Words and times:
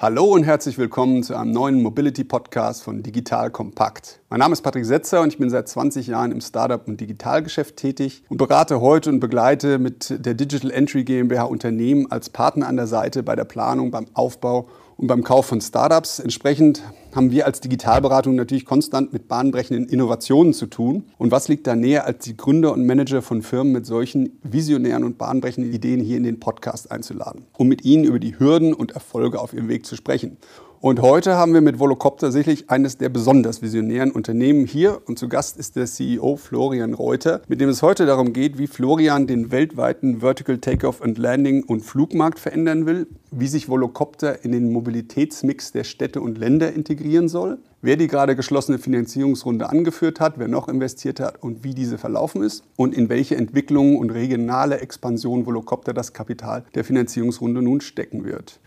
Hallo 0.00 0.26
und 0.26 0.44
herzlich 0.44 0.78
willkommen 0.78 1.24
zu 1.24 1.34
einem 1.34 1.50
neuen 1.50 1.82
Mobility 1.82 2.22
Podcast 2.22 2.84
von 2.84 3.02
Digital 3.02 3.50
Kompakt. 3.50 4.20
Mein 4.28 4.38
Name 4.38 4.52
ist 4.52 4.62
Patrick 4.62 4.84
Setzer 4.84 5.22
und 5.22 5.32
ich 5.32 5.38
bin 5.38 5.50
seit 5.50 5.66
20 5.66 6.06
Jahren 6.06 6.30
im 6.30 6.40
Startup- 6.40 6.86
und 6.86 7.00
Digitalgeschäft 7.00 7.74
tätig 7.74 8.22
und 8.28 8.36
berate 8.36 8.80
heute 8.80 9.10
und 9.10 9.18
begleite 9.18 9.80
mit 9.80 10.24
der 10.24 10.34
Digital 10.34 10.70
Entry 10.70 11.02
GmbH 11.02 11.42
Unternehmen 11.42 12.12
als 12.12 12.30
Partner 12.30 12.68
an 12.68 12.76
der 12.76 12.86
Seite 12.86 13.24
bei 13.24 13.34
der 13.34 13.42
Planung, 13.42 13.90
beim 13.90 14.06
Aufbau 14.14 14.68
und 14.98 15.06
beim 15.06 15.22
Kauf 15.22 15.46
von 15.46 15.60
Startups. 15.60 16.18
Entsprechend 16.18 16.82
haben 17.14 17.30
wir 17.30 17.46
als 17.46 17.60
Digitalberatung 17.60 18.34
natürlich 18.34 18.66
konstant 18.66 19.12
mit 19.12 19.28
bahnbrechenden 19.28 19.88
Innovationen 19.88 20.52
zu 20.52 20.66
tun. 20.66 21.04
Und 21.16 21.30
was 21.30 21.48
liegt 21.48 21.66
da 21.66 21.76
näher, 21.76 22.04
als 22.04 22.24
die 22.24 22.36
Gründer 22.36 22.72
und 22.72 22.84
Manager 22.84 23.22
von 23.22 23.42
Firmen 23.42 23.72
mit 23.72 23.86
solchen 23.86 24.38
visionären 24.42 25.04
und 25.04 25.16
bahnbrechenden 25.16 25.72
Ideen 25.72 26.00
hier 26.00 26.16
in 26.16 26.24
den 26.24 26.40
Podcast 26.40 26.90
einzuladen, 26.90 27.46
um 27.56 27.68
mit 27.68 27.84
ihnen 27.84 28.04
über 28.04 28.18
die 28.18 28.38
Hürden 28.38 28.74
und 28.74 28.90
Erfolge 28.90 29.40
auf 29.40 29.54
ihrem 29.54 29.68
Weg 29.68 29.86
zu 29.86 29.94
sprechen. 29.94 30.36
Und 30.80 31.02
heute 31.02 31.34
haben 31.34 31.54
wir 31.54 31.60
mit 31.60 31.80
Volocopter 31.80 32.30
sicherlich 32.30 32.70
eines 32.70 32.96
der 32.96 33.08
besonders 33.08 33.62
visionären 33.62 34.12
Unternehmen 34.12 34.64
hier. 34.64 35.00
Und 35.06 35.18
zu 35.18 35.28
Gast 35.28 35.56
ist 35.56 35.74
der 35.74 35.86
CEO 35.86 36.36
Florian 36.36 36.94
Reuter, 36.94 37.42
mit 37.48 37.60
dem 37.60 37.68
es 37.68 37.82
heute 37.82 38.06
darum 38.06 38.32
geht, 38.32 38.58
wie 38.58 38.68
Florian 38.68 39.26
den 39.26 39.50
weltweiten 39.50 40.20
Vertical 40.20 40.58
Takeoff 40.58 41.02
and 41.02 41.18
Landing 41.18 41.64
und 41.64 41.80
Flugmarkt 41.80 42.38
verändern 42.38 42.86
will, 42.86 43.08
wie 43.32 43.48
sich 43.48 43.68
Volocopter 43.68 44.44
in 44.44 44.52
den 44.52 44.70
Mobilitätsmix 44.70 45.72
der 45.72 45.82
Städte 45.82 46.20
und 46.20 46.38
Länder 46.38 46.72
integrieren 46.72 47.28
soll, 47.28 47.58
wer 47.82 47.96
die 47.96 48.06
gerade 48.06 48.36
geschlossene 48.36 48.78
Finanzierungsrunde 48.78 49.68
angeführt 49.68 50.20
hat, 50.20 50.38
wer 50.38 50.46
noch 50.46 50.68
investiert 50.68 51.18
hat 51.18 51.42
und 51.42 51.64
wie 51.64 51.74
diese 51.74 51.98
verlaufen 51.98 52.40
ist 52.44 52.62
und 52.76 52.94
in 52.94 53.08
welche 53.08 53.34
Entwicklungen 53.34 53.96
und 53.96 54.10
regionale 54.10 54.78
Expansion 54.78 55.44
Volocopter 55.44 55.92
das 55.92 56.12
Kapital 56.12 56.62
der 56.76 56.84
Finanzierungsrunde 56.84 57.62
nun 57.62 57.80
stecken 57.80 58.24
wird. 58.24 58.60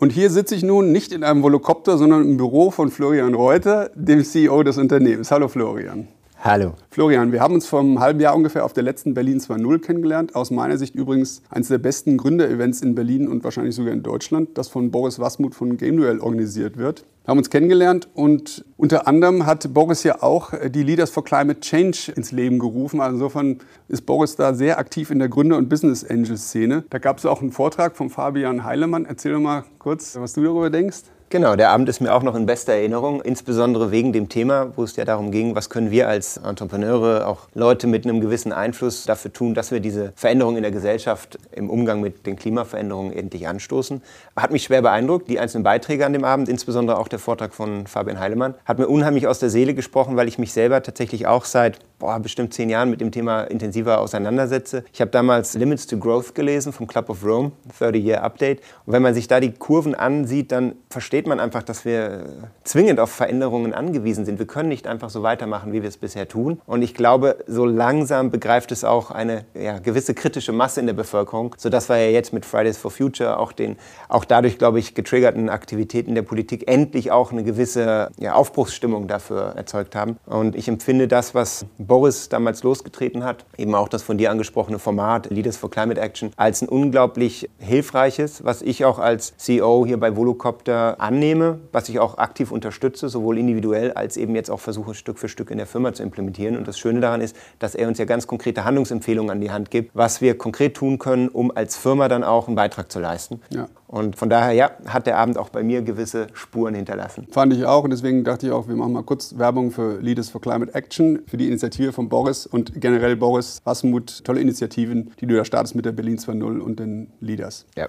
Und 0.00 0.12
hier 0.12 0.30
sitze 0.30 0.54
ich 0.54 0.62
nun 0.62 0.92
nicht 0.92 1.10
in 1.10 1.24
einem 1.24 1.42
Volocopter, 1.42 1.98
sondern 1.98 2.22
im 2.22 2.36
Büro 2.36 2.70
von 2.70 2.92
Florian 2.92 3.34
Reuter, 3.34 3.90
dem 3.96 4.22
CEO 4.22 4.62
des 4.62 4.78
Unternehmens. 4.78 5.32
Hallo 5.32 5.48
Florian. 5.48 6.06
Hallo. 6.40 6.74
Florian, 6.92 7.32
wir 7.32 7.40
haben 7.40 7.54
uns 7.54 7.66
vor 7.66 7.80
einem 7.80 7.98
halben 7.98 8.20
Jahr 8.20 8.36
ungefähr 8.36 8.64
auf 8.64 8.72
der 8.72 8.84
letzten 8.84 9.12
Berlin 9.12 9.40
2.0 9.40 9.80
kennengelernt. 9.80 10.36
Aus 10.36 10.52
meiner 10.52 10.78
Sicht 10.78 10.94
übrigens 10.94 11.42
eines 11.50 11.66
der 11.66 11.78
besten 11.78 12.16
Gründerevents 12.16 12.80
in 12.80 12.94
Berlin 12.94 13.26
und 13.26 13.42
wahrscheinlich 13.42 13.74
sogar 13.74 13.92
in 13.92 14.04
Deutschland, 14.04 14.56
das 14.56 14.68
von 14.68 14.92
Boris 14.92 15.18
Wasmuth 15.18 15.56
von 15.56 15.76
Game 15.76 15.96
Duell 15.96 16.20
organisiert 16.20 16.76
wird. 16.76 17.04
Wir 17.24 17.32
haben 17.32 17.38
uns 17.38 17.50
kennengelernt 17.50 18.08
und 18.14 18.64
unter 18.76 19.08
anderem 19.08 19.46
hat 19.46 19.74
Boris 19.74 20.04
ja 20.04 20.22
auch 20.22 20.52
die 20.68 20.84
Leaders 20.84 21.10
for 21.10 21.24
Climate 21.24 21.58
Change 21.58 22.12
ins 22.14 22.30
Leben 22.30 22.60
gerufen. 22.60 23.00
Also 23.00 23.16
insofern 23.16 23.58
ist 23.88 24.06
Boris 24.06 24.36
da 24.36 24.54
sehr 24.54 24.78
aktiv 24.78 25.10
in 25.10 25.18
der 25.18 25.28
Gründer- 25.28 25.56
und 25.56 25.68
Business 25.68 26.04
Angel-Szene. 26.08 26.84
Da 26.88 26.98
gab 26.98 27.18
es 27.18 27.26
auch 27.26 27.42
einen 27.42 27.50
Vortrag 27.50 27.96
von 27.96 28.10
Fabian 28.10 28.62
Heilemann. 28.62 29.06
Erzähl 29.06 29.32
doch 29.32 29.40
mal 29.40 29.64
kurz, 29.80 30.16
was 30.16 30.34
du 30.34 30.44
darüber 30.44 30.70
denkst. 30.70 30.98
Genau, 31.30 31.56
der 31.56 31.68
Abend 31.68 31.90
ist 31.90 32.00
mir 32.00 32.14
auch 32.14 32.22
noch 32.22 32.34
in 32.34 32.46
bester 32.46 32.72
Erinnerung, 32.72 33.20
insbesondere 33.20 33.90
wegen 33.90 34.14
dem 34.14 34.30
Thema, 34.30 34.72
wo 34.76 34.84
es 34.84 34.96
ja 34.96 35.04
darum 35.04 35.30
ging, 35.30 35.54
was 35.54 35.68
können 35.68 35.90
wir 35.90 36.08
als 36.08 36.38
Entrepreneure, 36.38 37.26
auch 37.26 37.48
Leute 37.52 37.86
mit 37.86 38.06
einem 38.06 38.22
gewissen 38.22 38.50
Einfluss 38.50 39.04
dafür 39.04 39.30
tun, 39.30 39.52
dass 39.52 39.70
wir 39.70 39.80
diese 39.80 40.14
Veränderungen 40.16 40.56
in 40.56 40.62
der 40.62 40.72
Gesellschaft 40.72 41.38
im 41.52 41.68
Umgang 41.68 42.00
mit 42.00 42.24
den 42.24 42.36
Klimaveränderungen 42.36 43.12
endlich 43.12 43.46
anstoßen. 43.46 44.00
Hat 44.36 44.52
mich 44.52 44.62
schwer 44.62 44.80
beeindruckt, 44.80 45.28
die 45.28 45.38
einzelnen 45.38 45.64
Beiträge 45.64 46.06
an 46.06 46.14
dem 46.14 46.24
Abend, 46.24 46.48
insbesondere 46.48 46.96
auch 46.96 47.08
der 47.08 47.18
Vortrag 47.18 47.52
von 47.52 47.86
Fabian 47.86 48.18
Heilemann, 48.18 48.54
hat 48.64 48.78
mir 48.78 48.88
unheimlich 48.88 49.26
aus 49.26 49.38
der 49.38 49.50
Seele 49.50 49.74
gesprochen, 49.74 50.16
weil 50.16 50.28
ich 50.28 50.38
mich 50.38 50.54
selber 50.54 50.82
tatsächlich 50.82 51.26
auch 51.26 51.44
seit 51.44 51.78
boah, 51.98 52.18
bestimmt 52.20 52.54
zehn 52.54 52.70
Jahren 52.70 52.90
mit 52.90 53.00
dem 53.00 53.10
Thema 53.10 53.42
intensiver 53.42 54.00
auseinandersetze. 54.00 54.84
Ich 54.92 55.00
habe 55.00 55.10
damals 55.10 55.54
Limits 55.54 55.86
to 55.86 55.98
Growth 55.98 56.34
gelesen 56.34 56.72
vom 56.72 56.86
Club 56.86 57.10
of 57.10 57.24
Rome, 57.24 57.52
30-Year 57.78 58.22
Update. 58.22 58.60
Und 58.86 58.92
wenn 58.92 59.02
man 59.02 59.14
sich 59.14 59.26
da 59.28 59.40
die 59.40 59.52
Kurven 59.52 59.94
ansieht, 59.94 60.52
dann 60.52 60.76
versteht 60.90 61.26
man 61.26 61.40
einfach, 61.40 61.62
dass 61.62 61.84
wir 61.84 62.24
zwingend 62.64 63.00
auf 63.00 63.10
Veränderungen 63.10 63.74
angewiesen 63.74 64.24
sind. 64.24 64.38
Wir 64.38 64.46
können 64.46 64.68
nicht 64.68 64.86
einfach 64.86 65.10
so 65.10 65.22
weitermachen, 65.22 65.72
wie 65.72 65.82
wir 65.82 65.88
es 65.88 65.96
bisher 65.96 66.28
tun. 66.28 66.60
Und 66.66 66.82
ich 66.82 66.94
glaube, 66.94 67.38
so 67.46 67.64
langsam 67.66 68.30
begreift 68.30 68.70
es 68.70 68.84
auch 68.84 69.10
eine 69.10 69.44
ja, 69.54 69.78
gewisse 69.78 70.14
kritische 70.14 70.52
Masse 70.52 70.80
in 70.80 70.86
der 70.86 70.94
Bevölkerung, 70.94 71.54
sodass 71.58 71.88
wir 71.88 71.96
ja 71.96 72.10
jetzt 72.10 72.32
mit 72.32 72.46
Fridays 72.46 72.78
for 72.78 72.90
Future 72.90 73.38
auch, 73.38 73.52
den, 73.52 73.76
auch 74.08 74.24
dadurch, 74.24 74.58
glaube 74.58 74.78
ich, 74.78 74.94
getriggerten 74.94 75.48
Aktivitäten 75.48 76.14
der 76.14 76.22
Politik 76.22 76.70
endlich 76.70 77.10
auch 77.10 77.32
eine 77.32 77.42
gewisse 77.42 78.10
ja, 78.18 78.34
Aufbruchsstimmung 78.34 79.08
dafür 79.08 79.54
erzeugt 79.56 79.96
haben. 79.96 80.18
Und 80.26 80.54
ich 80.54 80.68
empfinde 80.68 81.08
das, 81.08 81.34
was 81.34 81.66
Boris 81.88 82.28
damals 82.28 82.62
losgetreten 82.62 83.24
hat, 83.24 83.44
eben 83.56 83.74
auch 83.74 83.88
das 83.88 84.02
von 84.02 84.18
dir 84.18 84.30
angesprochene 84.30 84.78
Format 84.78 85.30
Leaders 85.30 85.56
for 85.56 85.70
Climate 85.70 86.00
Action, 86.00 86.30
als 86.36 86.62
ein 86.62 86.68
unglaublich 86.68 87.50
hilfreiches, 87.58 88.44
was 88.44 88.62
ich 88.62 88.84
auch 88.84 88.98
als 88.98 89.36
CEO 89.38 89.84
hier 89.86 89.98
bei 89.98 90.14
Volocopter 90.14 91.00
annehme, 91.00 91.58
was 91.72 91.88
ich 91.88 91.98
auch 91.98 92.18
aktiv 92.18 92.52
unterstütze, 92.52 93.08
sowohl 93.08 93.38
individuell 93.38 93.92
als 93.92 94.16
eben 94.16 94.34
jetzt 94.36 94.50
auch 94.50 94.60
versuche, 94.60 94.94
Stück 94.94 95.18
für 95.18 95.28
Stück 95.28 95.50
in 95.50 95.58
der 95.58 95.66
Firma 95.66 95.92
zu 95.92 96.02
implementieren. 96.02 96.56
Und 96.56 96.68
das 96.68 96.78
Schöne 96.78 97.00
daran 97.00 97.20
ist, 97.20 97.34
dass 97.58 97.74
er 97.74 97.88
uns 97.88 97.98
ja 97.98 98.04
ganz 98.04 98.26
konkrete 98.26 98.64
Handlungsempfehlungen 98.64 99.30
an 99.30 99.40
die 99.40 99.50
Hand 99.50 99.70
gibt, 99.70 99.96
was 99.96 100.20
wir 100.20 100.36
konkret 100.36 100.74
tun 100.74 100.98
können, 100.98 101.28
um 101.28 101.50
als 101.50 101.76
Firma 101.76 102.08
dann 102.08 102.22
auch 102.22 102.46
einen 102.46 102.56
Beitrag 102.56 102.92
zu 102.92 103.00
leisten. 103.00 103.40
Ja. 103.50 103.66
Und 103.88 104.16
von 104.16 104.28
daher, 104.28 104.52
ja, 104.52 104.70
hat 104.86 105.06
der 105.06 105.16
Abend 105.16 105.38
auch 105.38 105.48
bei 105.48 105.62
mir 105.62 105.80
gewisse 105.80 106.26
Spuren 106.34 106.74
hinterlassen. 106.74 107.26
Fand 107.30 107.54
ich 107.54 107.64
auch 107.64 107.84
und 107.84 107.90
deswegen 107.90 108.22
dachte 108.22 108.46
ich 108.46 108.52
auch, 108.52 108.68
wir 108.68 108.76
machen 108.76 108.92
mal 108.92 109.02
kurz 109.02 109.38
Werbung 109.38 109.70
für 109.70 109.98
Leaders 110.02 110.28
for 110.28 110.42
Climate 110.42 110.74
Action, 110.74 111.20
für 111.26 111.38
die 111.38 111.46
Initiative 111.46 111.77
von 111.92 112.08
Boris 112.08 112.46
und 112.46 112.80
generell 112.80 113.16
Boris 113.16 113.60
Wasmut. 113.64 114.24
Tolle 114.24 114.40
Initiativen, 114.40 115.12
die 115.20 115.26
du 115.26 115.36
da 115.36 115.44
startest 115.44 115.74
mit 115.74 115.84
der 115.84 115.92
Berlin 115.92 116.18
2.0 116.18 116.58
und 116.58 116.78
den 116.78 117.12
Leaders. 117.20 117.66
Ja. 117.76 117.88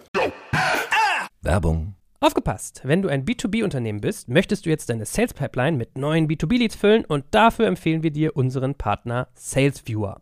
Werbung. 1.42 1.96
Aufgepasst! 2.22 2.82
Wenn 2.84 3.02
du 3.02 3.08
ein 3.08 3.24
B2B-Unternehmen 3.24 4.02
bist, 4.02 4.28
möchtest 4.28 4.66
du 4.66 4.70
jetzt 4.70 4.90
deine 4.90 5.06
Sales 5.06 5.34
Pipeline 5.34 5.78
mit 5.78 5.98
neuen 5.98 6.28
B2B-Leads 6.28 6.76
füllen 6.76 7.06
und 7.06 7.24
dafür 7.32 7.66
empfehlen 7.66 8.04
wir 8.04 8.12
dir 8.12 8.36
unseren 8.36 8.76
Partner 8.76 9.30
SalesViewer. 9.36 10.22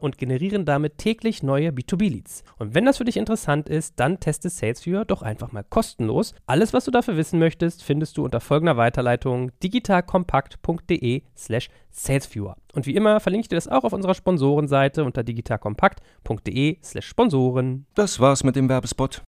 und 0.00 0.18
generieren 0.18 0.64
damit 0.64 0.98
täglich 0.98 1.42
neue 1.42 1.70
B2B-Leads. 1.70 2.44
Und 2.58 2.74
wenn 2.74 2.84
das 2.84 2.98
für 2.98 3.04
dich 3.04 3.16
interessant 3.16 3.68
ist, 3.68 3.94
dann 4.00 4.20
teste 4.20 4.50
SalesViewer 4.50 5.04
doch 5.04 5.22
einfach 5.22 5.52
mal 5.52 5.64
kostenlos. 5.64 6.34
Alles, 6.46 6.72
was 6.72 6.84
du 6.84 6.90
dafür 6.90 7.16
wissen 7.16 7.38
möchtest, 7.38 7.82
findest 7.82 8.16
du 8.16 8.24
unter 8.24 8.40
folgender 8.40 8.76
Weiterleitung 8.76 9.52
digitalkompakt.de 9.62 11.22
slash 11.36 11.68
salesviewer. 11.90 12.56
Und 12.72 12.86
wie 12.86 12.94
immer 12.94 13.20
verlinke 13.20 13.44
ich 13.44 13.48
dir 13.48 13.56
das 13.56 13.68
auch 13.68 13.84
auf 13.84 13.92
unserer 13.92 14.14
Sponsorenseite 14.14 15.04
unter 15.04 15.22
digitalkompakt.de 15.22 16.78
slash 16.82 17.06
Sponsoren. 17.06 17.86
Das 17.94 18.20
war's 18.20 18.44
mit 18.44 18.56
dem 18.56 18.68
Werbespot. 18.68 19.22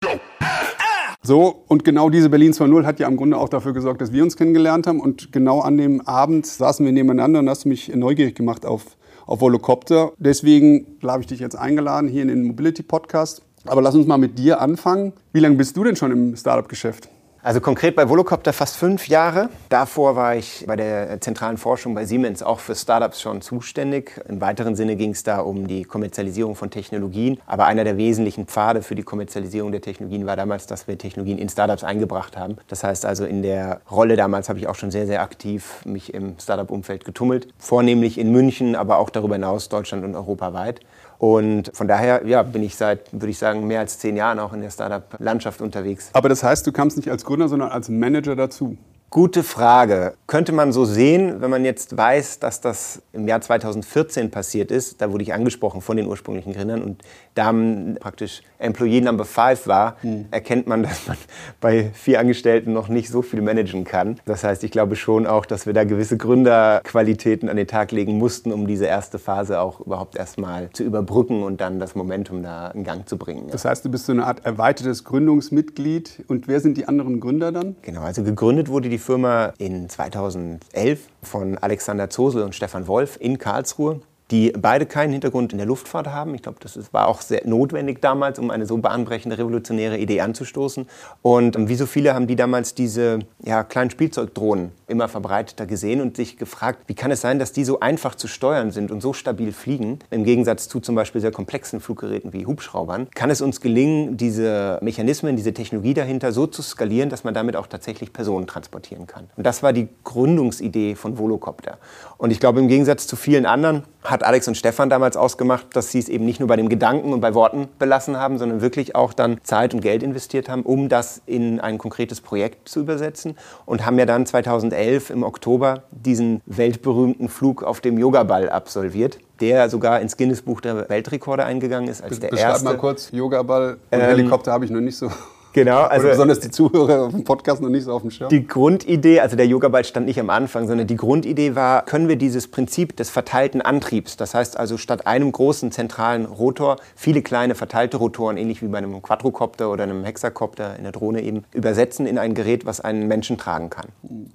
So, 1.25 1.63
und 1.69 1.85
genau 1.85 2.11
diese 2.11 2.29
Berlin 2.31 2.51
2.0 2.53 2.85
hat 2.85 2.99
ja 2.99 3.07
im 3.07 3.17
Grunde 3.17 3.39
auch 3.39 3.49
dafür 3.49 3.73
gesorgt, 3.73 4.01
dass 4.01 4.13
wir 4.13 4.25
uns 4.25 4.37
kennengelernt 4.37 4.89
haben. 4.89 4.99
Und 4.99 5.31
genau 5.31 5.61
an 5.61 5.79
dem 5.79 6.01
Abend 6.01 6.47
saßen 6.47 6.85
wir 6.85 6.93
nebeneinander 6.93 7.39
und 7.39 7.49
hast 7.49 7.65
mich 7.65 7.95
neugierig 7.95 8.35
gemacht 8.35 8.67
auf 8.67 8.97
auf 9.33 9.41
Volocopter. 9.41 10.13
Deswegen 10.19 10.99
habe 11.03 11.23
ich 11.23 11.27
dich 11.27 11.41
jetzt 11.41 11.57
eingeladen 11.57 12.07
hier 12.07 12.21
in 12.21 12.29
den 12.29 12.45
Mobility 12.45 12.83
Podcast. 12.83 13.41
Aber 13.65 13.81
lass 13.81 13.95
uns 13.95 14.07
mal 14.07 14.19
mit 14.19 14.39
dir 14.39 14.61
anfangen. 14.61 15.15
Wie 15.33 15.41
lange 15.41 15.57
bist 15.57 15.75
du 15.75 15.85
denn 15.85 15.97
schon 15.97 16.13
im 16.13 16.37
Startup-Geschäft? 16.37 17.09
Also 17.45 17.61
konkret 17.61 17.97
bei 17.97 18.09
Volocopter 18.09 18.53
fast 18.53 18.77
fünf 18.77 19.09
Jahre. 19.09 19.49
Davor 19.69 20.15
war 20.15 20.37
ich 20.37 20.63
bei 20.65 20.77
der 20.77 21.21
zentralen 21.21 21.57
Forschung 21.57 21.93
bei 21.93 22.05
Siemens 22.05 22.41
auch 22.41 22.61
für 22.61 22.77
Startups 22.77 23.21
schon 23.21 23.43
zuständig. 23.43 24.21
Im 24.29 24.41
weiteren 24.41 24.77
Sinne 24.77 24.95
ging 24.95 25.11
es 25.11 25.25
da 25.25 25.41
um 25.41 25.67
die 25.67 25.83
Kommerzialisierung 25.83 26.55
von 26.55 26.71
Technologien. 26.71 27.41
Aber 27.45 27.67
einer 27.67 27.83
der 27.83 27.97
wesentlichen 27.97 28.47
Pfade 28.47 28.81
für 28.81 28.95
die 28.95 29.03
Kommerzialisierung 29.03 29.73
der 29.73 29.81
Technologien 29.81 30.25
war 30.25 30.37
damals, 30.37 30.69
dass 30.69 30.87
wir 30.87 30.97
Technologien 30.97 31.39
in 31.39 31.49
Startups 31.49 31.83
eingebracht 31.83 32.37
haben. 32.37 32.59
Das 32.69 32.85
heißt 32.85 33.05
also 33.05 33.25
in 33.25 33.43
der 33.43 33.81
Rolle 33.91 34.15
damals 34.15 34.49
habe 34.49 34.61
ich 34.61 34.69
auch 34.69 34.77
schon 34.77 34.93
sehr, 34.93 35.09
sehr 35.09 35.21
aktiv 35.21 35.81
mich 35.85 36.15
im 36.15 36.39
Startup-Umfeld 36.39 37.05
getummelt. 37.05 37.49
Vornehmlich 37.59 38.19
in 38.19 38.31
München, 38.31 38.77
aber 38.77 38.99
auch 38.99 39.11
darüber 39.11 39.35
hinaus 39.35 39.69
Deutschland 39.69 40.05
und 40.05 40.15
europaweit. 40.15 40.79
Und 41.23 41.71
von 41.73 41.87
daher 41.87 42.27
ja, 42.27 42.43
bin 42.43 42.65
ich 42.65 42.75
seit, 42.75 43.13
würde 43.13 43.29
ich 43.29 43.39
sagen, 43.39 43.65
mehr 43.69 43.79
als 43.79 43.97
zehn 43.97 44.17
Jahren 44.17 44.41
auch 44.41 44.53
in 44.53 44.61
der 44.61 44.71
Startup-Landschaft 44.71 45.61
unterwegs. 45.61 46.11
Aber 46.15 46.29
das 46.29 46.43
heißt, 46.43 46.67
du 46.67 46.73
kamst 46.73 46.97
nicht 46.97 47.09
als 47.13 47.25
Gründer, 47.25 47.47
sondern 47.47 47.71
als 47.71 47.89
Manager 47.89 48.35
dazu? 48.35 48.77
Gute 49.13 49.43
Frage. 49.43 50.15
Könnte 50.27 50.53
man 50.53 50.73
so 50.73 50.87
sehen, 50.87 51.43
wenn 51.43 51.51
man 51.51 51.67
jetzt 51.67 51.99
weiß, 51.99 52.39
dass 52.39 52.63
das 52.63 53.03
im 53.13 53.29
Jahr 53.29 53.43
2014 53.43 54.31
passiert 54.31 54.71
ist. 54.71 55.03
Da 55.03 55.13
wurde 55.13 55.23
ich 55.23 55.35
angesprochen 55.35 55.83
von 55.83 55.99
den 55.99 56.07
ursprünglichen 56.07 56.55
Gründern 56.55 56.81
und 56.81 57.03
da 57.35 57.55
praktisch 58.01 58.41
Employee 58.59 59.03
Number 59.03 59.27
5 59.27 59.67
war, 59.67 59.97
hm. 60.01 60.29
erkennt 60.31 60.67
man, 60.67 60.83
dass 60.85 61.07
man 61.07 61.19
bei 61.61 61.91
vier 61.93 62.21
Angestellten 62.21 62.73
noch 62.73 62.89
nicht 62.89 63.11
so 63.11 63.21
viel 63.21 63.43
managen 63.43 63.85
kann. 63.85 64.19
Das 64.25 64.45
heißt, 64.45 64.65
ich 64.65 64.71
glaube 64.71 64.97
schon 64.97 65.27
auch, 65.27 65.45
dass 65.45 65.67
wir 65.67 65.75
da 65.75 65.85
gewisse 65.85 66.17
Gründerqualitäten 66.17 67.51
an 67.51 67.59
den 67.59 67.67
Tag 67.67 67.93
legen 67.93 68.17
mussten, 68.17 68.51
um 68.51 68.67
diese 68.67 68.87
erste 68.87 69.19
Phase 69.19 69.61
auch 69.61 69.81
überhaupt 69.81 70.17
erstmal 70.17 70.71
zu 70.71 70.85
überbrücken 70.85 71.43
und 71.43 71.61
dann 71.61 71.79
das 71.79 71.95
Momentum 71.95 72.43
da 72.43 72.71
in 72.71 72.83
Gang 72.83 73.07
zu 73.07 73.19
bringen. 73.19 73.49
Das 73.51 73.67
heißt, 73.67 73.85
du 73.85 73.91
bist 73.91 74.07
so 74.07 74.13
eine 74.13 74.25
Art 74.25 74.47
erweitertes 74.47 75.05
Gründungsmitglied 75.05 76.25
und 76.29 76.49
wer 76.49 76.61
sind 76.61 76.79
die 76.79 76.89
anderen 76.89 77.21
Gründer 77.21 77.53
dann? 77.53 77.77
Genau, 77.83 78.01
also 78.01 78.23
gegründet 78.23 78.71
wurde 78.71 78.89
die 78.89 79.02
Firma 79.03 79.53
in 79.59 79.89
2011 79.89 81.09
von 81.23 81.59
Alexander 81.59 82.09
Zosel 82.09 82.43
und 82.43 82.55
Stefan 82.55 82.87
Wolf 82.87 83.19
in 83.21 83.37
Karlsruhe 83.37 84.01
die 84.33 84.51
beide 84.59 84.87
keinen 84.87 85.13
Hintergrund 85.13 85.53
in 85.53 85.59
der 85.59 85.67
Luftfahrt 85.67 86.07
haben. 86.07 86.35
Ich 86.35 86.43
glaube, 86.43 86.59
das 86.61 86.79
war 86.93 87.07
auch 87.07 87.21
sehr 87.21 87.47
notwendig 87.47 88.01
damals, 88.01 88.39
um 88.39 88.51
eine 88.51 88.65
so 88.65 88.79
bahnbrechende, 88.79 89.37
revolutionäre 89.37 89.99
Idee 89.99 90.23
anzustoßen. 90.23 90.87
Und 91.21 91.55
ähm, 91.55 91.69
wie 91.69 91.75
so 91.75 91.85
viele 91.85 92.15
haben 92.15 92.27
die 92.27 92.35
damals 92.35 92.75
diese 92.75 93.21
ja, 93.45 93.63
kleinen 93.63 93.91
Spielzeugdrohnen 93.91 94.73
immer 94.89 95.09
verbreiteter 95.09 95.67
gesehen 95.67 96.01
und 96.01 96.17
sich 96.17 96.39
gefragt, 96.39 96.81
wie 96.87 96.95
kann 96.95 97.11
es 97.11 97.21
sein, 97.21 97.39
dass 97.39 97.53
die 97.53 97.65
so 97.65 97.81
einfach 97.81 98.15
zu 98.15 98.27
steuern 98.27 98.71
sind 98.71 98.91
und 98.91 99.03
so 99.03 99.13
stabil 99.13 99.53
fliegen, 99.53 99.99
im 100.11 100.25
Gegensatz 100.25 100.67
zu 100.67 100.81
zum 100.81 100.95
Beispiel 100.95 101.21
sehr 101.21 101.31
komplexen 101.31 101.81
Fluggeräten 101.81 102.33
wie 102.33 102.47
Hubschraubern. 102.47 103.09
Kann 103.15 103.29
es 103.29 103.43
uns 103.43 103.61
gelingen, 103.61 104.17
diese 104.17 104.79
Mechanismen, 104.81 105.37
diese 105.37 105.53
Technologie 105.53 105.93
dahinter 105.93 106.33
so 106.33 106.47
zu 106.47 106.63
skalieren, 106.63 107.11
dass 107.11 107.23
man 107.23 107.35
damit 107.35 107.55
auch 107.55 107.67
tatsächlich 107.67 108.15
Personen 108.15 108.47
transportieren 108.47 109.07
kann? 109.07 109.29
Und 109.37 109.45
das 109.45 109.63
war 109.63 109.75
die 109.75 109.89
Gründungsidee 110.05 110.95
von 110.95 111.19
Volocopter. 111.19 111.77
Und 112.17 112.31
ich 112.31 112.41
glaube, 112.41 112.61
im 112.61 112.69
Gegensatz 112.69 113.07
zu 113.07 113.17
vielen 113.17 113.45
anderen 113.45 113.83
hat 114.05 114.22
Alex 114.23 114.49
und 114.49 114.57
Stefan 114.57 114.91
damals 114.91 115.17
ausgemacht, 115.17 115.67
dass 115.75 115.91
sie 115.91 115.99
es 115.99 116.09
eben 116.09 116.25
nicht 116.25 116.41
nur 116.41 116.49
bei 116.49 116.57
dem 116.57 116.69
Gedanken 116.69 117.13
und 117.13 117.21
bei 117.21 117.35
Worten 117.35 117.69
belassen 117.79 118.17
haben, 118.17 118.39
sondern 118.39 118.61
wirklich 118.61 118.95
auch 118.95 119.13
dann 119.13 119.39
Zeit 119.43 119.75
und 119.75 119.81
Geld 119.81 120.03
investiert 120.03 120.49
haben, 120.49 120.63
um 120.63 120.89
das 120.89 121.23
in 121.27 121.61
ein 121.61 121.79
konkretes 121.79 122.21
Projekt 122.21 122.69
zu 122.69 122.81
übersetzen 122.81 123.37
und 123.67 123.85
haben 123.85 123.99
ja 123.99 124.07
dann 124.07 124.27
2011 124.27 125.11
im 125.11 125.23
Oktober 125.23 125.83
diesen 125.91 126.41
weltberühmten 126.47 127.29
Flug 127.29 127.63
auf 127.63 127.81
dem 127.81 127.99
Yogaball 127.99 128.49
absolviert 128.49 129.19
der 129.41 129.69
sogar 129.69 130.01
ins 130.01 130.17
Guinness-Buch 130.17 130.61
der 130.61 130.89
Weltrekorde 130.89 131.45
eingegangen 131.45 131.89
ist 131.89 132.01
als 132.01 132.21
der 132.21 132.29
Beschreib 132.29 132.51
erste. 132.51 132.65
mal 132.65 132.77
kurz, 132.77 133.11
Yogaball 133.11 133.73
und 133.91 133.99
ähm, 133.99 134.01
Helikopter 134.01 134.53
habe 134.53 134.65
ich 134.65 134.71
noch 134.71 134.81
nicht 134.81 134.97
so 134.97 135.11
Genau, 135.53 135.83
also 135.83 136.07
Oder 136.07 136.15
besonders 136.15 136.41
die 136.41 136.51
Zuhörer 136.51 137.07
auf 137.07 137.13
dem 137.13 137.25
Podcast 137.25 137.61
noch 137.61 137.69
nicht 137.69 137.85
so 137.85 137.93
auf 137.93 138.01
dem 138.01 138.11
Schirm. 138.11 138.31
Die 138.31 138.47
Grundidee, 138.47 139.21
also 139.21 139.37
der 139.37 139.47
Yoga-Ball 139.47 139.85
stand 139.85 140.07
nicht 140.07 140.19
am 140.19 140.31
Anfang, 140.31 140.67
sondern 140.67 140.87
die 140.87 140.97
Grundidee 140.97 141.55
war, 141.55 141.85
können 141.85 142.09
wir 142.09 142.17
dieses 142.17 142.49
Prinzip 142.49 142.97
des 142.97 143.11
verteilten 143.11 143.61
Antriebs, 143.61 144.17
das 144.17 144.35
heißt 144.35 144.59
also 144.59 144.79
statt 144.79 145.07
einem 145.07 145.31
großen 145.31 145.71
zentralen 145.71 146.25
Rotor 146.25 146.77
viele 146.97 147.21
kleine 147.21 147.55
verteilte 147.55 147.99
Rotoren, 147.99 148.39
ähnlich 148.39 148.63
wie 148.63 148.69
bei 148.69 148.79
einem 148.79 149.03
Quadrocopter 149.03 149.71
oder 149.71 149.85
einem 149.85 150.05
Hexakopter 150.05 150.77
in 150.77 150.85
der 150.85 150.93
Drohne 150.93 151.23
eben, 151.23 151.45
übersetzen 151.53 152.07
in 152.07 152.17
ein 152.17 152.33
Gerät, 152.33 152.65
was 152.65 152.81
einen 152.81 153.07
Menschen 153.07 153.37
tragen 153.37 153.69
kann. 153.69 153.89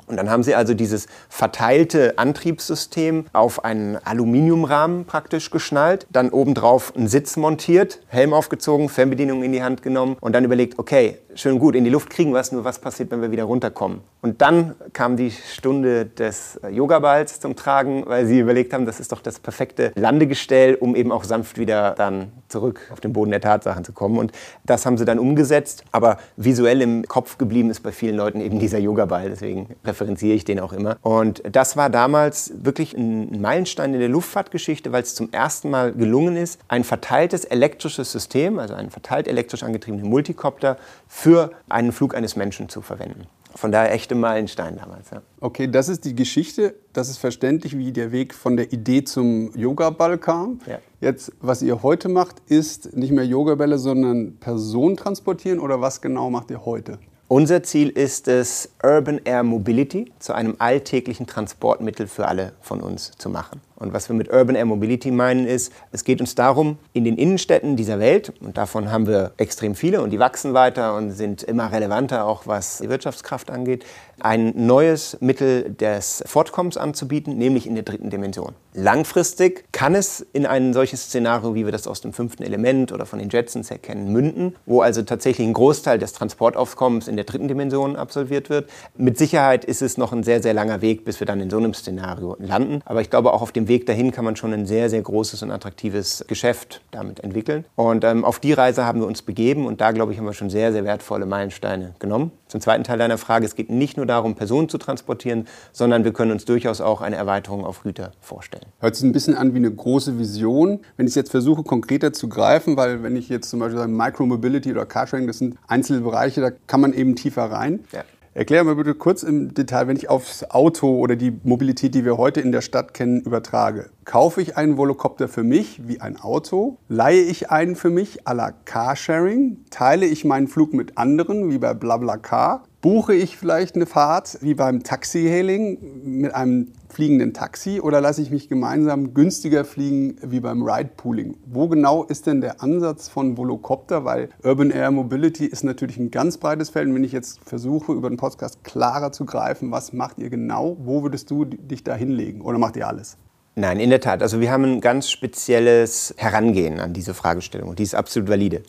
Und 0.05 0.17
dann 0.17 0.29
haben 0.29 0.43
sie 0.43 0.53
also 0.53 0.75
dieses 0.75 1.07
verteilte 1.29 2.19
Antriebssystem 2.19 3.25
auf 3.33 3.65
einen 3.65 3.97
Aluminiumrahmen 3.97 5.05
praktisch 5.05 5.49
geschnallt, 5.49 6.05
dann 6.11 6.29
obendrauf 6.29 6.95
einen 6.95 7.07
Sitz 7.07 7.37
montiert, 7.37 8.01
Helm 8.07 8.33
aufgezogen, 8.33 8.89
Fernbedienung 8.89 9.41
in 9.41 9.51
die 9.51 9.63
Hand 9.63 9.81
genommen 9.81 10.17
und 10.19 10.33
dann 10.33 10.43
überlegt, 10.43 10.77
okay, 10.77 11.06
schön 11.35 11.59
gut, 11.59 11.75
in 11.75 11.83
die 11.83 11.89
Luft 11.89 12.09
kriegen 12.09 12.31
wir 12.33 12.39
es, 12.39 12.51
nur 12.51 12.63
was 12.63 12.79
passiert, 12.79 13.11
wenn 13.11 13.21
wir 13.21 13.31
wieder 13.31 13.43
runterkommen? 13.43 14.01
Und 14.21 14.41
dann 14.41 14.75
kam 14.93 15.15
die 15.15 15.31
Stunde 15.31 16.05
des 16.05 16.59
Yogaballs 16.69 17.39
zum 17.39 17.55
Tragen, 17.55 18.03
weil 18.07 18.25
sie 18.25 18.39
überlegt 18.39 18.73
haben, 18.73 18.85
das 18.85 18.99
ist 18.99 19.11
doch 19.11 19.21
das 19.21 19.39
perfekte 19.39 19.91
Landegestell, 19.95 20.75
um 20.75 20.95
eben 20.95 21.11
auch 21.11 21.23
sanft 21.23 21.57
wieder 21.57 21.91
dann 21.91 22.31
zurück 22.49 22.81
auf 22.91 22.99
den 22.99 23.13
Boden 23.13 23.31
der 23.31 23.41
Tatsachen 23.41 23.83
zu 23.83 23.93
kommen. 23.93 24.17
Und 24.17 24.31
das 24.65 24.85
haben 24.85 24.97
sie 24.97 25.05
dann 25.05 25.19
umgesetzt, 25.19 25.83
aber 25.91 26.17
visuell 26.35 26.81
im 26.81 27.07
Kopf 27.07 27.37
geblieben 27.37 27.69
ist 27.69 27.81
bei 27.81 27.91
vielen 27.91 28.15
Leuten 28.15 28.41
eben 28.41 28.59
dieser 28.59 28.79
Yogaball, 28.79 29.29
deswegen 29.29 29.75
referenziere 29.85 30.35
ich 30.35 30.45
den 30.45 30.59
auch 30.59 30.73
immer. 30.73 30.97
Und 31.01 31.43
das 31.51 31.77
war 31.77 31.89
damals 31.89 32.51
wirklich 32.55 32.97
ein 32.97 33.39
Meilenstein 33.39 33.93
in 33.93 33.99
der 33.99 34.09
Luftfahrtgeschichte, 34.09 34.91
weil 34.91 35.03
es 35.03 35.15
zum 35.15 35.31
ersten 35.31 35.69
Mal 35.69 35.93
gelungen 35.93 36.35
ist, 36.37 36.59
ein 36.67 36.83
verteiltes 36.83 37.45
elektrisches 37.45 38.11
System, 38.11 38.59
also 38.59 38.73
einen 38.73 38.89
verteilt 38.89 39.27
elektrisch 39.27 39.63
angetriebenen 39.63 40.09
Multicopter, 40.09 40.77
für 41.07 41.51
einen 41.69 41.91
Flug 41.91 42.15
eines 42.15 42.35
Menschen 42.35 42.69
zu 42.69 42.81
verwenden. 42.81 43.27
Von 43.55 43.71
daher 43.71 43.91
echte 43.91 44.13
Meilenstein 44.13 44.77
damals. 44.77 45.09
Ja. 45.09 45.21
Okay, 45.39 45.67
das 45.67 45.89
ist 45.89 46.05
die 46.05 46.13
Geschichte. 46.13 46.75
Das 46.93 47.09
ist 47.09 47.17
verständlich, 47.17 47.75
wie 47.77 47.91
der 47.91 48.11
Weg 48.11 48.35
von 48.35 48.55
der 48.55 48.71
Idee 48.71 49.03
zum 49.03 49.51
Yoga-Ball 49.55 50.19
kam. 50.19 50.59
Ja. 50.67 50.79
Jetzt, 51.01 51.31
was 51.39 51.63
ihr 51.63 51.81
heute 51.81 52.07
macht, 52.07 52.41
ist 52.47 52.95
nicht 52.95 53.11
mehr 53.11 53.25
Yoga-Bälle, 53.25 53.79
sondern 53.79 54.37
Personen 54.37 54.95
transportieren 54.95 55.59
oder 55.59 55.81
was 55.81 56.01
genau 56.01 56.29
macht 56.29 56.51
ihr 56.51 56.65
heute? 56.65 56.99
Unser 57.29 57.61
Ziel 57.61 57.89
ist 57.89 58.29
es, 58.29 58.69
Urban 58.81 59.19
Air 59.25 59.43
Mobility 59.43 60.13
zu 60.17 60.31
einem 60.31 60.55
alltäglichen 60.59 61.27
Transportmittel 61.27 62.07
für 62.07 62.25
alle 62.25 62.53
von 62.61 62.79
uns 62.79 63.11
zu 63.17 63.29
machen. 63.29 63.59
Und 63.75 63.91
was 63.91 64.07
wir 64.07 64.15
mit 64.15 64.31
Urban 64.31 64.55
Air 64.55 64.63
Mobility 64.63 65.11
meinen 65.11 65.45
ist, 65.45 65.73
es 65.91 66.05
geht 66.05 66.21
uns 66.21 66.35
darum, 66.35 66.77
in 66.93 67.03
den 67.03 67.17
Innenstädten 67.17 67.75
dieser 67.75 67.99
Welt, 67.99 68.31
und 68.39 68.57
davon 68.57 68.93
haben 68.93 69.07
wir 69.07 69.33
extrem 69.35 69.75
viele 69.75 70.01
und 70.01 70.11
die 70.11 70.19
wachsen 70.19 70.53
weiter 70.53 70.95
und 70.95 71.11
sind 71.11 71.43
immer 71.43 71.69
relevanter, 71.69 72.25
auch 72.25 72.47
was 72.47 72.77
die 72.77 72.87
Wirtschaftskraft 72.87 73.51
angeht, 73.51 73.85
ein 74.19 74.53
neues 74.55 75.17
Mittel 75.19 75.71
des 75.73 76.23
Fortkommens 76.25 76.77
anzubieten, 76.77 77.37
nämlich 77.37 77.67
in 77.67 77.75
der 77.75 77.83
dritten 77.83 78.09
Dimension. 78.09 78.53
Langfristig 78.73 79.65
kann 79.71 79.95
es 79.95 80.25
in 80.33 80.45
ein 80.45 80.73
solches 80.73 81.03
Szenario, 81.03 81.55
wie 81.55 81.65
wir 81.65 81.71
das 81.71 81.87
aus 81.87 82.01
dem 82.01 82.13
fünften 82.13 82.43
Element 82.43 82.91
oder 82.91 83.05
von 83.05 83.17
den 83.19 83.29
Jetsons 83.29 83.71
her 83.71 83.79
kennen, 83.79 84.11
münden, 84.11 84.55
wo 84.65 84.81
also 84.81 85.01
tatsächlich 85.01 85.47
ein 85.47 85.53
Großteil 85.53 85.97
des 85.97 86.13
Transportaufkommens 86.13 87.07
in 87.07 87.15
der 87.15 87.25
dritten 87.25 87.47
Dimension 87.47 87.95
absolviert 87.95 88.49
wird. 88.49 88.69
Mit 88.95 89.17
Sicherheit 89.17 89.65
ist 89.65 89.81
es 89.81 89.97
noch 89.97 90.13
ein 90.13 90.23
sehr, 90.23 90.43
sehr 90.43 90.53
langer 90.53 90.81
Weg, 90.81 91.05
bis 91.05 91.19
wir 91.19 91.25
dann 91.25 91.41
in 91.41 91.49
so 91.49 91.57
einem 91.57 91.73
Szenario 91.73 92.35
landen. 92.39 92.81
Aber 92.85 93.01
ich 93.01 93.09
glaube, 93.09 93.33
auch 93.33 93.41
auf 93.41 93.51
dem 93.51 93.67
Weg 93.67 93.87
dahin 93.87 94.11
kann 94.11 94.25
man 94.25 94.35
schon 94.35 94.53
ein 94.53 94.67
sehr, 94.67 94.91
sehr 94.91 95.01
großes 95.01 95.41
und 95.41 95.51
attraktives 95.51 96.23
Geschäft 96.27 96.81
damit 96.91 97.23
entwickeln. 97.23 97.65
Und 97.75 98.03
ähm, 98.03 98.23
auf 98.25 98.39
die 98.39 98.53
Reise 98.53 98.85
haben 98.85 98.99
wir 98.99 99.07
uns 99.07 99.23
begeben 99.23 99.65
und 99.65 99.81
da, 99.81 99.91
glaube 99.91 100.11
ich, 100.11 100.19
haben 100.19 100.25
wir 100.25 100.33
schon 100.33 100.49
sehr, 100.49 100.71
sehr 100.71 100.85
wertvolle 100.85 101.25
Meilensteine 101.25 101.95
genommen. 101.97 102.31
Zum 102.47 102.61
zweiten 102.61 102.83
Teil 102.83 102.97
deiner 102.97 103.17
Frage, 103.17 103.45
es 103.45 103.55
geht 103.55 103.69
nicht 103.69 103.97
nur 103.97 104.05
darum, 104.05 104.35
Personen 104.35 104.69
zu 104.69 104.77
transportieren, 104.77 105.47
sondern 105.71 106.03
wir 106.03 106.13
können 106.13 106.31
uns 106.31 106.45
durchaus 106.45 106.81
auch 106.81 107.01
eine 107.01 107.15
Erweiterung 107.15 107.65
auf 107.65 107.83
Güter 107.83 108.11
vorstellen. 108.21 108.65
Hört 108.79 108.95
sich 108.95 109.05
ein 109.05 109.11
bisschen 109.11 109.35
an 109.35 109.53
wie 109.53 109.57
eine 109.57 109.71
große 109.71 110.17
Vision. 110.17 110.79
Wenn 110.95 111.05
ich 111.05 111.11
es 111.11 111.15
jetzt 111.15 111.31
versuche, 111.31 111.63
konkreter 111.63 112.13
zu 112.13 112.29
greifen, 112.29 112.77
weil 112.77 113.03
wenn 113.03 113.15
ich 113.15 113.29
jetzt 113.29 113.49
zum 113.49 113.59
Beispiel 113.59 113.77
sage, 113.79 113.91
Micromobility 113.91 114.71
oder 114.71 114.85
Carsharing, 114.85 115.27
das 115.27 115.39
sind 115.39 115.57
einzelne 115.67 116.01
Bereiche, 116.01 116.41
da 116.41 116.51
kann 116.67 116.81
man 116.81 116.93
eben 116.93 117.15
tiefer 117.15 117.51
rein. 117.51 117.81
Ja. 117.91 118.03
Erklär 118.37 118.63
mal 118.63 118.75
bitte 118.75 118.93
kurz 118.93 119.23
im 119.23 119.55
Detail, 119.55 119.87
wenn 119.87 119.97
ich 119.97 120.11
aufs 120.11 120.43
Auto 120.43 120.99
oder 120.99 121.15
die 121.15 121.39
Mobilität, 121.43 121.95
die 121.95 122.05
wir 122.05 122.17
heute 122.17 122.39
in 122.39 122.51
der 122.51 122.61
Stadt 122.61 122.93
kennen, 122.93 123.19
übertrage. 123.21 123.89
Kaufe 124.05 124.43
ich 124.43 124.55
einen 124.55 124.77
Volocopter 124.77 125.27
für 125.27 125.41
mich 125.41 125.87
wie 125.87 126.01
ein 126.01 126.17
Auto? 126.17 126.77
Leihe 126.87 127.23
ich 127.23 127.49
einen 127.49 127.75
für 127.75 127.89
mich 127.89 128.27
à 128.27 128.35
la 128.35 128.51
Carsharing? 128.51 129.65
Teile 129.71 130.05
ich 130.05 130.23
meinen 130.23 130.47
Flug 130.47 130.75
mit 130.75 130.99
anderen 130.99 131.49
wie 131.49 131.57
bei 131.57 131.73
BlaBlaCar? 131.73 132.61
Buche 132.79 133.15
ich 133.15 133.37
vielleicht 133.37 133.75
eine 133.75 133.87
Fahrt 133.87 134.37
wie 134.41 134.53
beim 134.53 134.83
Taxi-Hailing 134.83 136.21
mit 136.21 136.35
einem 136.35 136.73
fliegenden 136.89 137.33
Taxi 137.33 137.81
oder 137.81 138.01
lasse 138.01 138.21
ich 138.21 138.29
mich 138.29 138.49
gemeinsam 138.49 139.15
günstiger 139.15 139.65
fliegen 139.65 140.17
wie 140.21 140.39
beim 140.39 140.61
Ride-Pooling? 140.61 141.37
Wo 141.47 141.67
genau 141.67 142.03
ist 142.03 142.27
denn 142.27 142.39
der 142.39 142.61
Ansatz 142.61 143.09
von 143.09 143.35
Volocopter? 143.35 144.05
Weil 144.05 144.29
Urban 144.43 144.69
Air 144.69 144.91
Mobility 144.91 145.47
ist 145.47 145.63
natürlich 145.63 145.97
ein 145.97 146.11
ganz 146.11 146.37
breites 146.37 146.69
Feld. 146.69 146.87
Und 146.87 146.93
wenn 146.93 147.03
ich 147.03 147.13
jetzt 147.13 147.39
versuche, 147.43 147.93
über 147.93 148.09
den 148.09 148.17
Podcast 148.17 148.63
klarer 148.63 149.11
zu 149.11 149.25
greifen, 149.25 149.71
was 149.71 149.91
macht 149.91 150.19
ihr 150.19 150.29
genau? 150.29 150.77
Wo 150.79 151.01
würdest 151.01 151.31
du 151.31 151.45
dich 151.45 151.83
da 151.83 151.95
hinlegen 151.95 152.41
oder 152.41 152.59
macht 152.59 152.75
ihr 152.75 152.87
alles? 152.87 153.17
Nein, 153.59 153.79
in 153.79 153.89
der 153.89 153.99
Tat. 153.99 154.21
Also 154.21 154.39
wir 154.39 154.51
haben 154.51 154.65
ein 154.65 154.81
ganz 154.81 155.09
spezielles 155.09 156.13
Herangehen 156.15 156.79
an 156.79 156.93
diese 156.93 157.15
Fragestellung 157.15 157.69
und 157.69 157.79
die 157.79 157.83
ist 157.83 157.95
absolut 157.95 158.29
valide. 158.29 158.61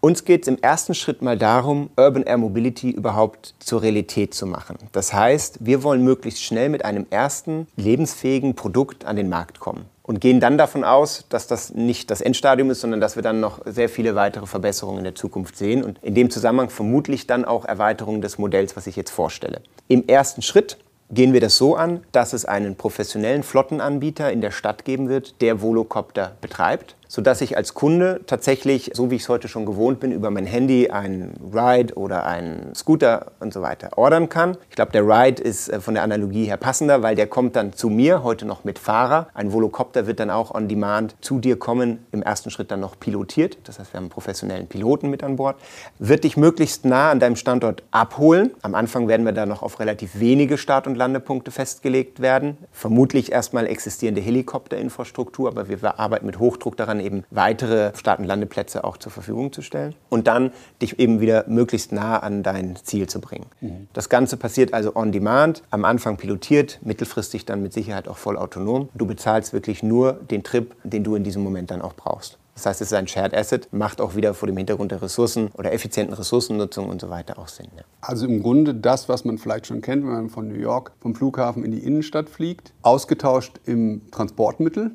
Uns 0.00 0.26
geht 0.26 0.42
es 0.42 0.48
im 0.48 0.58
ersten 0.60 0.92
Schritt 0.92 1.22
mal 1.22 1.38
darum, 1.38 1.88
Urban 1.96 2.24
Air 2.24 2.36
Mobility 2.36 2.90
überhaupt 2.90 3.54
zur 3.58 3.80
Realität 3.80 4.34
zu 4.34 4.46
machen. 4.46 4.76
Das 4.92 5.14
heißt, 5.14 5.64
wir 5.64 5.82
wollen 5.82 6.04
möglichst 6.04 6.42
schnell 6.42 6.68
mit 6.68 6.84
einem 6.84 7.06
ersten 7.08 7.68
lebensfähigen 7.76 8.54
Produkt 8.54 9.06
an 9.06 9.16
den 9.16 9.30
Markt 9.30 9.60
kommen 9.60 9.86
und 10.02 10.20
gehen 10.20 10.40
dann 10.40 10.58
davon 10.58 10.84
aus, 10.84 11.24
dass 11.30 11.46
das 11.46 11.72
nicht 11.72 12.10
das 12.10 12.20
Endstadium 12.20 12.68
ist, 12.68 12.82
sondern 12.82 13.00
dass 13.00 13.16
wir 13.16 13.22
dann 13.22 13.40
noch 13.40 13.62
sehr 13.64 13.88
viele 13.88 14.14
weitere 14.14 14.44
Verbesserungen 14.44 14.98
in 14.98 15.04
der 15.04 15.14
Zukunft 15.14 15.56
sehen 15.56 15.82
und 15.82 15.98
in 16.02 16.14
dem 16.14 16.28
Zusammenhang 16.28 16.68
vermutlich 16.68 17.26
dann 17.26 17.46
auch 17.46 17.64
Erweiterungen 17.64 18.20
des 18.20 18.36
Modells, 18.36 18.76
was 18.76 18.86
ich 18.86 18.96
jetzt 18.96 19.10
vorstelle. 19.10 19.62
Im 19.88 20.06
ersten 20.06 20.42
Schritt 20.42 20.76
gehen 21.10 21.32
wir 21.32 21.40
das 21.40 21.56
so 21.56 21.76
an, 21.76 22.02
dass 22.12 22.32
es 22.32 22.44
einen 22.44 22.76
professionellen 22.76 23.42
Flottenanbieter 23.42 24.32
in 24.32 24.40
der 24.40 24.50
Stadt 24.50 24.84
geben 24.84 25.08
wird, 25.08 25.40
der 25.40 25.60
Volocopter 25.60 26.36
betreibt. 26.40 26.96
Sodass 27.08 27.40
ich 27.40 27.56
als 27.56 27.74
Kunde 27.74 28.20
tatsächlich, 28.26 28.90
so 28.94 29.10
wie 29.10 29.16
ich 29.16 29.22
es 29.22 29.28
heute 29.28 29.48
schon 29.48 29.66
gewohnt 29.66 30.00
bin, 30.00 30.12
über 30.12 30.30
mein 30.30 30.46
Handy 30.46 30.90
einen 30.90 31.34
Ride 31.52 31.94
oder 31.94 32.26
einen 32.26 32.74
Scooter 32.74 33.32
und 33.40 33.52
so 33.52 33.62
weiter 33.62 33.96
ordern 33.96 34.28
kann. 34.28 34.56
Ich 34.70 34.76
glaube, 34.76 34.92
der 34.92 35.06
Ride 35.06 35.42
ist 35.42 35.68
äh, 35.68 35.80
von 35.80 35.94
der 35.94 36.02
Analogie 36.02 36.44
her 36.46 36.56
passender, 36.56 37.02
weil 37.02 37.14
der 37.14 37.26
kommt 37.26 37.56
dann 37.56 37.72
zu 37.72 37.88
mir, 37.88 38.22
heute 38.22 38.46
noch 38.46 38.64
mit 38.64 38.78
Fahrer. 38.78 39.28
Ein 39.34 39.52
Volocopter 39.52 40.06
wird 40.06 40.20
dann 40.20 40.30
auch 40.30 40.54
on 40.54 40.68
demand 40.68 41.14
zu 41.20 41.38
dir 41.38 41.58
kommen, 41.58 42.04
im 42.12 42.22
ersten 42.22 42.50
Schritt 42.50 42.70
dann 42.70 42.80
noch 42.80 42.98
pilotiert. 42.98 43.58
Das 43.64 43.78
heißt, 43.78 43.92
wir 43.92 43.98
haben 43.98 44.04
einen 44.04 44.10
professionellen 44.10 44.66
Piloten 44.66 45.10
mit 45.10 45.22
an 45.22 45.36
Bord. 45.36 45.56
Wird 45.98 46.24
dich 46.24 46.36
möglichst 46.36 46.84
nah 46.84 47.10
an 47.10 47.20
deinem 47.20 47.36
Standort 47.36 47.82
abholen. 47.90 48.50
Am 48.62 48.74
Anfang 48.74 49.08
werden 49.08 49.24
wir 49.24 49.32
da 49.32 49.46
noch 49.46 49.62
auf 49.62 49.80
relativ 49.80 50.18
wenige 50.18 50.58
Start- 50.58 50.86
und 50.86 50.96
Landepunkte 50.96 51.50
festgelegt 51.50 52.20
werden. 52.20 52.58
Vermutlich 52.72 53.32
erstmal 53.32 53.66
existierende 53.66 54.20
Helikopterinfrastruktur, 54.20 55.48
aber 55.48 55.68
wir 55.68 55.98
arbeiten 55.98 56.26
mit 56.26 56.38
Hochdruck 56.38 56.76
daran, 56.76 57.03
eben 57.04 57.24
weitere 57.30 57.94
Start- 57.96 58.18
und 58.18 58.26
Landeplätze 58.26 58.84
auch 58.84 58.96
zur 58.96 59.12
Verfügung 59.12 59.52
zu 59.52 59.62
stellen. 59.62 59.94
Und 60.08 60.26
dann 60.26 60.52
dich 60.82 60.98
eben 60.98 61.20
wieder 61.20 61.44
möglichst 61.46 61.92
nah 61.92 62.18
an 62.18 62.42
dein 62.42 62.76
Ziel 62.76 63.08
zu 63.08 63.20
bringen. 63.20 63.46
Mhm. 63.60 63.88
Das 63.92 64.08
Ganze 64.08 64.36
passiert 64.36 64.74
also 64.74 64.96
on 64.96 65.12
demand, 65.12 65.62
am 65.70 65.84
Anfang 65.84 66.16
pilotiert, 66.16 66.80
mittelfristig 66.82 67.44
dann 67.44 67.62
mit 67.62 67.72
Sicherheit 67.72 68.08
auch 68.08 68.16
voll 68.16 68.36
autonom. 68.36 68.88
Du 68.94 69.06
bezahlst 69.06 69.52
wirklich 69.52 69.82
nur 69.82 70.14
den 70.14 70.42
Trip, 70.42 70.74
den 70.82 71.04
du 71.04 71.14
in 71.14 71.24
diesem 71.24 71.42
Moment 71.42 71.70
dann 71.70 71.82
auch 71.82 71.94
brauchst. 71.94 72.38
Das 72.54 72.66
heißt, 72.66 72.80
es 72.82 72.88
ist 72.88 72.94
ein 72.94 73.08
Shared 73.08 73.34
Asset, 73.34 73.68
macht 73.72 74.00
auch 74.00 74.14
wieder 74.14 74.32
vor 74.32 74.46
dem 74.46 74.56
Hintergrund 74.56 74.92
der 74.92 75.02
Ressourcen 75.02 75.50
oder 75.58 75.72
effizienten 75.72 76.14
Ressourcennutzung 76.14 76.88
und 76.88 77.00
so 77.00 77.10
weiter 77.10 77.38
auch 77.38 77.48
Sinn. 77.48 77.66
Ja. 77.76 77.82
Also 78.00 78.26
im 78.26 78.42
Grunde 78.42 78.74
das, 78.74 79.08
was 79.08 79.24
man 79.24 79.38
vielleicht 79.38 79.66
schon 79.66 79.80
kennt, 79.80 80.04
wenn 80.04 80.12
man 80.12 80.30
von 80.30 80.46
New 80.46 80.58
York 80.58 80.92
vom 81.00 81.14
Flughafen 81.16 81.64
in 81.64 81.72
die 81.72 81.80
Innenstadt 81.80 82.28
fliegt, 82.28 82.72
ausgetauscht 82.82 83.60
im 83.64 84.02
Transportmittel. 84.12 84.92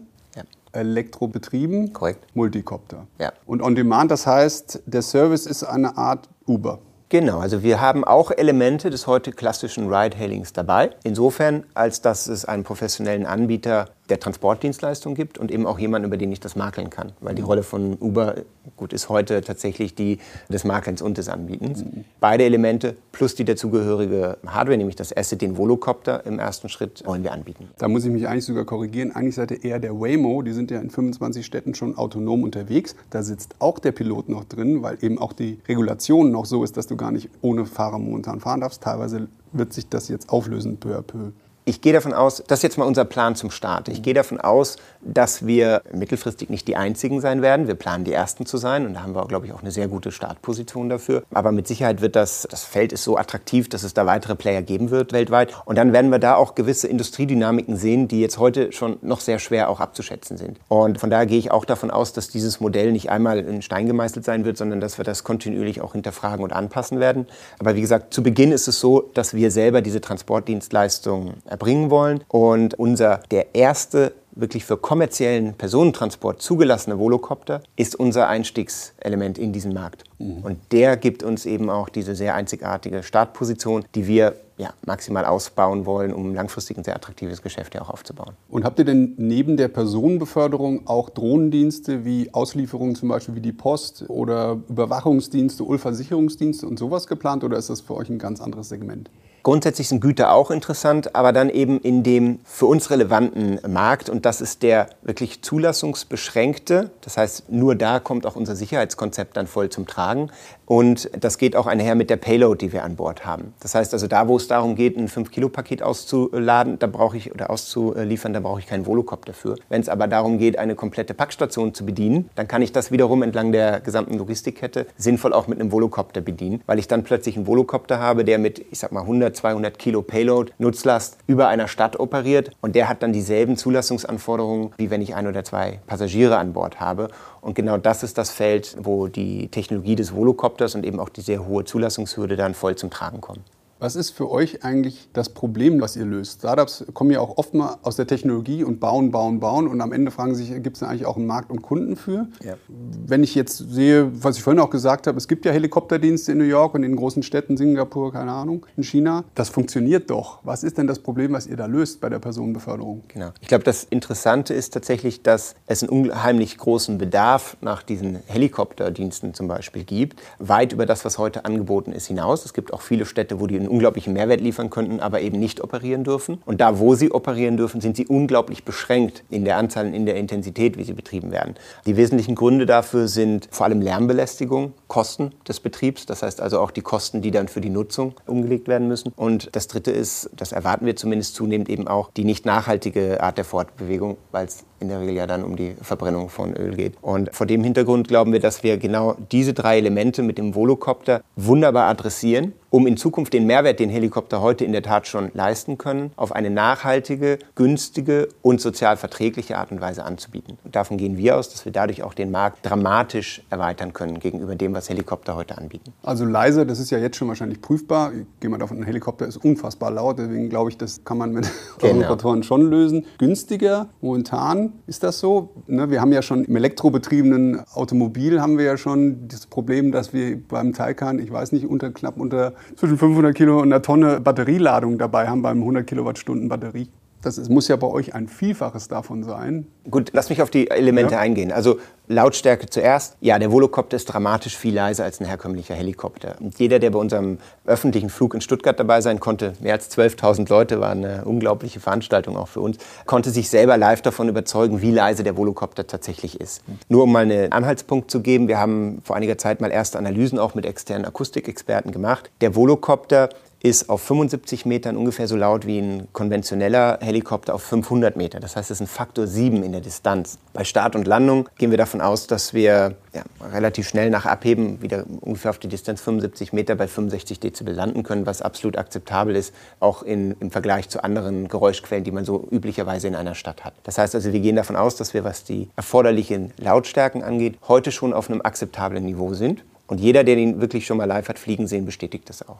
Elektrobetrieben, 0.71 1.93
Korrekt. 1.93 2.25
Multicopter. 2.35 3.07
Ja. 3.19 3.33
Und 3.45 3.61
on 3.61 3.75
demand, 3.75 4.11
das 4.11 4.27
heißt, 4.27 4.83
der 4.85 5.01
Service 5.01 5.45
ist 5.45 5.63
eine 5.63 5.97
Art 5.97 6.29
Uber. 6.47 6.79
Genau, 7.09 7.39
also 7.39 7.63
wir 7.63 7.81
haben 7.81 8.03
auch 8.03 8.29
Elemente 8.29 8.91
des 8.91 9.07
heute 9.07 9.31
klassischen 9.31 9.91
Ride-Hailings 9.91 10.53
dabei. 10.53 10.91
Insofern, 11.03 11.63
als 11.73 12.01
dass 12.01 12.27
es 12.27 12.45
einen 12.45 12.63
professionellen 12.63 13.25
Anbieter 13.25 13.87
der 14.09 14.19
Transportdienstleistung 14.19 15.15
gibt 15.15 15.37
und 15.37 15.51
eben 15.51 15.65
auch 15.65 15.79
jemanden, 15.79 16.07
über 16.07 16.17
den 16.17 16.31
ich 16.31 16.39
das 16.39 16.55
makeln 16.55 16.89
kann. 16.89 17.11
Weil 17.21 17.35
die 17.35 17.41
Rolle 17.41 17.63
von 17.63 17.97
Uber, 17.99 18.35
gut, 18.77 18.93
ist 18.93 19.09
heute 19.09 19.41
tatsächlich 19.41 19.95
die 19.95 20.19
des 20.49 20.63
Makelns 20.63 21.01
und 21.01 21.17
des 21.17 21.29
Anbietens. 21.29 21.83
Mhm. 21.83 22.05
Beide 22.19 22.43
Elemente 22.43 22.95
plus 23.11 23.35
die 23.35 23.45
dazugehörige 23.45 24.37
Hardware, 24.45 24.77
nämlich 24.77 24.95
das 24.95 25.15
Asset, 25.15 25.41
den 25.41 25.57
Volocopter 25.57 26.25
im 26.25 26.39
ersten 26.39 26.69
Schritt, 26.69 27.05
wollen 27.05 27.23
wir 27.23 27.31
anbieten. 27.31 27.69
Da 27.77 27.87
muss 27.87 28.05
ich 28.05 28.11
mich 28.11 28.27
eigentlich 28.27 28.45
sogar 28.45 28.65
korrigieren. 28.65 29.11
Eigentlich 29.11 29.35
seid 29.35 29.51
ihr 29.51 29.63
eher 29.63 29.79
der 29.79 29.99
Waymo. 29.99 30.41
Die 30.41 30.53
sind 30.53 30.71
ja 30.71 30.79
in 30.79 30.89
25 30.89 31.45
Städten 31.45 31.75
schon 31.75 31.97
autonom 31.97 32.43
unterwegs. 32.43 32.95
Da 33.09 33.23
sitzt 33.23 33.55
auch 33.59 33.79
der 33.79 33.91
Pilot 33.91 34.29
noch 34.29 34.43
drin, 34.45 34.81
weil 34.81 34.97
eben 35.01 35.19
auch 35.19 35.33
die 35.33 35.59
Regulation 35.67 36.31
noch 36.31 36.45
so 36.45 36.63
ist, 36.63 36.77
dass 36.77 36.87
du 36.87 36.95
gar 36.95 37.11
nicht 37.11 37.29
ohne 37.41 37.65
Fahrer 37.65 37.99
momentan 37.99 38.39
fahren 38.39 38.61
darfst. 38.61 38.83
Teilweise 38.83 39.27
wird 39.51 39.73
sich 39.73 39.89
das 39.89 40.07
jetzt 40.09 40.29
auflösen 40.29 40.77
peu 40.77 40.97
à 40.97 41.01
peu. 41.01 41.31
Ich 41.69 41.81
gehe 41.81 41.93
davon 41.93 42.13
aus, 42.13 42.43
das 42.47 42.59
ist 42.59 42.63
jetzt 42.63 42.77
mal 42.79 42.85
unser 42.85 43.05
Plan 43.05 43.35
zum 43.35 43.51
Start. 43.51 43.89
Ich 43.89 44.01
gehe 44.01 44.15
davon 44.15 44.41
aus, 44.41 44.77
dass 45.01 45.45
wir 45.45 45.83
mittelfristig 45.93 46.49
nicht 46.49 46.67
die 46.67 46.75
Einzigen 46.75 47.21
sein 47.21 47.43
werden. 47.43 47.67
Wir 47.67 47.75
planen 47.75 48.05
die 48.05 48.11
Ersten 48.11 48.47
zu 48.47 48.57
sein 48.57 48.87
und 48.87 48.95
da 48.95 49.03
haben 49.03 49.13
wir, 49.13 49.27
glaube 49.27 49.45
ich, 49.45 49.53
auch 49.53 49.61
eine 49.61 49.69
sehr 49.69 49.87
gute 49.87 50.11
Startposition 50.11 50.89
dafür. 50.89 51.21
Aber 51.31 51.51
mit 51.51 51.67
Sicherheit 51.67 52.01
wird 52.01 52.15
das, 52.15 52.47
das 52.49 52.63
Feld 52.63 52.91
ist 52.91 53.03
so 53.03 53.17
attraktiv, 53.17 53.69
dass 53.69 53.83
es 53.83 53.93
da 53.93 54.07
weitere 54.07 54.33
Player 54.35 54.63
geben 54.63 54.89
wird 54.89 55.13
weltweit. 55.13 55.53
Und 55.65 55.77
dann 55.77 55.93
werden 55.93 56.09
wir 56.09 56.17
da 56.17 56.37
auch 56.37 56.55
gewisse 56.55 56.87
Industriedynamiken 56.87 57.77
sehen, 57.77 58.07
die 58.07 58.19
jetzt 58.19 58.39
heute 58.39 58.71
schon 58.71 58.97
noch 59.03 59.19
sehr 59.19 59.37
schwer 59.37 59.69
auch 59.69 59.79
abzuschätzen 59.79 60.37
sind. 60.37 60.57
Und 60.69 60.99
von 60.99 61.11
daher 61.11 61.27
gehe 61.27 61.37
ich 61.37 61.51
auch 61.51 61.65
davon 61.65 61.91
aus, 61.91 62.13
dass 62.13 62.29
dieses 62.29 62.59
Modell 62.59 62.91
nicht 62.91 63.11
einmal 63.11 63.37
in 63.37 63.61
Stein 63.61 63.85
gemeißelt 63.85 64.25
sein 64.25 64.43
wird, 64.43 64.57
sondern 64.57 64.81
dass 64.81 64.97
wir 64.97 65.05
das 65.05 65.23
kontinuierlich 65.23 65.81
auch 65.81 65.91
hinterfragen 65.91 66.43
und 66.43 66.51
anpassen 66.51 66.99
werden. 66.99 67.27
Aber 67.59 67.75
wie 67.75 67.81
gesagt, 67.81 68.11
zu 68.11 68.23
Beginn 68.23 68.51
ist 68.51 68.67
es 68.67 68.79
so, 68.79 69.11
dass 69.13 69.35
wir 69.35 69.51
selber 69.51 69.83
diese 69.83 70.01
Transportdienstleistung 70.01 71.35
erbringen 71.59 71.89
wollen. 71.89 72.23
Und 72.29 72.73
unser, 72.75 73.19
der 73.31 73.53
erste 73.53 74.13
wirklich 74.31 74.63
für 74.63 74.77
kommerziellen 74.77 75.55
Personentransport 75.55 76.41
zugelassene 76.41 76.97
Volocopter 76.97 77.61
ist 77.75 77.95
unser 77.95 78.29
Einstiegselement 78.29 79.37
in 79.37 79.51
diesen 79.51 79.73
Markt. 79.73 80.05
Mhm. 80.17 80.37
Und 80.43 80.59
der 80.71 80.95
gibt 80.95 81.23
uns 81.23 81.45
eben 81.45 81.69
auch 81.69 81.89
diese 81.89 82.15
sehr 82.15 82.35
einzigartige 82.35 83.03
Startposition, 83.03 83.83
die 83.95 84.07
wir 84.07 84.35
ja, 84.57 84.73
maximal 84.85 85.25
ausbauen 85.25 85.85
wollen, 85.85 86.13
um 86.13 86.33
langfristig 86.33 86.77
ein 86.77 86.83
sehr 86.83 86.95
attraktives 86.95 87.41
Geschäft 87.41 87.75
ja 87.75 87.81
auch 87.81 87.89
aufzubauen. 87.89 88.33
Und 88.49 88.63
habt 88.63 88.79
ihr 88.79 88.85
denn 88.85 89.13
neben 89.17 89.57
der 89.57 89.67
Personenbeförderung 89.67 90.87
auch 90.87 91.09
Drohnendienste 91.09 92.05
wie 92.05 92.33
Auslieferungen 92.33 92.95
zum 92.95 93.09
Beispiel 93.09 93.35
wie 93.35 93.41
die 93.41 93.53
Post 93.53 94.05
oder 94.09 94.59
Überwachungsdienste, 94.69 95.63
Ulversicherungsdienste 95.63 96.67
und 96.67 96.79
sowas 96.79 97.07
geplant 97.07 97.43
oder 97.43 97.57
ist 97.57 97.69
das 97.69 97.81
für 97.81 97.95
euch 97.95 98.09
ein 98.09 98.19
ganz 98.19 98.41
anderes 98.41 98.69
Segment? 98.69 99.09
Grundsätzlich 99.43 99.87
sind 99.87 100.01
Güter 100.01 100.33
auch 100.33 100.51
interessant, 100.51 101.15
aber 101.15 101.31
dann 101.31 101.49
eben 101.49 101.79
in 101.79 102.03
dem 102.03 102.39
für 102.43 102.65
uns 102.65 102.89
relevanten 102.91 103.59
Markt 103.71 104.09
und 104.09 104.25
das 104.25 104.41
ist 104.41 104.63
der 104.63 104.89
wirklich 105.01 105.41
zulassungsbeschränkte. 105.41 106.91
Das 107.01 107.17
heißt, 107.17 107.49
nur 107.49 107.75
da 107.75 107.99
kommt 107.99 108.25
auch 108.25 108.35
unser 108.35 108.55
Sicherheitskonzept 108.55 109.37
dann 109.37 109.47
voll 109.47 109.69
zum 109.69 109.87
Tragen. 109.87 110.29
Und 110.69 111.09
das 111.19 111.39
geht 111.39 111.55
auch 111.55 111.65
einher 111.65 111.95
mit 111.95 112.11
der 112.11 112.17
Payload, 112.17 112.63
die 112.63 112.71
wir 112.71 112.83
an 112.83 112.95
Bord 112.95 113.25
haben. 113.25 113.55
Das 113.59 113.73
heißt 113.73 113.91
also, 113.91 114.05
da 114.05 114.27
wo 114.27 114.37
es 114.37 114.47
darum 114.47 114.75
geht, 114.75 114.97
ein 114.97 115.07
5-Kilo-Paket 115.07 115.81
auszuladen, 115.81 116.77
da 116.77 116.85
brauche 116.85 117.17
ich 117.17 117.33
oder 117.33 117.49
auszuliefern, 117.49 118.33
da 118.33 118.39
brauche 118.39 118.59
ich 118.59 118.67
keinen 118.67 118.85
Volocopter 118.85 119.31
dafür. 119.31 119.55
Wenn 119.69 119.81
es 119.81 119.89
aber 119.89 120.07
darum 120.07 120.37
geht, 120.37 120.59
eine 120.59 120.75
komplette 120.75 121.15
Packstation 121.15 121.73
zu 121.73 121.87
bedienen, 121.87 122.29
dann 122.35 122.47
kann 122.47 122.61
ich 122.61 122.71
das 122.71 122.91
wiederum 122.91 123.23
entlang 123.23 123.51
der 123.51 123.79
gesamten 123.79 124.15
Logistikkette 124.19 124.85
sinnvoll 124.95 125.33
auch 125.33 125.47
mit 125.47 125.59
einem 125.59 125.71
Volocopter 125.71 126.21
bedienen, 126.21 126.61
weil 126.67 126.77
ich 126.77 126.87
dann 126.87 127.03
plötzlich 127.03 127.35
einen 127.35 127.47
Volocopter 127.47 127.99
habe, 127.99 128.23
der 128.23 128.37
mit, 128.37 128.63
ich 128.71 128.77
sag 128.77 128.91
mal, 128.91 129.01
100, 129.01 129.35
200 129.35 129.79
Kilo 129.79 130.03
Payload, 130.03 130.51
Nutzlast 130.59 131.17
über 131.25 131.47
einer 131.47 131.67
Stadt 131.67 131.99
operiert 131.99 132.51
und 132.61 132.75
der 132.75 132.89
hat 132.89 133.01
dann 133.01 133.11
dieselben 133.11 133.57
Zulassungsanforderungen, 133.57 134.71
wie 134.77 134.91
wenn 134.91 135.01
ich 135.01 135.15
ein 135.15 135.25
oder 135.25 135.43
zwei 135.43 135.79
Passagiere 135.87 136.37
an 136.37 136.53
Bord 136.53 136.79
habe. 136.79 137.07
Und 137.41 137.55
genau 137.55 137.77
das 137.77 138.03
ist 138.03 138.17
das 138.17 138.31
Feld, 138.31 138.75
wo 138.81 139.07
die 139.07 139.47
Technologie 139.47 139.95
des 139.95 140.13
Volocopters 140.13 140.75
und 140.75 140.85
eben 140.85 140.99
auch 140.99 141.09
die 141.09 141.21
sehr 141.21 141.45
hohe 141.45 141.63
Zulassungshürde 141.63 142.35
dann 142.35 142.53
voll 142.53 142.75
zum 142.75 142.89
Tragen 142.89 143.21
kommen. 143.21 143.43
Was 143.81 143.95
ist 143.95 144.09
für 144.09 144.29
euch 144.29 144.65
eigentlich 144.65 145.07
das 145.13 145.29
Problem, 145.29 145.79
was 145.79 145.95
ihr 145.95 146.03
löst? 146.03 146.39
Startups 146.39 146.83
kommen 146.93 147.11
ja 147.11 147.21
auch 147.21 147.37
oft 147.37 147.53
mal 147.53 147.77
aus 147.81 147.95
der 147.95 148.07
Technologie 148.07 148.65
und 148.65 148.81
bauen, 148.81 149.09
bauen, 149.09 149.39
bauen 149.39 149.69
und 149.69 149.79
am 149.79 149.93
Ende 149.93 150.11
fragen 150.11 150.35
sich, 150.35 150.51
gibt 150.61 150.75
es 150.75 150.83
eigentlich 150.83 151.05
auch 151.05 151.15
einen 151.15 151.27
Markt 151.27 151.49
und 151.49 151.61
Kunden 151.61 151.95
für? 151.95 152.27
Ja. 152.43 152.55
Wenn 152.67 153.23
ich 153.23 153.35
jetzt 153.35 153.57
sehe, 153.57 154.11
was 154.21 154.35
ich 154.35 154.43
vorhin 154.43 154.59
auch 154.59 154.69
gesagt 154.69 155.07
habe, 155.07 155.17
es 155.17 155.29
gibt 155.29 155.45
ja 155.45 155.53
Helikopterdienste 155.53 156.33
in 156.33 156.39
New 156.39 156.43
York 156.43 156.75
und 156.75 156.83
in 156.83 156.93
großen 156.93 157.23
Städten, 157.23 157.55
Singapur, 157.55 158.11
keine 158.11 158.33
Ahnung, 158.33 158.65
in 158.75 158.83
China. 158.83 159.23
Das 159.33 159.47
funktioniert 159.47 160.09
doch. 160.09 160.39
Was 160.43 160.65
ist 160.65 160.77
denn 160.77 160.87
das 160.87 160.99
Problem, 160.99 161.31
was 161.31 161.47
ihr 161.47 161.55
da 161.55 161.65
löst 161.65 162.01
bei 162.01 162.09
der 162.09 162.19
Personenbeförderung? 162.19 163.03
Genau. 163.07 163.29
Ich 163.39 163.47
glaube, 163.47 163.63
das 163.63 163.85
Interessante 163.85 164.53
ist 164.53 164.73
tatsächlich, 164.73 165.23
dass 165.23 165.55
es 165.67 165.83
einen 165.83 165.89
unheimlich 165.89 166.57
großen 166.57 166.97
Bedarf 166.97 167.55
nach 167.61 167.81
diesen 167.81 168.19
Helikopterdiensten 168.25 169.33
zum 169.33 169.47
Beispiel 169.47 169.85
gibt, 169.85 170.21
weit 170.37 170.73
über 170.73 170.85
das, 170.85 171.05
was 171.05 171.17
heute 171.17 171.45
angeboten 171.45 171.93
ist, 171.93 172.07
hinaus. 172.07 172.43
Es 172.43 172.53
gibt 172.53 172.73
auch 172.73 172.81
viele 172.81 173.05
Städte, 173.05 173.39
wo 173.39 173.47
die 173.47 173.68
unglaublichen 173.69 174.13
Mehrwert 174.13 174.41
liefern 174.41 174.69
könnten, 174.69 174.99
aber 174.99 175.21
eben 175.21 175.39
nicht 175.39 175.61
operieren 175.61 176.03
dürfen. 176.03 176.41
Und 176.45 176.61
da, 176.61 176.79
wo 176.79 176.95
sie 176.95 177.11
operieren 177.11 177.57
dürfen, 177.57 177.81
sind 177.81 177.95
sie 177.95 178.07
unglaublich 178.07 178.63
beschränkt 178.63 179.23
in 179.29 179.45
der 179.45 179.57
Anzahl 179.57 179.87
und 179.87 179.93
in 179.93 180.05
der 180.05 180.15
Intensität, 180.15 180.77
wie 180.77 180.83
sie 180.83 180.93
betrieben 180.93 181.31
werden. 181.31 181.55
Die 181.85 181.97
wesentlichen 181.97 182.35
Gründe 182.35 182.65
dafür 182.65 183.07
sind 183.07 183.47
vor 183.51 183.65
allem 183.65 183.81
Lärmbelästigung, 183.81 184.73
Kosten 184.87 185.31
des 185.47 185.59
Betriebs, 185.59 186.05
das 186.05 186.23
heißt 186.23 186.41
also 186.41 186.59
auch 186.59 186.71
die 186.71 186.81
Kosten, 186.81 187.21
die 187.21 187.31
dann 187.31 187.47
für 187.47 187.61
die 187.61 187.69
Nutzung 187.69 188.13
umgelegt 188.25 188.67
werden 188.67 188.87
müssen. 188.87 189.13
Und 189.15 189.49
das 189.53 189.67
Dritte 189.67 189.91
ist, 189.91 190.29
das 190.35 190.51
erwarten 190.51 190.85
wir 190.85 190.95
zumindest 190.95 191.35
zunehmend 191.35 191.69
eben 191.69 191.87
auch, 191.87 192.11
die 192.11 192.23
nicht 192.23 192.45
nachhaltige 192.45 193.21
Art 193.21 193.37
der 193.37 193.45
Fortbewegung, 193.45 194.17
weil 194.31 194.45
es 194.45 194.65
in 194.79 194.89
der 194.89 195.01
Regel 195.01 195.15
ja 195.15 195.27
dann 195.27 195.43
um 195.43 195.55
die 195.55 195.75
Verbrennung 195.81 196.29
von 196.29 196.53
Öl 196.53 196.75
geht. 196.75 196.93
Und 197.01 197.29
vor 197.33 197.45
dem 197.45 197.63
Hintergrund 197.63 198.07
glauben 198.07 198.31
wir, 198.31 198.39
dass 198.39 198.63
wir 198.63 198.77
genau 198.77 199.15
diese 199.31 199.53
drei 199.53 199.77
Elemente 199.77 200.23
mit 200.23 200.37
dem 200.37 200.55
Volocopter 200.55 201.21
wunderbar 201.35 201.87
adressieren 201.87 202.53
um 202.69 202.85
in 202.85 202.97
Zukunft 202.97 203.33
den 203.33 203.45
Mehrwert, 203.45 203.79
den 203.79 203.89
Helikopter 203.89 204.41
heute 204.41 204.65
in 204.65 204.71
der 204.71 204.83
Tat 204.83 205.07
schon 205.07 205.31
leisten 205.33 205.77
können, 205.77 206.11
auf 206.15 206.31
eine 206.31 206.49
nachhaltige, 206.49 207.39
günstige 207.55 208.29
und 208.41 208.61
sozial 208.61 208.97
verträgliche 208.97 209.57
Art 209.57 209.71
und 209.71 209.81
Weise 209.81 210.03
anzubieten. 210.03 210.57
Und 210.63 210.75
davon 210.75 210.97
gehen 210.97 211.17
wir 211.17 211.37
aus, 211.37 211.49
dass 211.49 211.65
wir 211.65 211.71
dadurch 211.71 212.03
auch 212.03 212.13
den 212.13 212.31
Markt 212.31 212.59
dramatisch 212.63 213.41
erweitern 213.49 213.93
können 213.93 214.19
gegenüber 214.19 214.55
dem, 214.55 214.73
was 214.73 214.89
Helikopter 214.89 215.35
heute 215.35 215.57
anbieten. 215.57 215.93
Also 216.03 216.25
leise, 216.25 216.65
das 216.65 216.79
ist 216.79 216.91
ja 216.91 216.99
jetzt 216.99 217.17
schon 217.17 217.27
wahrscheinlich 217.27 217.61
prüfbar. 217.61 218.11
Ich 218.13 218.25
gehe 218.39 218.49
mal 218.49 218.57
davon, 218.57 218.77
ein 218.77 218.83
Helikopter 218.83 219.25
ist 219.25 219.37
unfassbar 219.37 219.91
laut, 219.91 220.19
deswegen 220.19 220.49
glaube 220.49 220.69
ich, 220.69 220.77
das 220.77 221.03
kann 221.03 221.17
man 221.17 221.31
mit 221.31 221.49
genau. 221.79 222.07
Rotoren 222.07 222.43
schon 222.43 222.69
lösen. 222.69 223.05
Günstiger 223.17 223.89
momentan 224.01 224.68
ist 224.87 225.03
das 225.03 225.19
so. 225.19 225.63
Ne, 225.67 225.89
wir 225.89 226.01
haben 226.01 226.11
ja 226.11 226.21
schon 226.21 226.45
im 226.45 226.55
elektrobetriebenen 226.55 227.63
Automobil 227.73 228.41
haben 228.41 228.57
wir 228.57 228.65
ja 228.65 228.77
schon 228.77 229.27
das 229.27 229.47
Problem, 229.47 229.91
dass 229.91 230.13
wir 230.13 230.41
beim 230.47 230.73
Taycan, 230.73 231.19
ich 231.19 231.31
weiß 231.31 231.51
nicht, 231.51 231.65
unter 231.65 231.91
knapp 231.91 232.17
unter 232.17 232.53
zwischen 232.75 232.97
500 232.97 233.35
Kilo 233.35 233.57
und 233.57 233.71
einer 233.71 233.81
Tonne 233.81 234.19
Batterieladung 234.21 234.97
dabei 234.97 235.27
haben 235.27 235.41
beim 235.41 235.59
100 235.59 235.85
Kilowattstunden 235.85 236.49
Batterie. 236.49 236.89
Das 237.21 237.37
ist, 237.37 237.49
muss 237.49 237.67
ja 237.67 237.75
bei 237.75 237.87
euch 237.87 238.15
ein 238.15 238.27
Vielfaches 238.27 238.87
davon 238.87 239.23
sein. 239.23 239.67
Gut, 239.89 240.11
lass 240.13 240.29
mich 240.29 240.41
auf 240.41 240.49
die 240.49 240.69
Elemente 240.69 241.15
ja. 241.15 241.19
eingehen. 241.19 241.51
Also 241.51 241.79
Lautstärke 242.07 242.69
zuerst. 242.69 243.17
Ja, 243.19 243.37
der 243.37 243.51
Volocopter 243.51 243.97
ist 243.97 244.05
dramatisch 244.05 244.57
viel 244.57 244.73
leiser 244.73 245.03
als 245.03 245.19
ein 245.19 245.25
herkömmlicher 245.25 245.75
Helikopter. 245.75 246.35
Und 246.39 246.57
jeder, 246.59 246.79
der 246.79 246.91
bei 246.91 246.99
unserem 246.99 247.37
öffentlichen 247.65 248.09
Flug 248.09 248.33
in 248.33 248.41
Stuttgart 248.41 248.79
dabei 248.79 249.01
sein 249.01 249.19
konnte, 249.19 249.53
mehr 249.59 249.73
als 249.73 249.91
12.000 249.95 250.49
Leute, 250.49 250.79
war 250.79 250.91
eine 250.91 251.25
unglaubliche 251.25 251.79
Veranstaltung 251.79 252.37
auch 252.37 252.47
für 252.47 252.61
uns, 252.61 252.77
konnte 253.05 253.29
sich 253.29 253.49
selber 253.49 253.77
live 253.77 254.01
davon 254.01 254.29
überzeugen, 254.29 254.81
wie 254.81 254.91
leise 254.91 255.23
der 255.23 255.37
Volocopter 255.37 255.85
tatsächlich 255.85 256.39
ist. 256.39 256.63
Nur 256.87 257.03
um 257.03 257.11
mal 257.11 257.23
einen 257.23 257.51
Anhaltspunkt 257.51 258.09
zu 258.09 258.21
geben, 258.21 258.47
wir 258.47 258.59
haben 258.59 259.01
vor 259.03 259.15
einiger 259.15 259.37
Zeit 259.37 259.61
mal 259.61 259.71
erste 259.71 259.97
Analysen 259.97 260.39
auch 260.39 260.55
mit 260.55 260.65
externen 260.65 261.05
Akustikexperten 261.05 261.91
gemacht. 261.91 262.31
Der 262.41 262.55
Volocopter 262.55 263.29
ist 263.61 263.89
auf 263.89 264.01
75 264.01 264.65
Metern 264.65 264.95
ungefähr 264.95 265.27
so 265.27 265.35
laut 265.35 265.67
wie 265.67 265.79
ein 265.79 266.07
konventioneller 266.13 266.97
Helikopter 267.01 267.53
auf 267.53 267.61
500 267.63 268.15
Meter. 268.15 268.39
Das 268.39 268.55
heißt, 268.55 268.71
es 268.71 268.77
ist 268.77 268.81
ein 268.81 268.87
Faktor 268.87 269.27
7 269.27 269.63
in 269.63 269.73
der 269.73 269.81
Distanz. 269.81 270.39
Bei 270.53 270.63
Start 270.63 270.95
und 270.95 271.05
Landung 271.07 271.49
gehen 271.57 271.69
wir 271.69 271.77
davon 271.77 271.99
aus, 271.99 272.27
dass 272.27 272.53
wir 272.53 272.95
ja, 273.13 273.23
relativ 273.51 273.89
schnell 273.89 274.09
nach 274.09 274.25
Abheben 274.25 274.81
wieder 274.81 275.03
ungefähr 275.19 275.51
auf 275.51 275.59
die 275.59 275.67
Distanz 275.67 275.99
75 276.01 276.53
Meter 276.53 276.75
bei 276.75 276.87
65 276.87 277.39
Dezibel 277.41 277.73
landen 277.73 278.03
können, 278.03 278.25
was 278.25 278.41
absolut 278.41 278.77
akzeptabel 278.77 279.35
ist, 279.35 279.53
auch 279.81 280.03
in, 280.03 280.35
im 280.39 280.51
Vergleich 280.51 280.87
zu 280.87 281.03
anderen 281.03 281.49
Geräuschquellen, 281.49 282.05
die 282.05 282.11
man 282.11 282.23
so 282.23 282.47
üblicherweise 282.49 283.09
in 283.09 283.15
einer 283.15 283.35
Stadt 283.35 283.65
hat. 283.65 283.73
Das 283.83 283.97
heißt 283.97 284.15
also, 284.15 284.31
wir 284.31 284.39
gehen 284.39 284.55
davon 284.55 284.77
aus, 284.77 284.95
dass 284.95 285.13
wir, 285.13 285.25
was 285.25 285.43
die 285.43 285.67
erforderlichen 285.75 286.53
Lautstärken 286.57 287.23
angeht, 287.23 287.57
heute 287.67 287.91
schon 287.91 288.13
auf 288.13 288.29
einem 288.29 288.41
akzeptablen 288.41 289.03
Niveau 289.03 289.33
sind. 289.33 289.65
Und 289.87 289.99
jeder, 289.99 290.23
der 290.23 290.37
ihn 290.37 290.61
wirklich 290.61 290.85
schon 290.85 290.97
mal 290.97 291.05
live 291.05 291.27
hat 291.29 291.39
fliegen 291.39 291.67
sehen, 291.67 291.85
bestätigt 291.85 292.29
das 292.29 292.47
auch. 292.47 292.57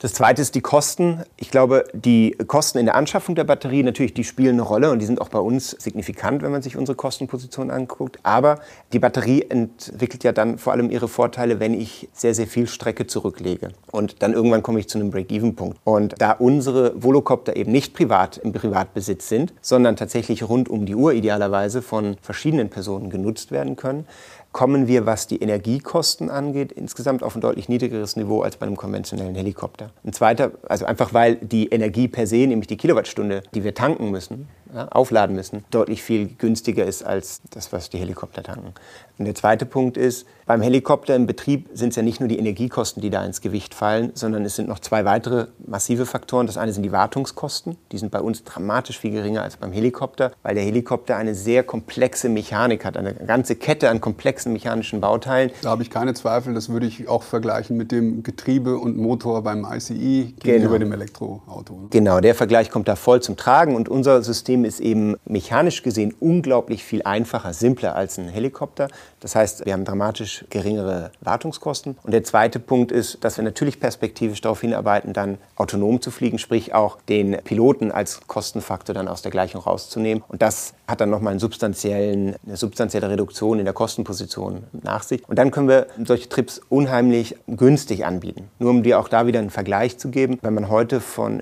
Das 0.00 0.12
zweite 0.12 0.42
ist 0.42 0.54
die 0.54 0.60
Kosten. 0.60 1.22
Ich 1.36 1.50
glaube, 1.50 1.86
die 1.94 2.32
Kosten 2.46 2.78
in 2.78 2.84
der 2.84 2.94
Anschaffung 2.94 3.36
der 3.36 3.44
Batterie, 3.44 3.82
natürlich, 3.82 4.12
die 4.12 4.24
spielen 4.24 4.54
eine 4.54 4.62
Rolle 4.62 4.90
und 4.90 4.98
die 4.98 5.06
sind 5.06 5.20
auch 5.20 5.28
bei 5.28 5.38
uns 5.38 5.70
signifikant, 5.70 6.42
wenn 6.42 6.50
man 6.50 6.62
sich 6.62 6.76
unsere 6.76 6.96
Kostenposition 6.96 7.70
anguckt. 7.70 8.18
Aber 8.22 8.58
die 8.92 8.98
Batterie 8.98 9.46
entwickelt 9.48 10.24
ja 10.24 10.32
dann 10.32 10.58
vor 10.58 10.72
allem 10.72 10.90
ihre 10.90 11.08
Vorteile, 11.08 11.58
wenn 11.58 11.72
ich 11.72 12.08
sehr, 12.12 12.34
sehr 12.34 12.46
viel 12.46 12.66
Strecke 12.66 13.06
zurücklege. 13.06 13.70
Und 13.92 14.22
dann 14.22 14.34
irgendwann 14.34 14.62
komme 14.62 14.80
ich 14.80 14.88
zu 14.88 14.98
einem 14.98 15.10
Break-Even-Punkt. 15.10 15.78
Und 15.84 16.16
da 16.18 16.32
unsere 16.32 17.02
Volocopter 17.02 17.56
eben 17.56 17.72
nicht 17.72 17.94
privat 17.94 18.36
im 18.38 18.52
Privatbesitz 18.52 19.28
sind, 19.28 19.54
sondern 19.62 19.96
tatsächlich 19.96 20.46
rund 20.46 20.68
um 20.68 20.86
die 20.86 20.96
Uhr 20.96 21.14
idealerweise 21.14 21.80
von 21.80 22.16
verschiedenen 22.20 22.68
Personen 22.68 23.10
genutzt 23.10 23.52
werden 23.52 23.76
können, 23.76 24.06
kommen 24.54 24.86
wir, 24.86 25.04
was 25.04 25.26
die 25.26 25.42
Energiekosten 25.42 26.30
angeht, 26.30 26.72
insgesamt 26.72 27.22
auf 27.22 27.34
ein 27.34 27.40
deutlich 27.40 27.68
niedrigeres 27.68 28.16
Niveau 28.16 28.42
als 28.42 28.56
bei 28.56 28.66
einem 28.66 28.76
konventionellen 28.76 29.34
Helikopter. 29.34 29.83
Ein 30.04 30.12
zweiter, 30.12 30.52
also 30.68 30.84
einfach 30.84 31.14
weil 31.14 31.36
die 31.36 31.68
Energie 31.68 32.08
per 32.08 32.26
se, 32.26 32.46
nämlich 32.46 32.66
die 32.66 32.76
Kilowattstunde, 32.76 33.42
die 33.54 33.64
wir 33.64 33.74
tanken 33.74 34.10
müssen, 34.10 34.48
ja, 34.74 34.88
aufladen 34.88 35.36
müssen, 35.36 35.64
deutlich 35.70 36.02
viel 36.02 36.26
günstiger 36.26 36.84
ist 36.84 37.04
als 37.04 37.42
das, 37.50 37.72
was 37.72 37.90
die 37.90 37.98
Helikopter 37.98 38.42
tanken. 38.42 38.74
Und 39.16 39.26
der 39.26 39.34
zweite 39.36 39.64
Punkt 39.64 39.96
ist, 39.96 40.26
beim 40.46 40.60
Helikopter 40.60 41.14
im 41.14 41.26
Betrieb 41.26 41.68
sind 41.72 41.90
es 41.90 41.96
ja 41.96 42.02
nicht 42.02 42.18
nur 42.18 42.28
die 42.28 42.38
Energiekosten, 42.38 43.00
die 43.00 43.10
da 43.10 43.24
ins 43.24 43.40
Gewicht 43.40 43.72
fallen, 43.72 44.10
sondern 44.14 44.44
es 44.44 44.56
sind 44.56 44.68
noch 44.68 44.80
zwei 44.80 45.04
weitere 45.04 45.46
massive 45.66 46.04
Faktoren. 46.04 46.46
Das 46.48 46.56
eine 46.56 46.72
sind 46.72 46.82
die 46.82 46.90
Wartungskosten. 46.90 47.76
Die 47.92 47.98
sind 47.98 48.10
bei 48.10 48.20
uns 48.20 48.42
dramatisch 48.42 48.98
viel 48.98 49.12
geringer 49.12 49.42
als 49.42 49.56
beim 49.56 49.72
Helikopter, 49.72 50.32
weil 50.42 50.56
der 50.56 50.64
Helikopter 50.64 51.16
eine 51.16 51.34
sehr 51.34 51.62
komplexe 51.62 52.28
Mechanik 52.28 52.84
hat, 52.84 52.96
eine 52.96 53.14
ganze 53.14 53.54
Kette 53.54 53.88
an 53.88 54.00
komplexen 54.00 54.52
mechanischen 54.52 55.00
Bauteilen. 55.00 55.52
Da 55.62 55.70
habe 55.70 55.82
ich 55.82 55.90
keine 55.90 56.14
Zweifel. 56.14 56.52
Das 56.52 56.68
würde 56.68 56.86
ich 56.86 57.08
auch 57.08 57.22
vergleichen 57.22 57.76
mit 57.76 57.92
dem 57.92 58.24
Getriebe 58.24 58.76
und 58.76 58.96
Motor 58.96 59.42
beim 59.42 59.64
ICE 59.64 60.34
gegenüber 60.40 60.78
genau. 60.78 60.90
dem 60.90 60.92
Elektroauto. 60.92 61.86
Genau, 61.90 62.18
der 62.20 62.34
Vergleich 62.34 62.70
kommt 62.70 62.88
da 62.88 62.96
voll 62.96 63.22
zum 63.22 63.36
Tragen 63.36 63.76
und 63.76 63.88
unser 63.88 64.22
System 64.22 64.63
ist 64.64 64.80
eben 64.80 65.16
mechanisch 65.24 65.82
gesehen 65.82 66.14
unglaublich 66.20 66.84
viel 66.84 67.02
einfacher, 67.02 67.52
simpler 67.52 67.96
als 67.96 68.18
ein 68.18 68.28
Helikopter. 68.28 68.88
Das 69.20 69.34
heißt, 69.34 69.64
wir 69.66 69.72
haben 69.72 69.84
dramatisch 69.84 70.44
geringere 70.50 71.10
Wartungskosten. 71.20 71.96
Und 72.02 72.12
der 72.12 72.24
zweite 72.24 72.60
Punkt 72.60 72.92
ist, 72.92 73.24
dass 73.24 73.36
wir 73.36 73.44
natürlich 73.44 73.80
perspektivisch 73.80 74.40
darauf 74.40 74.60
hinarbeiten, 74.60 75.12
dann 75.12 75.38
autonom 75.56 76.00
zu 76.00 76.10
fliegen, 76.10 76.38
sprich 76.38 76.74
auch 76.74 76.98
den 77.08 77.38
Piloten 77.44 77.90
als 77.92 78.20
Kostenfaktor 78.26 78.94
dann 78.94 79.08
aus 79.08 79.22
der 79.22 79.30
Gleichung 79.30 79.60
rauszunehmen. 79.60 80.22
Und 80.28 80.42
das 80.42 80.74
hat 80.86 81.00
dann 81.00 81.10
nochmal 81.10 81.32
einen 81.32 81.40
substanziellen, 81.40 82.36
eine 82.46 82.56
substanzielle 82.56 83.10
Reduktion 83.10 83.58
in 83.58 83.64
der 83.64 83.74
Kostenposition 83.74 84.64
nach 84.82 85.02
sich. 85.02 85.26
Und 85.28 85.38
dann 85.38 85.50
können 85.50 85.68
wir 85.68 85.86
solche 86.04 86.28
Trips 86.28 86.60
unheimlich 86.68 87.36
günstig 87.46 88.04
anbieten. 88.04 88.50
Nur 88.58 88.70
um 88.70 88.82
dir 88.82 88.98
auch 88.98 89.08
da 89.08 89.26
wieder 89.26 89.40
einen 89.40 89.50
Vergleich 89.50 89.98
zu 89.98 90.10
geben, 90.10 90.38
wenn 90.42 90.54
man 90.54 90.68
heute 90.68 91.00
von 91.00 91.40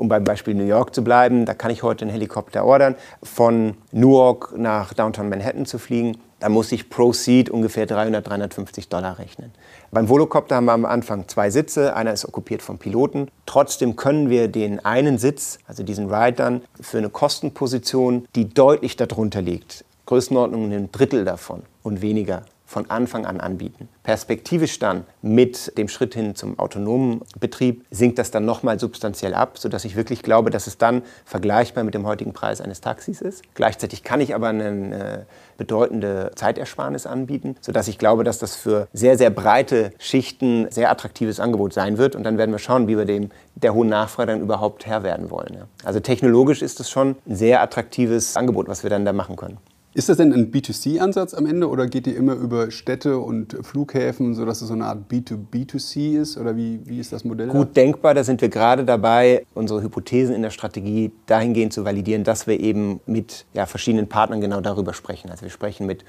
um 0.00 0.08
beim 0.08 0.24
Beispiel 0.24 0.54
New 0.54 0.64
York 0.64 0.94
zu 0.94 1.04
bleiben, 1.04 1.44
da 1.44 1.52
kann 1.52 1.70
ich 1.70 1.82
heute 1.82 2.06
einen 2.06 2.10
Helikopter 2.10 2.64
ordern, 2.64 2.96
von 3.22 3.76
Newark 3.92 4.56
nach 4.56 4.94
Downtown 4.94 5.28
Manhattan 5.28 5.66
zu 5.66 5.78
fliegen. 5.78 6.16
Da 6.40 6.48
muss 6.48 6.72
ich 6.72 6.88
pro 6.88 7.12
Seat 7.12 7.50
ungefähr 7.50 7.84
300, 7.84 8.26
350 8.26 8.88
Dollar 8.88 9.18
rechnen. 9.18 9.52
Beim 9.90 10.08
Volocopter 10.08 10.56
haben 10.56 10.64
wir 10.64 10.72
am 10.72 10.86
Anfang 10.86 11.28
zwei 11.28 11.50
Sitze, 11.50 11.94
einer 11.94 12.14
ist 12.14 12.24
okkupiert 12.24 12.62
vom 12.62 12.78
Piloten. 12.78 13.28
Trotzdem 13.44 13.94
können 13.96 14.30
wir 14.30 14.48
den 14.48 14.82
einen 14.82 15.18
Sitz, 15.18 15.58
also 15.66 15.82
diesen 15.82 16.12
Ride 16.12 16.36
dann, 16.36 16.62
für 16.80 16.96
eine 16.96 17.10
Kostenposition, 17.10 18.26
die 18.34 18.48
deutlich 18.48 18.96
darunter 18.96 19.42
liegt, 19.42 19.84
Größenordnung 20.06 20.72
ein 20.72 20.90
Drittel 20.90 21.26
davon 21.26 21.62
und 21.82 22.00
weniger 22.00 22.42
von 22.70 22.88
Anfang 22.88 23.26
an 23.26 23.40
anbieten. 23.40 23.88
Perspektivisch 24.04 24.78
dann 24.78 25.02
mit 25.22 25.76
dem 25.76 25.88
Schritt 25.88 26.14
hin 26.14 26.36
zum 26.36 26.56
autonomen 26.60 27.22
Betrieb 27.40 27.84
sinkt 27.90 28.16
das 28.16 28.30
dann 28.30 28.44
nochmal 28.44 28.78
substanziell 28.78 29.34
ab, 29.34 29.58
sodass 29.58 29.84
ich 29.84 29.96
wirklich 29.96 30.22
glaube, 30.22 30.50
dass 30.50 30.68
es 30.68 30.78
dann 30.78 31.02
vergleichbar 31.24 31.82
mit 31.82 31.94
dem 31.94 32.06
heutigen 32.06 32.32
Preis 32.32 32.60
eines 32.60 32.80
Taxis 32.80 33.22
ist. 33.22 33.42
Gleichzeitig 33.54 34.04
kann 34.04 34.20
ich 34.20 34.36
aber 34.36 34.50
eine 34.50 35.26
bedeutende 35.56 36.30
Zeitersparnis 36.36 37.06
anbieten, 37.06 37.56
sodass 37.60 37.88
ich 37.88 37.98
glaube, 37.98 38.22
dass 38.22 38.38
das 38.38 38.54
für 38.54 38.86
sehr, 38.92 39.18
sehr 39.18 39.30
breite 39.30 39.90
Schichten 39.98 40.68
sehr 40.70 40.92
attraktives 40.92 41.40
Angebot 41.40 41.72
sein 41.72 41.98
wird. 41.98 42.14
Und 42.14 42.22
dann 42.22 42.38
werden 42.38 42.52
wir 42.52 42.60
schauen, 42.60 42.86
wie 42.86 42.96
wir 42.96 43.04
dem 43.04 43.30
der 43.56 43.74
hohen 43.74 43.88
Nachfrage 43.88 44.30
dann 44.30 44.42
überhaupt 44.42 44.86
Herr 44.86 45.02
werden 45.02 45.30
wollen. 45.30 45.64
Also 45.84 45.98
technologisch 45.98 46.62
ist 46.62 46.78
es 46.78 46.88
schon 46.88 47.16
ein 47.26 47.34
sehr 47.34 47.62
attraktives 47.62 48.36
Angebot, 48.36 48.68
was 48.68 48.84
wir 48.84 48.90
dann 48.90 49.04
da 49.04 49.12
machen 49.12 49.34
können. 49.34 49.58
Ist 49.92 50.08
das 50.08 50.18
denn 50.18 50.32
ein 50.32 50.52
B2C-Ansatz 50.52 51.34
am 51.34 51.46
Ende 51.46 51.68
oder 51.68 51.88
geht 51.88 52.06
ihr 52.06 52.16
immer 52.16 52.34
über 52.34 52.70
Städte 52.70 53.18
und 53.18 53.56
Flughäfen, 53.62 54.36
sodass 54.36 54.62
es 54.62 54.68
so 54.68 54.74
eine 54.74 54.84
Art 54.84 55.10
B2B2C 55.10 56.20
ist? 56.20 56.36
Oder 56.36 56.56
wie, 56.56 56.80
wie 56.84 57.00
ist 57.00 57.12
das 57.12 57.24
Modell? 57.24 57.48
Gut 57.48 57.76
denkbar, 57.76 58.14
da 58.14 58.22
sind 58.22 58.40
wir 58.40 58.50
gerade 58.50 58.84
dabei, 58.84 59.44
unsere 59.52 59.82
Hypothesen 59.82 60.32
in 60.32 60.42
der 60.42 60.50
Strategie 60.50 61.10
dahingehend 61.26 61.72
zu 61.72 61.84
validieren, 61.84 62.22
dass 62.22 62.46
wir 62.46 62.60
eben 62.60 63.00
mit 63.06 63.46
ja, 63.52 63.66
verschiedenen 63.66 64.08
Partnern 64.08 64.40
genau 64.40 64.60
darüber 64.60 64.94
sprechen. 64.94 65.28
Also 65.28 65.42
wir 65.42 65.50
sprechen 65.50 65.86
mit 65.86 66.04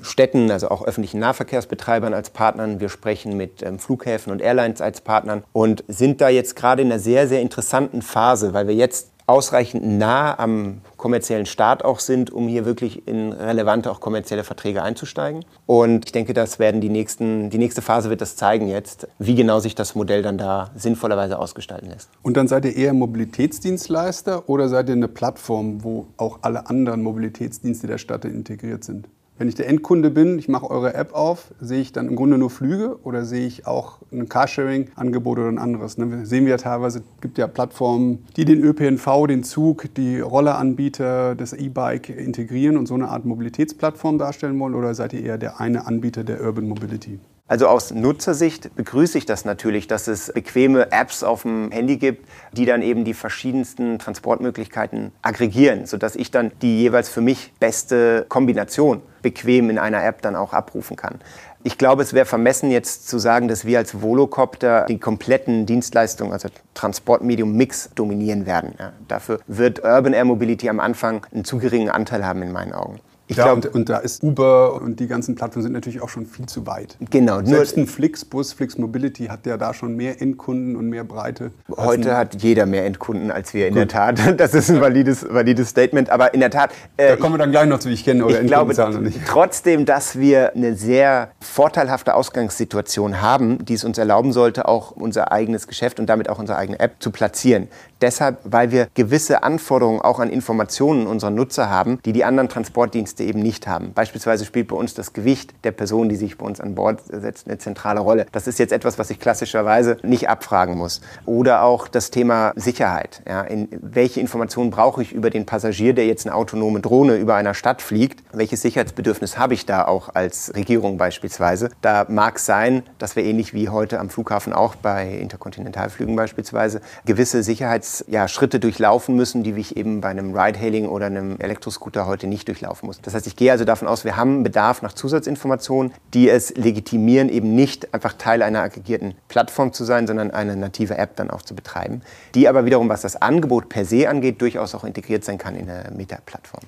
Städten, 0.00 0.50
also 0.52 0.68
auch 0.68 0.84
öffentlichen 0.84 1.18
Nahverkehrsbetreibern 1.18 2.14
als 2.14 2.30
Partnern. 2.30 2.78
Wir 2.78 2.88
sprechen 2.88 3.36
mit 3.36 3.62
ähm, 3.62 3.80
Flughäfen 3.80 4.32
und 4.32 4.42
Airlines 4.42 4.80
als 4.80 5.00
Partnern 5.00 5.42
und 5.52 5.82
sind 5.88 6.20
da 6.20 6.28
jetzt 6.28 6.54
gerade 6.54 6.82
in 6.82 6.92
einer 6.92 7.00
sehr, 7.00 7.26
sehr 7.26 7.40
interessanten 7.40 8.02
Phase, 8.02 8.54
weil 8.54 8.68
wir 8.68 8.74
jetzt 8.76 9.13
ausreichend 9.26 9.84
nah 9.84 10.38
am 10.38 10.80
kommerziellen 10.96 11.46
Start 11.46 11.84
auch 11.84 12.00
sind, 12.00 12.30
um 12.30 12.48
hier 12.48 12.64
wirklich 12.64 13.06
in 13.08 13.32
relevante, 13.32 13.90
auch 13.90 14.00
kommerzielle 14.00 14.44
Verträge 14.44 14.82
einzusteigen. 14.82 15.44
Und 15.66 16.06
ich 16.06 16.12
denke, 16.12 16.34
das 16.34 16.58
werden 16.58 16.80
die 16.80 16.88
nächsten, 16.88 17.50
die 17.50 17.58
nächste 17.58 17.82
Phase 17.82 18.10
wird 18.10 18.20
das 18.20 18.36
zeigen 18.36 18.68
jetzt, 18.68 19.08
wie 19.18 19.34
genau 19.34 19.60
sich 19.60 19.74
das 19.74 19.94
Modell 19.94 20.22
dann 20.22 20.38
da 20.38 20.70
sinnvollerweise 20.74 21.38
ausgestalten 21.38 21.90
lässt. 21.90 22.10
Und 22.22 22.36
dann 22.36 22.48
seid 22.48 22.64
ihr 22.64 22.76
eher 22.76 22.94
Mobilitätsdienstleister 22.94 24.48
oder 24.48 24.68
seid 24.68 24.88
ihr 24.88 24.94
eine 24.94 25.08
Plattform, 25.08 25.84
wo 25.84 26.06
auch 26.16 26.40
alle 26.42 26.68
anderen 26.68 27.02
Mobilitätsdienste 27.02 27.86
der 27.86 27.98
Stadt 27.98 28.24
integriert 28.24 28.84
sind? 28.84 29.08
Wenn 29.36 29.48
ich 29.48 29.56
der 29.56 29.68
Endkunde 29.68 30.10
bin, 30.10 30.38
ich 30.38 30.48
mache 30.48 30.70
eure 30.70 30.94
App 30.94 31.12
auf, 31.12 31.52
sehe 31.58 31.80
ich 31.80 31.90
dann 31.90 32.06
im 32.06 32.14
Grunde 32.14 32.38
nur 32.38 32.50
Flüge 32.50 33.00
oder 33.02 33.24
sehe 33.24 33.44
ich 33.44 33.66
auch 33.66 33.98
ein 34.12 34.28
Carsharing-Angebot 34.28 35.40
oder 35.40 35.48
ein 35.48 35.58
anderes? 35.58 35.98
Ne? 35.98 36.24
Sehen 36.24 36.44
wir 36.44 36.52
ja 36.52 36.56
teilweise, 36.56 37.00
es 37.00 37.04
gibt 37.20 37.38
ja 37.38 37.48
Plattformen, 37.48 38.24
die 38.36 38.44
den 38.44 38.62
ÖPNV, 38.62 39.26
den 39.26 39.42
Zug, 39.42 39.92
die 39.96 40.20
Rolleranbieter, 40.20 41.34
das 41.34 41.52
E-Bike 41.52 42.10
integrieren 42.10 42.76
und 42.76 42.86
so 42.86 42.94
eine 42.94 43.08
Art 43.08 43.24
Mobilitätsplattform 43.24 44.18
darstellen 44.18 44.56
wollen 44.60 44.76
oder 44.76 44.94
seid 44.94 45.12
ihr 45.14 45.24
eher 45.24 45.36
der 45.36 45.58
eine 45.58 45.88
Anbieter 45.88 46.22
der 46.22 46.40
Urban 46.40 46.68
Mobility? 46.68 47.18
Also 47.48 47.66
aus 47.66 47.92
Nutzersicht 47.92 48.74
begrüße 48.76 49.18
ich 49.18 49.26
das 49.26 49.44
natürlich, 49.44 49.88
dass 49.88 50.06
es 50.06 50.32
bequeme 50.32 50.92
Apps 50.92 51.24
auf 51.24 51.42
dem 51.42 51.72
Handy 51.72 51.96
gibt, 51.96 52.26
die 52.52 52.66
dann 52.66 52.82
eben 52.82 53.04
die 53.04 53.14
verschiedensten 53.14 53.98
Transportmöglichkeiten 53.98 55.10
aggregieren, 55.22 55.86
sodass 55.86 56.14
ich 56.14 56.30
dann 56.30 56.52
die 56.62 56.78
jeweils 56.78 57.08
für 57.08 57.20
mich 57.20 57.52
beste 57.58 58.26
Kombination 58.28 59.02
bequem 59.24 59.70
in 59.70 59.78
einer 59.78 60.04
App 60.04 60.22
dann 60.22 60.36
auch 60.36 60.52
abrufen 60.52 60.96
kann. 60.96 61.18
Ich 61.64 61.78
glaube, 61.78 62.02
es 62.02 62.12
wäre 62.12 62.26
vermessen 62.26 62.70
jetzt 62.70 63.08
zu 63.08 63.18
sagen, 63.18 63.48
dass 63.48 63.64
wir 63.64 63.78
als 63.78 64.02
Volocopter 64.02 64.84
die 64.86 64.98
kompletten 64.98 65.64
Dienstleistungen, 65.64 66.32
also 66.32 66.48
Transportmedium-Mix 66.74 67.90
dominieren 67.94 68.44
werden. 68.44 68.74
Ja, 68.78 68.92
dafür 69.08 69.40
wird 69.46 69.82
Urban 69.82 70.12
Air 70.12 70.26
Mobility 70.26 70.68
am 70.68 70.78
Anfang 70.78 71.26
einen 71.32 71.44
zu 71.44 71.58
geringen 71.58 71.88
Anteil 71.88 72.24
haben 72.24 72.42
in 72.42 72.52
meinen 72.52 72.74
Augen. 72.74 73.00
Ich 73.26 73.38
ja, 73.38 73.44
glaub, 73.44 73.56
und, 73.56 73.74
und, 73.74 73.88
da 73.88 73.98
ist 73.98 74.22
Uber 74.22 74.82
und 74.82 75.00
die 75.00 75.06
ganzen 75.06 75.34
Plattformen 75.34 75.62
sind 75.62 75.72
natürlich 75.72 76.02
auch 76.02 76.10
schon 76.10 76.26
viel 76.26 76.44
zu 76.44 76.66
weit. 76.66 76.98
Genau. 77.08 77.42
Selbst 77.42 77.78
ein 77.78 77.86
Flixbus, 77.86 78.52
Flix 78.52 78.76
Mobility 78.76 79.26
hat 79.26 79.46
ja 79.46 79.56
da 79.56 79.72
schon 79.72 79.96
mehr 79.96 80.20
Endkunden 80.20 80.76
und 80.76 80.90
mehr 80.90 81.04
Breite. 81.04 81.50
Heute 81.74 82.16
hat 82.18 82.42
jeder 82.42 82.66
mehr 82.66 82.84
Endkunden 82.84 83.30
als 83.30 83.54
wir 83.54 83.66
in 83.66 83.74
Gut. 83.74 83.80
der 83.80 83.88
Tat. 83.88 84.20
Das 84.44 84.52
ist 84.52 84.68
ein 84.68 84.80
valides, 84.80 85.26
valides 85.30 85.70
Statement. 85.70 86.10
Aber 86.10 86.34
in 86.34 86.40
der 86.40 86.50
Tat. 86.50 86.72
Äh, 86.96 87.10
da 87.10 87.16
kommen 87.16 87.34
wir 87.34 87.38
dann 87.38 87.50
gleich 87.50 87.66
noch 87.66 87.78
zu, 87.78 87.88
ich 87.88 88.04
kenne 88.04 88.24
eure 88.26 88.40
ich 88.40 88.46
glaube, 88.46 88.74
nicht. 89.00 89.20
Trotzdem, 89.26 89.86
dass 89.86 90.18
wir 90.18 90.54
eine 90.54 90.74
sehr 90.74 91.30
vorteilhafte 91.40 92.14
Ausgangssituation 92.14 93.22
haben, 93.22 93.64
die 93.64 93.74
es 93.74 93.84
uns 93.84 93.96
erlauben 93.96 94.32
sollte, 94.32 94.68
auch 94.68 94.90
unser 94.90 95.32
eigenes 95.32 95.66
Geschäft 95.66 95.98
und 95.98 96.06
damit 96.06 96.28
auch 96.28 96.38
unsere 96.38 96.58
eigene 96.58 96.78
App 96.80 96.96
zu 96.98 97.10
platzieren. 97.10 97.68
Deshalb, 98.02 98.38
weil 98.44 98.70
wir 98.70 98.88
gewisse 98.94 99.44
Anforderungen 99.44 100.00
auch 100.00 100.18
an 100.18 100.28
Informationen 100.28 101.06
unserer 101.06 101.30
Nutzer 101.30 101.70
haben, 101.70 102.00
die 102.04 102.12
die 102.12 102.24
anderen 102.24 102.48
Transportdienste 102.48 103.13
eben 103.22 103.40
nicht 103.40 103.66
haben. 103.66 103.92
Beispielsweise 103.92 104.44
spielt 104.44 104.68
bei 104.68 104.76
uns 104.76 104.94
das 104.94 105.12
Gewicht 105.12 105.54
der 105.64 105.72
Person, 105.72 106.08
die 106.08 106.16
sich 106.16 106.36
bei 106.38 106.46
uns 106.46 106.60
an 106.60 106.74
Bord 106.74 107.00
setzt, 107.08 107.46
eine 107.46 107.58
zentrale 107.58 108.00
Rolle. 108.00 108.26
Das 108.32 108.46
ist 108.46 108.58
jetzt 108.58 108.72
etwas, 108.72 108.98
was 108.98 109.10
ich 109.10 109.20
klassischerweise 109.20 109.98
nicht 110.02 110.28
abfragen 110.28 110.76
muss. 110.76 111.00
Oder 111.26 111.62
auch 111.62 111.88
das 111.88 112.10
Thema 112.10 112.52
Sicherheit. 112.56 113.22
Ja, 113.28 113.42
in, 113.42 113.68
welche 113.80 114.20
Informationen 114.20 114.70
brauche 114.70 115.02
ich 115.02 115.12
über 115.12 115.30
den 115.30 115.46
Passagier, 115.46 115.94
der 115.94 116.06
jetzt 116.06 116.26
eine 116.26 116.34
autonome 116.34 116.80
Drohne 116.80 117.16
über 117.16 117.34
einer 117.36 117.54
Stadt 117.54 117.82
fliegt? 117.82 118.22
Welches 118.32 118.62
Sicherheitsbedürfnis 118.62 119.38
habe 119.38 119.54
ich 119.54 119.66
da 119.66 119.84
auch 119.84 120.14
als 120.14 120.52
Regierung 120.54 120.98
beispielsweise? 120.98 121.70
Da 121.80 122.06
mag 122.08 122.36
es 122.36 122.46
sein, 122.46 122.82
dass 122.98 123.16
wir 123.16 123.24
ähnlich 123.24 123.54
wie 123.54 123.68
heute 123.68 124.00
am 124.00 124.10
Flughafen 124.10 124.52
auch 124.52 124.74
bei 124.74 125.08
Interkontinentalflügen 125.08 126.16
beispielsweise 126.16 126.80
gewisse 127.04 127.42
Sicherheits 127.42 128.04
ja, 128.08 128.26
durchlaufen 128.26 129.16
müssen, 129.16 129.42
die 129.42 129.52
ich 129.52 129.76
eben 129.76 130.00
bei 130.00 130.08
einem 130.08 130.36
Ride-Hailing 130.36 130.88
oder 130.88 131.06
einem 131.06 131.38
Elektroscooter 131.38 132.06
heute 132.06 132.26
nicht 132.26 132.48
durchlaufen 132.48 132.86
muss. 132.86 133.00
Das 133.04 133.12
heißt, 133.12 133.26
ich 133.26 133.36
gehe 133.36 133.52
also 133.52 133.64
davon 133.64 133.86
aus, 133.86 134.04
wir 134.04 134.16
haben 134.16 134.42
Bedarf 134.42 134.80
nach 134.80 134.94
Zusatzinformationen, 134.94 135.92
die 136.14 136.30
es 136.30 136.56
legitimieren, 136.56 137.28
eben 137.28 137.54
nicht 137.54 137.92
einfach 137.92 138.14
Teil 138.14 138.42
einer 138.42 138.62
aggregierten 138.62 139.14
Plattform 139.28 139.74
zu 139.74 139.84
sein, 139.84 140.06
sondern 140.06 140.30
eine 140.30 140.56
native 140.56 140.96
App 140.96 141.16
dann 141.16 141.30
auch 141.30 141.42
zu 141.42 141.54
betreiben, 141.54 142.00
die 142.34 142.48
aber 142.48 142.64
wiederum, 142.64 142.88
was 142.88 143.02
das 143.02 143.20
Angebot 143.20 143.68
per 143.68 143.84
se 143.84 144.08
angeht, 144.08 144.40
durchaus 144.40 144.74
auch 144.74 144.84
integriert 144.84 145.22
sein 145.22 145.36
kann 145.36 145.54
in 145.54 145.68
eine 145.68 145.94
Meta-Plattform. 145.94 146.62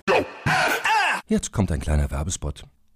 Jetzt 1.27 1.53
kommt 1.53 1.73
ein 1.73 1.81
kleiner 1.81 2.11
Werbespot. 2.11 2.65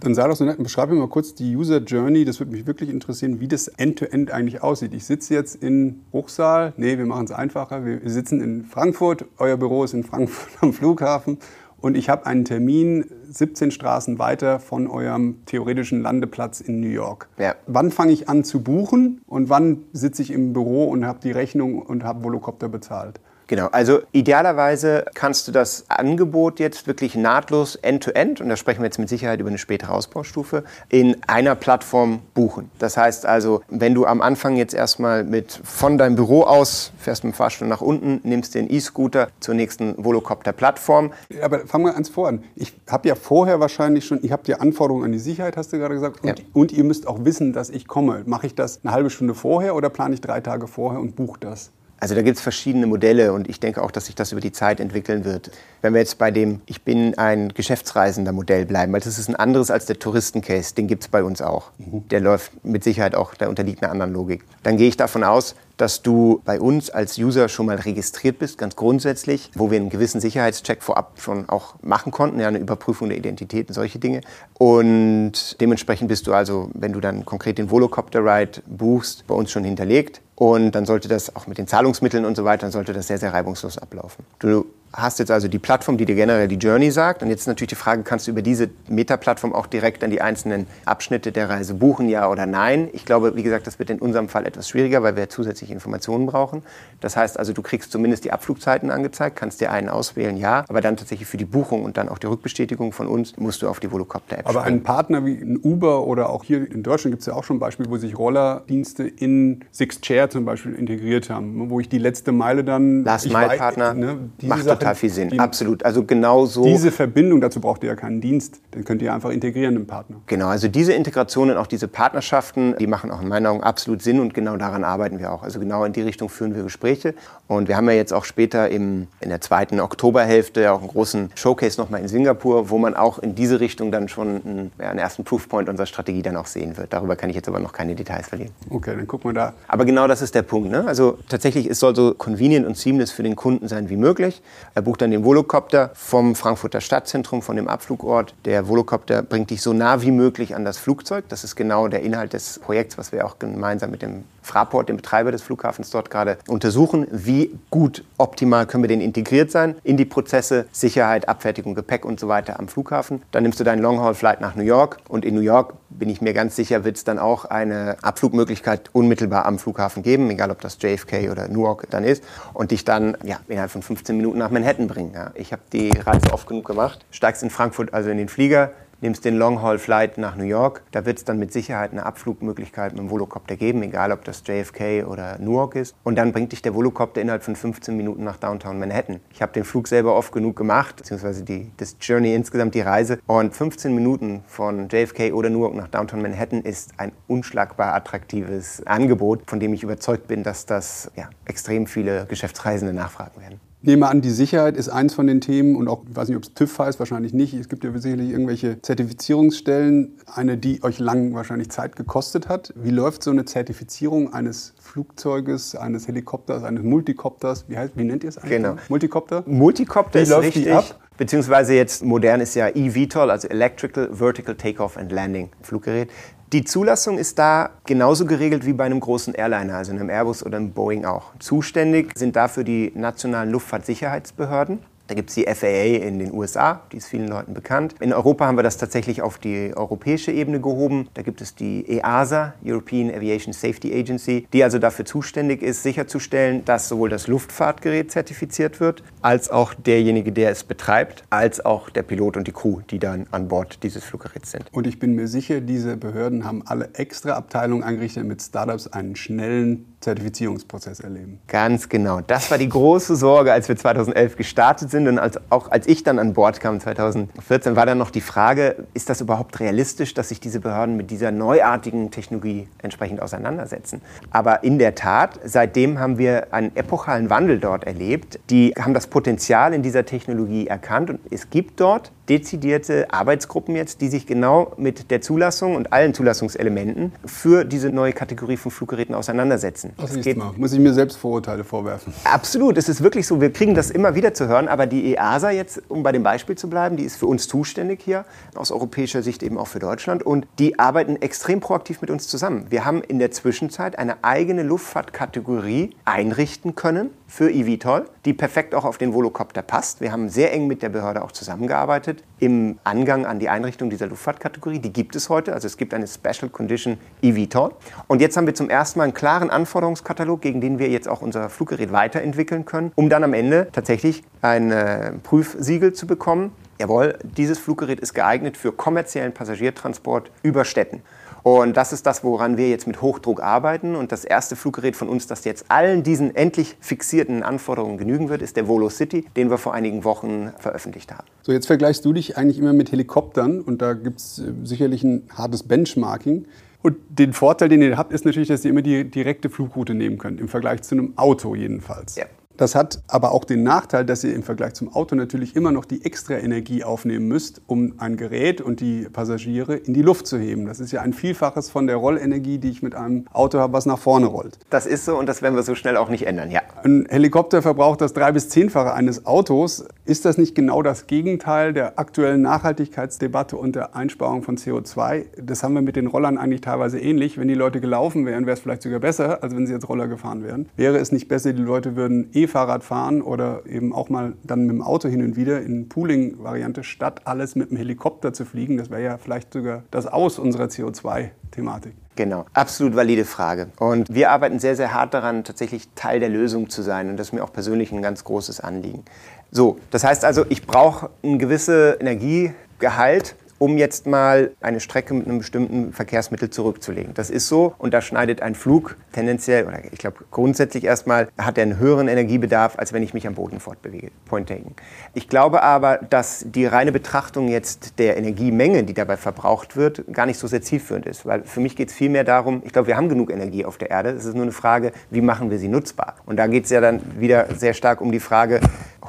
Dann 0.00 0.14
sei 0.14 0.26
doch 0.28 0.36
so 0.36 0.44
nett 0.44 0.62
beschreib 0.62 0.90
mir 0.90 0.96
mal 0.96 1.08
kurz 1.08 1.34
die 1.34 1.56
User 1.56 1.78
Journey. 1.78 2.24
Das 2.24 2.38
würde 2.40 2.52
mich 2.52 2.66
wirklich 2.66 2.90
interessieren, 2.90 3.40
wie 3.40 3.48
das 3.48 3.68
End-to-End 3.68 4.30
-End 4.30 4.32
eigentlich 4.32 4.62
aussieht. 4.62 4.94
Ich 4.94 5.04
sitze 5.04 5.34
jetzt 5.34 5.56
in 5.62 6.00
Bruchsal. 6.10 6.72
Nee, 6.76 6.98
wir 6.98 7.06
machen 7.06 7.24
es 7.24 7.32
einfacher. 7.32 7.84
Wir 7.84 8.00
sitzen 8.04 8.40
in 8.40 8.64
Frankfurt. 8.64 9.24
Euer 9.38 9.56
Büro 9.56 9.84
ist 9.84 9.94
in 9.94 10.04
Frankfurt 10.04 10.62
am 10.62 10.72
Flughafen. 10.72 11.38
Und 11.80 11.96
ich 11.96 12.08
habe 12.08 12.26
einen 12.26 12.44
Termin 12.44 13.04
17 13.28 13.70
Straßen 13.70 14.18
weiter 14.18 14.58
von 14.58 14.88
eurem 14.88 15.44
theoretischen 15.46 16.02
Landeplatz 16.02 16.60
in 16.60 16.80
New 16.80 16.88
York. 16.88 17.28
Ja. 17.38 17.54
Wann 17.66 17.92
fange 17.92 18.12
ich 18.12 18.28
an 18.28 18.42
zu 18.42 18.62
buchen 18.62 19.20
und 19.26 19.48
wann 19.48 19.84
sitze 19.92 20.22
ich 20.22 20.32
im 20.32 20.52
Büro 20.52 20.86
und 20.86 21.06
habe 21.06 21.20
die 21.22 21.30
Rechnung 21.30 21.80
und 21.80 22.02
habe 22.02 22.24
Volocopter 22.24 22.68
bezahlt? 22.68 23.20
Genau, 23.48 23.68
also 23.68 24.00
idealerweise 24.12 25.06
kannst 25.14 25.48
du 25.48 25.52
das 25.52 25.86
Angebot 25.88 26.60
jetzt 26.60 26.86
wirklich 26.86 27.14
nahtlos 27.14 27.76
end-to-end, 27.76 28.38
-end, 28.38 28.42
und 28.42 28.50
da 28.50 28.56
sprechen 28.56 28.80
wir 28.80 28.84
jetzt 28.84 28.98
mit 28.98 29.08
Sicherheit 29.08 29.40
über 29.40 29.48
eine 29.48 29.56
spätere 29.56 29.90
Ausbaustufe, 29.90 30.64
in 30.90 31.16
einer 31.26 31.54
Plattform 31.54 32.20
buchen. 32.34 32.70
Das 32.78 32.98
heißt 32.98 33.24
also, 33.24 33.62
wenn 33.70 33.94
du 33.94 34.04
am 34.04 34.20
Anfang 34.20 34.56
jetzt 34.56 34.74
erstmal 34.74 35.24
mit 35.24 35.60
von 35.64 35.96
deinem 35.96 36.14
Büro 36.14 36.42
aus 36.42 36.92
fährst 36.98 37.24
mit 37.24 37.32
dem 37.32 37.36
Fahrstuhl 37.36 37.68
nach 37.68 37.80
unten, 37.80 38.20
nimmst 38.22 38.54
den 38.54 38.70
E-Scooter 38.70 39.28
zur 39.40 39.54
nächsten 39.54 39.94
Volocopter-Plattform. 39.96 41.14
Aber 41.40 41.60
fangen 41.60 41.86
wir 41.86 41.96
eins 41.96 42.10
vor 42.10 42.28
an. 42.28 42.44
Ich 42.54 42.74
habe 42.90 43.08
ja 43.08 43.14
vorher 43.14 43.60
wahrscheinlich 43.60 44.04
schon, 44.04 44.20
ihr 44.20 44.32
habt 44.32 44.46
ja 44.46 44.58
Anforderungen 44.58 45.06
an 45.06 45.12
die 45.12 45.18
Sicherheit, 45.18 45.56
hast 45.56 45.72
du 45.72 45.78
gerade 45.78 45.94
gesagt, 45.94 46.22
und, 46.22 46.38
ja. 46.38 46.44
und 46.52 46.70
ihr 46.70 46.84
müsst 46.84 47.08
auch 47.08 47.24
wissen, 47.24 47.54
dass 47.54 47.70
ich 47.70 47.88
komme. 47.88 48.24
Mache 48.26 48.46
ich 48.46 48.54
das 48.54 48.80
eine 48.84 48.92
halbe 48.92 49.08
Stunde 49.08 49.34
vorher 49.34 49.74
oder 49.74 49.88
plane 49.88 50.12
ich 50.12 50.20
drei 50.20 50.42
Tage 50.42 50.66
vorher 50.66 51.00
und 51.00 51.16
buche 51.16 51.40
das? 51.40 51.70
Also 52.00 52.14
da 52.14 52.22
gibt 52.22 52.36
es 52.36 52.42
verschiedene 52.42 52.86
Modelle 52.86 53.32
und 53.32 53.48
ich 53.48 53.58
denke 53.58 53.82
auch, 53.82 53.90
dass 53.90 54.06
sich 54.06 54.14
das 54.14 54.30
über 54.30 54.40
die 54.40 54.52
Zeit 54.52 54.78
entwickeln 54.78 55.24
wird. 55.24 55.50
Wenn 55.82 55.94
wir 55.94 56.00
jetzt 56.00 56.18
bei 56.18 56.30
dem 56.30 56.60
Ich 56.66 56.82
bin 56.82 57.18
ein 57.18 57.48
Geschäftsreisender 57.48 58.32
Modell 58.32 58.66
bleiben, 58.66 58.92
weil 58.92 59.00
das 59.00 59.18
ist 59.18 59.28
ein 59.28 59.34
anderes 59.34 59.70
als 59.70 59.86
der 59.86 59.98
Touristencase, 59.98 60.74
den 60.74 60.86
gibt 60.86 61.02
es 61.02 61.08
bei 61.08 61.24
uns 61.24 61.42
auch. 61.42 61.72
Mhm. 61.78 62.08
Der 62.08 62.20
läuft 62.20 62.64
mit 62.64 62.84
Sicherheit 62.84 63.16
auch, 63.16 63.34
der 63.34 63.48
unterliegt 63.48 63.82
einer 63.82 63.90
anderen 63.90 64.12
Logik. 64.12 64.44
Dann 64.62 64.76
gehe 64.76 64.88
ich 64.88 64.96
davon 64.96 65.24
aus, 65.24 65.56
dass 65.78 66.02
du 66.02 66.42
bei 66.44 66.60
uns 66.60 66.90
als 66.90 67.16
User 67.16 67.48
schon 67.48 67.66
mal 67.66 67.76
registriert 67.76 68.38
bist, 68.38 68.58
ganz 68.58 68.76
grundsätzlich, 68.76 69.50
wo 69.54 69.70
wir 69.70 69.78
einen 69.78 69.88
gewissen 69.88 70.20
Sicherheitscheck 70.20 70.82
vorab 70.82 71.20
schon 71.20 71.48
auch 71.48 71.76
machen 71.82 72.12
konnten, 72.12 72.40
ja, 72.40 72.48
eine 72.48 72.58
Überprüfung 72.58 73.08
der 73.08 73.16
Identität 73.16 73.68
und 73.68 73.74
solche 73.74 73.98
Dinge. 73.98 74.20
Und 74.58 75.60
dementsprechend 75.60 76.08
bist 76.08 76.26
du 76.26 76.34
also, 76.34 76.70
wenn 76.74 76.92
du 76.92 77.00
dann 77.00 77.24
konkret 77.24 77.58
den 77.58 77.70
Volocopter 77.70 78.20
Ride 78.24 78.60
buchst, 78.66 79.26
bei 79.26 79.34
uns 79.34 79.50
schon 79.50 79.64
hinterlegt. 79.64 80.20
Und 80.34 80.72
dann 80.72 80.86
sollte 80.86 81.08
das 81.08 81.34
auch 81.34 81.46
mit 81.46 81.58
den 81.58 81.66
Zahlungsmitteln 81.66 82.24
und 82.24 82.36
so 82.36 82.44
weiter, 82.44 82.62
dann 82.62 82.70
sollte 82.70 82.92
das 82.92 83.08
sehr, 83.08 83.18
sehr 83.18 83.32
reibungslos 83.32 83.78
ablaufen. 83.78 84.24
Du 84.38 84.66
hast 84.92 85.18
jetzt 85.18 85.30
also 85.30 85.48
die 85.48 85.58
Plattform, 85.58 85.96
die 85.98 86.04
dir 86.04 86.14
generell 86.14 86.48
die 86.48 86.56
Journey 86.56 86.90
sagt. 86.90 87.22
Und 87.22 87.28
jetzt 87.28 87.40
ist 87.40 87.46
natürlich 87.46 87.70
die 87.70 87.74
Frage, 87.74 88.02
kannst 88.02 88.26
du 88.26 88.30
über 88.30 88.42
diese 88.42 88.70
Meta-Plattform 88.88 89.54
auch 89.54 89.66
direkt 89.66 90.02
dann 90.02 90.10
die 90.10 90.20
einzelnen 90.20 90.66
Abschnitte 90.84 91.32
der 91.32 91.50
Reise 91.50 91.74
buchen, 91.74 92.08
ja 92.08 92.28
oder 92.28 92.46
nein? 92.46 92.88
Ich 92.92 93.04
glaube, 93.04 93.36
wie 93.36 93.42
gesagt, 93.42 93.66
das 93.66 93.78
wird 93.78 93.90
in 93.90 93.98
unserem 93.98 94.28
Fall 94.28 94.46
etwas 94.46 94.68
schwieriger, 94.68 95.02
weil 95.02 95.16
wir 95.16 95.28
zusätzliche 95.28 95.72
Informationen 95.72 96.26
brauchen. 96.26 96.62
Das 97.00 97.16
heißt 97.16 97.38
also, 97.38 97.52
du 97.52 97.62
kriegst 97.62 97.92
zumindest 97.92 98.24
die 98.24 98.32
Abflugzeiten 98.32 98.90
angezeigt, 98.90 99.36
kannst 99.36 99.60
dir 99.60 99.70
einen 99.70 99.88
auswählen, 99.88 100.36
ja. 100.36 100.64
Aber 100.68 100.80
dann 100.80 100.96
tatsächlich 100.96 101.28
für 101.28 101.36
die 101.36 101.44
Buchung 101.44 101.84
und 101.84 101.96
dann 101.96 102.08
auch 102.08 102.18
die 102.18 102.26
Rückbestätigung 102.26 102.92
von 102.92 103.06
uns 103.06 103.36
musst 103.36 103.62
du 103.62 103.68
auf 103.68 103.80
die 103.80 103.92
Volocopter-App 103.92 104.48
Aber 104.48 104.62
ein 104.62 104.82
Partner 104.82 105.24
wie 105.24 105.34
ein 105.34 105.58
Uber 105.62 106.06
oder 106.06 106.30
auch 106.30 106.44
hier 106.44 106.70
in 106.70 106.82
Deutschland 106.82 107.12
gibt 107.12 107.20
es 107.20 107.26
ja 107.26 107.34
auch 107.34 107.44
schon 107.44 107.58
Beispiele, 107.58 107.90
wo 107.90 107.96
sich 107.98 108.18
Rollerdienste 108.18 109.04
in 109.06 109.64
Six 109.70 110.00
Chair 110.00 110.30
zum 110.30 110.44
Beispiel 110.44 110.74
integriert 110.74 111.30
haben, 111.30 111.70
wo 111.70 111.80
ich 111.80 111.88
die 111.88 111.98
letzte 111.98 112.32
Meile 112.32 112.64
dann... 112.64 113.04
Last-Mile-Partner 113.04 113.94
ne, 113.94 114.18
macht 114.42 114.77
total 114.78 114.94
viel 114.94 115.10
Sinn. 115.10 115.30
Die, 115.30 115.38
Absolut. 115.38 115.84
Also 115.84 116.04
genau 116.04 116.46
so. 116.46 116.64
Diese 116.64 116.90
Verbindung, 116.90 117.40
dazu 117.40 117.60
braucht 117.60 117.82
ihr 117.82 117.90
ja 117.90 117.96
keinen 117.96 118.20
Dienst. 118.20 118.60
Den 118.74 118.84
könnt 118.84 119.02
ihr 119.02 119.12
einfach 119.12 119.30
integrieren 119.30 119.76
im 119.76 119.86
Partner. 119.86 120.16
Genau. 120.26 120.48
Also 120.48 120.68
diese 120.68 120.92
Integrationen, 120.92 121.56
auch 121.56 121.66
diese 121.66 121.88
Partnerschaften, 121.88 122.74
die 122.78 122.86
machen 122.86 123.10
auch 123.10 123.20
in 123.20 123.28
meiner 123.28 123.50
Augen 123.50 123.62
absolut 123.62 124.02
Sinn 124.02 124.20
und 124.20 124.34
genau 124.34 124.56
daran 124.56 124.84
arbeiten 124.84 125.18
wir 125.18 125.32
auch. 125.32 125.42
Also 125.42 125.60
genau 125.60 125.84
in 125.84 125.92
die 125.92 126.02
Richtung 126.02 126.28
führen 126.28 126.54
wir 126.54 126.62
Gespräche. 126.62 127.14
Und 127.46 127.68
wir 127.68 127.76
haben 127.76 127.88
ja 127.88 127.94
jetzt 127.94 128.12
auch 128.12 128.24
später 128.24 128.68
im, 128.68 129.08
in 129.20 129.30
der 129.30 129.40
zweiten 129.40 129.80
Oktoberhälfte 129.80 130.70
auch 130.70 130.80
einen 130.80 130.88
großen 130.88 131.30
Showcase 131.34 131.80
nochmal 131.80 132.00
in 132.00 132.08
Singapur, 132.08 132.70
wo 132.70 132.78
man 132.78 132.94
auch 132.94 133.18
in 133.18 133.34
diese 133.34 133.60
Richtung 133.60 133.90
dann 133.90 134.08
schon 134.08 134.28
einen, 134.28 134.72
ja, 134.78 134.90
einen 134.90 134.98
ersten 134.98 135.24
Proofpoint 135.24 135.68
unserer 135.68 135.86
Strategie 135.86 136.22
dann 136.22 136.36
auch 136.36 136.46
sehen 136.46 136.76
wird. 136.76 136.92
Darüber 136.92 137.16
kann 137.16 137.30
ich 137.30 137.36
jetzt 137.36 137.48
aber 137.48 137.58
noch 137.58 137.72
keine 137.72 137.94
Details 137.94 138.28
verlieren. 138.28 138.52
Okay, 138.70 138.94
dann 138.94 139.06
gucken 139.06 139.30
wir 139.30 139.34
da. 139.34 139.54
Aber 139.66 139.84
genau 139.84 140.06
das 140.06 140.22
ist 140.22 140.34
der 140.34 140.42
Punkt. 140.42 140.70
Ne? 140.70 140.86
Also 140.86 141.18
tatsächlich, 141.28 141.66
es 141.66 141.80
soll 141.80 141.96
so 141.96 142.14
convenient 142.14 142.66
und 142.66 142.76
seamless 142.76 143.10
für 143.10 143.22
den 143.22 143.36
Kunden 143.36 143.66
sein 143.68 143.88
wie 143.88 143.96
möglich. 143.96 144.42
Er 144.74 144.82
bucht 144.82 145.02
dann 145.02 145.10
den 145.10 145.24
Volocopter 145.24 145.90
vom 145.94 146.34
Frankfurter 146.34 146.80
Stadtzentrum, 146.80 147.42
von 147.42 147.56
dem 147.56 147.68
Abflugort. 147.68 148.34
Der 148.44 148.68
Volocopter 148.68 149.22
bringt 149.22 149.50
dich 149.50 149.62
so 149.62 149.72
nah 149.72 150.02
wie 150.02 150.10
möglich 150.10 150.54
an 150.54 150.64
das 150.64 150.78
Flugzeug. 150.78 151.24
Das 151.28 151.44
ist 151.44 151.56
genau 151.56 151.88
der 151.88 152.02
Inhalt 152.02 152.32
des 152.32 152.58
Projekts, 152.58 152.98
was 152.98 153.12
wir 153.12 153.26
auch 153.26 153.38
gemeinsam 153.38 153.90
mit 153.90 154.02
dem 154.02 154.24
Fraport, 154.48 154.88
dem 154.88 154.96
Betreiber 154.96 155.30
des 155.30 155.42
Flughafens, 155.42 155.90
dort 155.90 156.10
gerade 156.10 156.38
untersuchen, 156.48 157.06
wie 157.10 157.56
gut 157.70 158.02
optimal 158.16 158.66
können 158.66 158.82
wir 158.82 158.88
den 158.88 159.00
integriert 159.00 159.50
sein 159.50 159.76
in 159.84 159.96
die 159.96 160.04
Prozesse 160.04 160.66
Sicherheit, 160.72 161.28
Abfertigung, 161.28 161.74
Gepäck 161.74 162.04
und 162.04 162.18
so 162.18 162.28
weiter 162.28 162.58
am 162.58 162.66
Flughafen. 162.66 163.22
Dann 163.30 163.42
nimmst 163.42 163.60
du 163.60 163.64
deinen 163.64 163.82
Long-Haul-Flight 163.82 164.40
nach 164.40 164.56
New 164.56 164.62
York 164.62 164.98
und 165.08 165.24
in 165.24 165.34
New 165.34 165.42
York 165.42 165.74
bin 165.90 166.08
ich 166.08 166.20
mir 166.20 166.32
ganz 166.32 166.56
sicher, 166.56 166.84
wird 166.84 166.96
es 166.96 167.04
dann 167.04 167.18
auch 167.18 167.44
eine 167.44 167.96
Abflugmöglichkeit 168.02 168.90
unmittelbar 168.92 169.46
am 169.46 169.58
Flughafen 169.58 170.02
geben, 170.02 170.30
egal 170.30 170.50
ob 170.50 170.60
das 170.60 170.78
JFK 170.80 171.30
oder 171.30 171.48
Newark 171.48 171.88
dann 171.90 172.04
ist, 172.04 172.24
und 172.54 172.70
dich 172.70 172.84
dann 172.84 173.16
ja, 173.24 173.38
innerhalb 173.48 173.70
von 173.70 173.82
15 173.82 174.16
Minuten 174.16 174.38
nach 174.38 174.50
Manhattan 174.50 174.88
bringen. 174.88 175.12
Ja. 175.14 175.32
Ich 175.34 175.52
habe 175.52 175.62
die 175.72 175.90
Reise 175.90 176.32
oft 176.32 176.48
genug 176.48 176.66
gemacht, 176.66 177.04
steigst 177.10 177.42
in 177.42 177.50
Frankfurt 177.50 177.92
also 177.92 178.10
in 178.10 178.16
den 178.16 178.28
Flieger, 178.28 178.72
nimmst 179.00 179.24
den 179.24 179.36
Long-Haul-Flight 179.36 180.18
nach 180.18 180.36
New 180.36 180.44
York. 180.44 180.82
Da 180.90 181.06
wird 181.06 181.18
es 181.18 181.24
dann 181.24 181.38
mit 181.38 181.52
Sicherheit 181.52 181.92
eine 181.92 182.06
Abflugmöglichkeit 182.06 182.92
mit 182.92 183.00
dem 183.00 183.10
Volocopter 183.10 183.56
geben, 183.56 183.82
egal 183.82 184.12
ob 184.12 184.24
das 184.24 184.42
JFK 184.46 185.04
oder 185.04 185.38
Newark 185.38 185.76
ist. 185.76 185.94
Und 186.04 186.16
dann 186.16 186.32
bringt 186.32 186.52
dich 186.52 186.62
der 186.62 186.74
Volocopter 186.74 187.20
innerhalb 187.20 187.42
von 187.42 187.56
15 187.56 187.96
Minuten 187.96 188.24
nach 188.24 188.36
Downtown 188.36 188.78
Manhattan. 188.78 189.20
Ich 189.32 189.42
habe 189.42 189.52
den 189.52 189.64
Flug 189.64 189.88
selber 189.88 190.14
oft 190.14 190.32
genug 190.32 190.56
gemacht, 190.56 190.96
beziehungsweise 190.96 191.44
die, 191.44 191.70
das 191.76 191.96
Journey 192.00 192.34
insgesamt, 192.34 192.74
die 192.74 192.80
Reise. 192.80 193.18
Und 193.26 193.54
15 193.54 193.94
Minuten 193.94 194.42
von 194.46 194.88
JFK 194.88 195.32
oder 195.32 195.50
Newark 195.50 195.74
nach 195.74 195.88
Downtown 195.88 196.22
Manhattan 196.22 196.62
ist 196.62 196.92
ein 196.96 197.12
unschlagbar 197.26 197.94
attraktives 197.94 198.84
Angebot, 198.86 199.42
von 199.46 199.60
dem 199.60 199.72
ich 199.74 199.82
überzeugt 199.82 200.26
bin, 200.28 200.42
dass 200.42 200.66
das 200.66 201.10
ja, 201.16 201.28
extrem 201.44 201.86
viele 201.86 202.26
Geschäftsreisende 202.26 202.94
nachfragen 202.94 203.40
werden. 203.40 203.67
Nehme 203.80 204.08
an, 204.08 204.20
die 204.20 204.30
Sicherheit 204.30 204.76
ist 204.76 204.88
eins 204.88 205.14
von 205.14 205.28
den 205.28 205.40
Themen 205.40 205.76
und 205.76 205.86
auch, 205.86 206.02
ich 206.08 206.16
weiß 206.16 206.28
nicht, 206.28 206.36
ob 206.36 206.42
es 206.42 206.52
TÜV 206.52 206.78
heißt, 206.80 206.98
wahrscheinlich 206.98 207.32
nicht. 207.32 207.54
Es 207.54 207.68
gibt 207.68 207.84
ja 207.84 207.96
sicherlich 207.96 208.30
irgendwelche 208.30 208.82
Zertifizierungsstellen, 208.82 210.18
eine, 210.26 210.58
die 210.58 210.82
euch 210.82 210.98
lang 210.98 211.32
wahrscheinlich 211.34 211.70
Zeit 211.70 211.94
gekostet 211.94 212.48
hat. 212.48 212.74
Wie 212.74 212.90
läuft 212.90 213.22
so 213.22 213.30
eine 213.30 213.44
Zertifizierung 213.44 214.32
eines 214.32 214.74
Flugzeuges, 214.80 215.76
eines 215.76 216.08
Helikopters, 216.08 216.64
eines 216.64 216.82
Multikopters? 216.82 217.66
Wie, 217.68 217.78
heißt, 217.78 217.96
wie 217.96 218.02
nennt 218.02 218.24
ihr 218.24 218.30
es 218.30 218.38
eigentlich? 218.38 218.56
Genau. 218.56 218.76
Multikopter? 218.88 219.44
Multikopter 219.46 220.18
Wie 220.18 220.22
ist 220.24 220.30
läuft 220.30 220.46
richtig. 220.46 220.64
die 220.64 220.70
ab? 220.72 220.98
Beziehungsweise 221.18 221.74
jetzt 221.74 222.04
modern 222.04 222.40
ist 222.40 222.54
ja 222.54 222.68
eVTOL, 222.68 223.30
also 223.30 223.48
Electrical 223.48 224.08
Vertical 224.12 224.54
Takeoff 224.54 224.96
and 224.96 225.10
Landing 225.10 225.50
Fluggerät. 225.60 226.08
Die 226.52 226.64
Zulassung 226.64 227.18
ist 227.18 227.40
da 227.40 227.70
genauso 227.84 228.24
geregelt 228.24 228.64
wie 228.64 228.72
bei 228.72 228.84
einem 228.84 229.00
großen 229.00 229.34
Airliner, 229.34 229.74
also 229.74 229.90
einem 229.90 230.08
Airbus 230.08 230.46
oder 230.46 230.56
einem 230.56 230.70
Boeing 230.70 231.04
auch. 231.04 231.32
Zuständig 231.40 232.16
sind 232.16 232.36
dafür 232.36 232.62
die 232.62 232.92
nationalen 232.94 233.50
Luftfahrtsicherheitsbehörden. 233.50 234.78
Da 235.08 235.14
gibt 235.14 235.30
es 235.30 235.36
die 235.36 235.46
FAA 235.46 236.06
in 236.06 236.18
den 236.18 236.32
USA, 236.32 236.82
die 236.92 236.98
ist 236.98 237.08
vielen 237.08 237.28
Leuten 237.28 237.54
bekannt. 237.54 237.94
In 237.98 238.12
Europa 238.12 238.46
haben 238.46 238.58
wir 238.58 238.62
das 238.62 238.76
tatsächlich 238.76 239.22
auf 239.22 239.38
die 239.38 239.72
europäische 239.74 240.32
Ebene 240.32 240.60
gehoben. 240.60 241.08
Da 241.14 241.22
gibt 241.22 241.40
es 241.40 241.54
die 241.54 241.88
EASA, 241.88 242.52
European 242.62 243.10
Aviation 243.10 243.54
Safety 243.54 243.98
Agency, 243.98 244.46
die 244.52 244.62
also 244.62 244.78
dafür 244.78 245.06
zuständig 245.06 245.62
ist, 245.62 245.82
sicherzustellen, 245.82 246.62
dass 246.66 246.90
sowohl 246.90 247.08
das 247.08 247.26
Luftfahrtgerät 247.26 248.12
zertifiziert 248.12 248.80
wird, 248.80 249.02
als 249.22 249.48
auch 249.48 249.72
derjenige, 249.72 250.30
der 250.30 250.50
es 250.50 250.62
betreibt, 250.62 251.24
als 251.30 251.64
auch 251.64 251.88
der 251.88 252.02
Pilot 252.02 252.36
und 252.36 252.46
die 252.46 252.52
Crew, 252.52 252.80
die 252.90 252.98
dann 252.98 253.26
an 253.30 253.48
Bord 253.48 253.82
dieses 253.82 254.04
Fluggeräts 254.04 254.50
sind. 254.50 254.66
Und 254.72 254.86
ich 254.86 254.98
bin 254.98 255.14
mir 255.14 255.26
sicher, 255.26 255.62
diese 255.62 255.96
Behörden 255.96 256.44
haben 256.44 256.62
alle 256.66 256.90
extra 256.92 257.32
Abteilungen 257.32 257.82
eingerichtet, 257.82 258.24
damit 258.24 258.42
Startups 258.42 258.86
einen 258.88 259.16
schnellen 259.16 259.86
Zertifizierungsprozess 260.00 261.00
erleben. 261.00 261.40
Ganz 261.48 261.88
genau. 261.88 262.20
Das 262.20 262.50
war 262.50 262.58
die 262.58 262.68
große 262.68 263.16
Sorge, 263.16 263.52
als 263.52 263.68
wir 263.68 263.76
2011 263.76 264.36
gestartet 264.36 264.90
sind 264.90 265.08
und 265.08 265.18
als, 265.18 265.40
auch 265.50 265.70
als 265.70 265.88
ich 265.88 266.04
dann 266.04 266.20
an 266.20 266.34
Bord 266.34 266.60
kam 266.60 266.78
2014, 266.78 267.74
war 267.74 267.84
dann 267.84 267.98
noch 267.98 268.10
die 268.10 268.20
Frage, 268.20 268.86
ist 268.94 269.10
das 269.10 269.20
überhaupt 269.20 269.58
realistisch, 269.58 270.14
dass 270.14 270.28
sich 270.28 270.38
diese 270.38 270.60
Behörden 270.60 270.96
mit 270.96 271.10
dieser 271.10 271.32
neuartigen 271.32 272.12
Technologie 272.12 272.68
entsprechend 272.80 273.20
auseinandersetzen? 273.20 274.00
Aber 274.30 274.62
in 274.62 274.78
der 274.78 274.94
Tat, 274.94 275.40
seitdem 275.44 275.98
haben 275.98 276.16
wir 276.16 276.54
einen 276.54 276.76
epochalen 276.76 277.28
Wandel 277.28 277.58
dort 277.58 277.84
erlebt. 277.84 278.38
Die 278.50 278.74
haben 278.78 278.94
das 278.94 279.08
Potenzial 279.08 279.74
in 279.74 279.82
dieser 279.82 280.04
Technologie 280.04 280.68
erkannt 280.68 281.10
und 281.10 281.20
es 281.30 281.50
gibt 281.50 281.80
dort 281.80 282.12
dezidierte 282.28 283.12
Arbeitsgruppen 283.12 283.74
jetzt, 283.76 284.00
die 284.00 284.08
sich 284.08 284.26
genau 284.26 284.72
mit 284.76 285.10
der 285.10 285.20
Zulassung 285.20 285.74
und 285.74 285.92
allen 285.92 286.14
Zulassungselementen 286.14 287.12
für 287.24 287.64
diese 287.64 287.90
neue 287.90 288.12
Kategorie 288.12 288.56
von 288.56 288.70
Fluggeräten 288.70 289.14
auseinandersetzen. 289.14 289.92
Das 289.96 290.12
siehst 290.12 290.36
mal. 290.36 290.52
Muss 290.56 290.72
ich 290.72 290.80
mir 290.80 290.92
selbst 290.92 291.16
Vorurteile 291.16 291.64
vorwerfen. 291.64 292.12
Absolut, 292.24 292.76
es 292.78 292.88
ist 292.88 293.02
wirklich 293.02 293.26
so. 293.26 293.40
Wir 293.40 293.52
kriegen 293.52 293.74
das 293.74 293.90
immer 293.90 294.14
wieder 294.14 294.34
zu 294.34 294.48
hören, 294.48 294.68
aber 294.68 294.86
die 294.86 295.14
EASA 295.14 295.50
jetzt, 295.50 295.82
um 295.88 296.02
bei 296.02 296.12
dem 296.12 296.22
Beispiel 296.22 296.56
zu 296.56 296.68
bleiben, 296.68 296.96
die 296.96 297.04
ist 297.04 297.16
für 297.16 297.26
uns 297.26 297.48
zuständig 297.48 298.00
hier, 298.02 298.24
aus 298.54 298.70
europäischer 298.70 299.22
Sicht 299.22 299.42
eben 299.42 299.58
auch 299.58 299.66
für 299.66 299.78
Deutschland 299.78 300.22
und 300.22 300.46
die 300.58 300.78
arbeiten 300.78 301.16
extrem 301.16 301.60
proaktiv 301.60 302.00
mit 302.00 302.10
uns 302.10 302.28
zusammen. 302.28 302.66
Wir 302.70 302.84
haben 302.84 303.02
in 303.02 303.18
der 303.18 303.30
Zwischenzeit 303.30 303.98
eine 303.98 304.22
eigene 304.22 304.62
Luftfahrtkategorie 304.62 305.90
einrichten 306.04 306.74
können 306.74 307.10
für 307.26 307.50
eVTOL, 307.50 308.06
die 308.28 308.34
perfekt 308.34 308.74
auch 308.74 308.84
auf 308.84 308.98
den 308.98 309.14
Volocopter 309.14 309.62
passt. 309.62 310.02
Wir 310.02 310.12
haben 310.12 310.28
sehr 310.28 310.52
eng 310.52 310.66
mit 310.66 310.82
der 310.82 310.90
Behörde 310.90 311.22
auch 311.22 311.32
zusammengearbeitet 311.32 312.22
im 312.40 312.78
Angang 312.84 313.24
an 313.24 313.38
die 313.38 313.48
Einrichtung 313.48 313.88
dieser 313.88 314.06
Luftfahrtkategorie. 314.06 314.80
Die 314.80 314.92
gibt 314.92 315.16
es 315.16 315.30
heute, 315.30 315.54
also 315.54 315.66
es 315.66 315.78
gibt 315.78 315.94
eine 315.94 316.06
Special 316.06 316.50
Condition 316.50 316.98
eVTOL. 317.22 317.72
Und 318.06 318.20
jetzt 318.20 318.36
haben 318.36 318.46
wir 318.46 318.54
zum 318.54 318.68
ersten 318.68 318.98
Mal 318.98 319.04
einen 319.04 319.14
klaren 319.14 319.48
Anforderungskatalog, 319.48 320.42
gegen 320.42 320.60
den 320.60 320.78
wir 320.78 320.90
jetzt 320.90 321.08
auch 321.08 321.22
unser 321.22 321.48
Fluggerät 321.48 321.90
weiterentwickeln 321.90 322.66
können, 322.66 322.92
um 322.96 323.08
dann 323.08 323.24
am 323.24 323.32
Ende 323.32 323.68
tatsächlich 323.72 324.22
ein 324.42 324.72
äh, 324.72 325.12
Prüfsiegel 325.22 325.94
zu 325.94 326.06
bekommen. 326.06 326.52
Jawohl, 326.78 327.18
dieses 327.22 327.58
Fluggerät 327.58 327.98
ist 327.98 328.12
geeignet 328.12 328.58
für 328.58 328.72
kommerziellen 328.72 329.32
Passagiertransport 329.32 330.30
über 330.42 330.66
Städten. 330.66 331.02
Und 331.48 331.78
das 331.78 331.94
ist 331.94 332.04
das, 332.04 332.22
woran 332.24 332.58
wir 332.58 332.68
jetzt 332.68 332.86
mit 332.86 333.00
Hochdruck 333.00 333.42
arbeiten. 333.42 333.96
Und 333.96 334.12
das 334.12 334.24
erste 334.26 334.54
Fluggerät 334.54 334.96
von 334.96 335.08
uns, 335.08 335.26
das 335.26 335.44
jetzt 335.44 335.64
allen 335.70 336.02
diesen 336.02 336.36
endlich 336.36 336.76
fixierten 336.78 337.42
Anforderungen 337.42 337.96
genügen 337.96 338.28
wird, 338.28 338.42
ist 338.42 338.56
der 338.56 338.68
Volo 338.68 338.90
City, 338.90 339.24
den 339.34 339.48
wir 339.48 339.56
vor 339.56 339.72
einigen 339.72 340.04
Wochen 340.04 340.52
veröffentlicht 340.58 341.10
haben. 341.10 341.26
So, 341.42 341.52
jetzt 341.52 341.66
vergleichst 341.66 342.04
du 342.04 342.12
dich 342.12 342.36
eigentlich 342.36 342.58
immer 342.58 342.74
mit 342.74 342.92
Helikoptern 342.92 343.62
und 343.62 343.80
da 343.80 343.94
gibt 343.94 344.18
es 344.18 344.42
sicherlich 344.64 345.02
ein 345.04 345.22
hartes 345.34 345.62
Benchmarking. 345.62 346.46
Und 346.82 346.96
den 347.08 347.32
Vorteil, 347.32 347.70
den 347.70 347.80
ihr 347.80 347.96
habt, 347.96 348.12
ist 348.12 348.26
natürlich, 348.26 348.48
dass 348.48 348.64
ihr 348.64 348.70
immer 348.70 348.82
die 348.82 349.10
direkte 349.10 349.48
Flugroute 349.48 349.94
nehmen 349.94 350.18
könnt, 350.18 350.40
im 350.40 350.48
Vergleich 350.48 350.82
zu 350.82 350.94
einem 350.94 351.16
Auto 351.16 351.54
jedenfalls. 351.54 352.16
Ja. 352.16 352.26
Das 352.58 352.74
hat 352.74 353.02
aber 353.06 353.30
auch 353.32 353.44
den 353.44 353.62
Nachteil, 353.62 354.04
dass 354.04 354.24
ihr 354.24 354.34
im 354.34 354.42
Vergleich 354.42 354.74
zum 354.74 354.92
Auto 354.92 355.14
natürlich 355.14 355.54
immer 355.54 355.70
noch 355.70 355.84
die 355.84 356.04
extra 356.04 356.34
Energie 356.34 356.82
aufnehmen 356.82 357.28
müsst, 357.28 357.62
um 357.68 357.94
ein 357.98 358.16
Gerät 358.16 358.60
und 358.60 358.80
die 358.80 359.08
Passagiere 359.10 359.76
in 359.76 359.94
die 359.94 360.02
Luft 360.02 360.26
zu 360.26 360.38
heben. 360.38 360.66
Das 360.66 360.80
ist 360.80 360.90
ja 360.90 361.00
ein 361.00 361.12
Vielfaches 361.12 361.70
von 361.70 361.86
der 361.86 361.96
Rollenergie, 361.96 362.58
die 362.58 362.70
ich 362.70 362.82
mit 362.82 362.96
einem 362.96 363.26
Auto 363.32 363.60
habe, 363.60 363.72
was 363.72 363.86
nach 363.86 363.98
vorne 363.98 364.26
rollt. 364.26 364.58
Das 364.70 364.86
ist 364.86 365.04
so 365.04 365.16
und 365.16 365.26
das 365.26 365.40
werden 365.40 365.54
wir 365.54 365.62
so 365.62 365.76
schnell 365.76 365.96
auch 365.96 366.08
nicht 366.08 366.26
ändern, 366.26 366.50
ja. 366.50 366.60
Ein 366.82 367.06
Helikopter 367.08 367.62
verbraucht 367.62 368.00
das 368.00 368.12
drei- 368.12 368.32
bis 368.32 368.48
zehnfache 368.48 368.92
eines 368.92 369.24
Autos. 369.24 369.84
Ist 370.04 370.24
das 370.24 370.36
nicht 370.36 370.56
genau 370.56 370.82
das 370.82 371.06
Gegenteil 371.06 371.72
der 371.72 371.96
aktuellen 372.00 372.42
Nachhaltigkeitsdebatte 372.42 373.56
und 373.56 373.76
der 373.76 373.94
Einsparung 373.94 374.42
von 374.42 374.56
CO2? 374.56 375.26
Das 375.40 375.62
haben 375.62 375.74
wir 375.74 375.82
mit 375.82 375.94
den 375.94 376.08
Rollern 376.08 376.38
eigentlich 376.38 376.62
teilweise 376.62 376.98
ähnlich. 376.98 377.38
Wenn 377.38 377.46
die 377.46 377.54
Leute 377.54 377.80
gelaufen 377.80 378.26
wären, 378.26 378.46
wäre 378.46 378.54
es 378.54 378.60
vielleicht 378.60 378.82
sogar 378.82 378.98
besser, 378.98 379.44
als 379.44 379.54
wenn 379.54 379.66
sie 379.66 379.72
jetzt 379.72 379.88
Roller 379.88 380.08
gefahren 380.08 380.42
wären. 380.42 380.68
Wäre 380.76 380.98
es 380.98 381.12
nicht 381.12 381.28
besser, 381.28 381.52
die 381.52 381.62
Leute 381.62 381.94
würden 381.94 382.30
E-Fahrrad 382.48 382.82
fahren 382.82 383.22
oder 383.22 383.62
eben 383.66 383.92
auch 383.92 384.08
mal 384.08 384.34
dann 384.42 384.60
mit 384.62 384.70
dem 384.70 384.82
Auto 384.82 385.08
hin 385.08 385.22
und 385.22 385.36
wieder 385.36 385.60
in 385.60 385.88
Pooling-Variante, 385.88 386.82
statt 386.82 387.22
alles 387.24 387.54
mit 387.54 387.70
dem 387.70 387.76
Helikopter 387.76 388.32
zu 388.32 388.44
fliegen? 388.44 388.78
Das 388.78 388.90
wäre 388.90 389.02
ja 389.02 389.18
vielleicht 389.18 389.52
sogar 389.52 389.82
das 389.90 390.06
Aus 390.06 390.38
unserer 390.38 390.64
CO2-Thematik. 390.64 391.92
Genau, 392.16 392.46
absolut 392.52 392.96
valide 392.96 393.24
Frage. 393.24 393.68
Und 393.78 394.12
wir 394.12 394.30
arbeiten 394.30 394.58
sehr, 394.58 394.74
sehr 394.74 394.92
hart 394.92 395.14
daran, 395.14 395.44
tatsächlich 395.44 395.88
Teil 395.94 396.18
der 396.18 396.28
Lösung 396.28 396.68
zu 396.68 396.82
sein. 396.82 397.10
Und 397.10 397.16
das 397.16 397.28
ist 397.28 397.32
mir 397.32 397.44
auch 397.44 397.52
persönlich 397.52 397.92
ein 397.92 398.02
ganz 398.02 398.24
großes 398.24 398.60
Anliegen. 398.60 399.04
So, 399.52 399.78
das 399.90 400.02
heißt 400.02 400.24
also, 400.24 400.44
ich 400.48 400.66
brauche 400.66 401.10
ein 401.22 401.38
gewisses 401.38 402.00
Energiegehalt, 402.00 403.36
um 403.58 403.76
jetzt 403.76 404.06
mal 404.06 404.52
eine 404.60 404.80
Strecke 404.80 405.14
mit 405.14 405.26
einem 405.26 405.38
bestimmten 405.38 405.92
Verkehrsmittel 405.92 406.50
zurückzulegen. 406.50 407.14
Das 407.14 407.30
ist 407.30 407.48
so 407.48 407.74
und 407.78 407.92
da 407.92 408.00
schneidet 408.00 408.42
ein 408.42 408.54
Flug 408.54 408.96
tendenziell, 409.12 409.66
oder 409.66 409.80
ich 409.92 409.98
glaube 409.98 410.18
grundsätzlich 410.30 410.84
erstmal, 410.84 411.28
hat 411.36 411.58
er 411.58 411.62
einen 411.62 411.78
höheren 411.78 412.08
Energiebedarf, 412.08 412.78
als 412.78 412.92
wenn 412.92 413.02
ich 413.02 413.14
mich 413.14 413.26
am 413.26 413.34
Boden 413.34 413.60
fortbewege. 413.60 414.10
Point 414.26 414.48
taken. 414.48 414.74
Ich 415.14 415.28
glaube 415.28 415.62
aber, 415.62 415.98
dass 415.98 416.44
die 416.46 416.66
reine 416.66 416.92
Betrachtung 416.92 417.48
jetzt 417.48 417.98
der 417.98 418.16
Energiemenge, 418.16 418.84
die 418.84 418.94
dabei 418.94 419.16
verbraucht 419.16 419.76
wird, 419.76 420.04
gar 420.12 420.26
nicht 420.26 420.38
so 420.38 420.46
sehr 420.46 420.62
zielführend 420.62 421.06
ist. 421.06 421.26
Weil 421.26 421.42
für 421.44 421.60
mich 421.60 421.76
geht 421.76 421.88
es 421.88 421.94
vielmehr 421.94 422.24
darum, 422.24 422.62
ich 422.64 422.72
glaube, 422.72 422.88
wir 422.88 422.96
haben 422.96 423.08
genug 423.08 423.30
Energie 423.30 423.64
auf 423.64 423.78
der 423.78 423.90
Erde. 423.90 424.10
Es 424.10 424.24
ist 424.24 424.34
nur 424.34 424.44
eine 424.44 424.52
Frage, 424.52 424.92
wie 425.10 425.20
machen 425.20 425.50
wir 425.50 425.58
sie 425.58 425.68
nutzbar? 425.68 426.16
Und 426.26 426.36
da 426.36 426.46
geht 426.46 426.64
es 426.64 426.70
ja 426.70 426.80
dann 426.80 427.00
wieder 427.18 427.46
sehr 427.54 427.74
stark 427.74 428.00
um 428.00 428.12
die 428.12 428.20
Frage, 428.20 428.60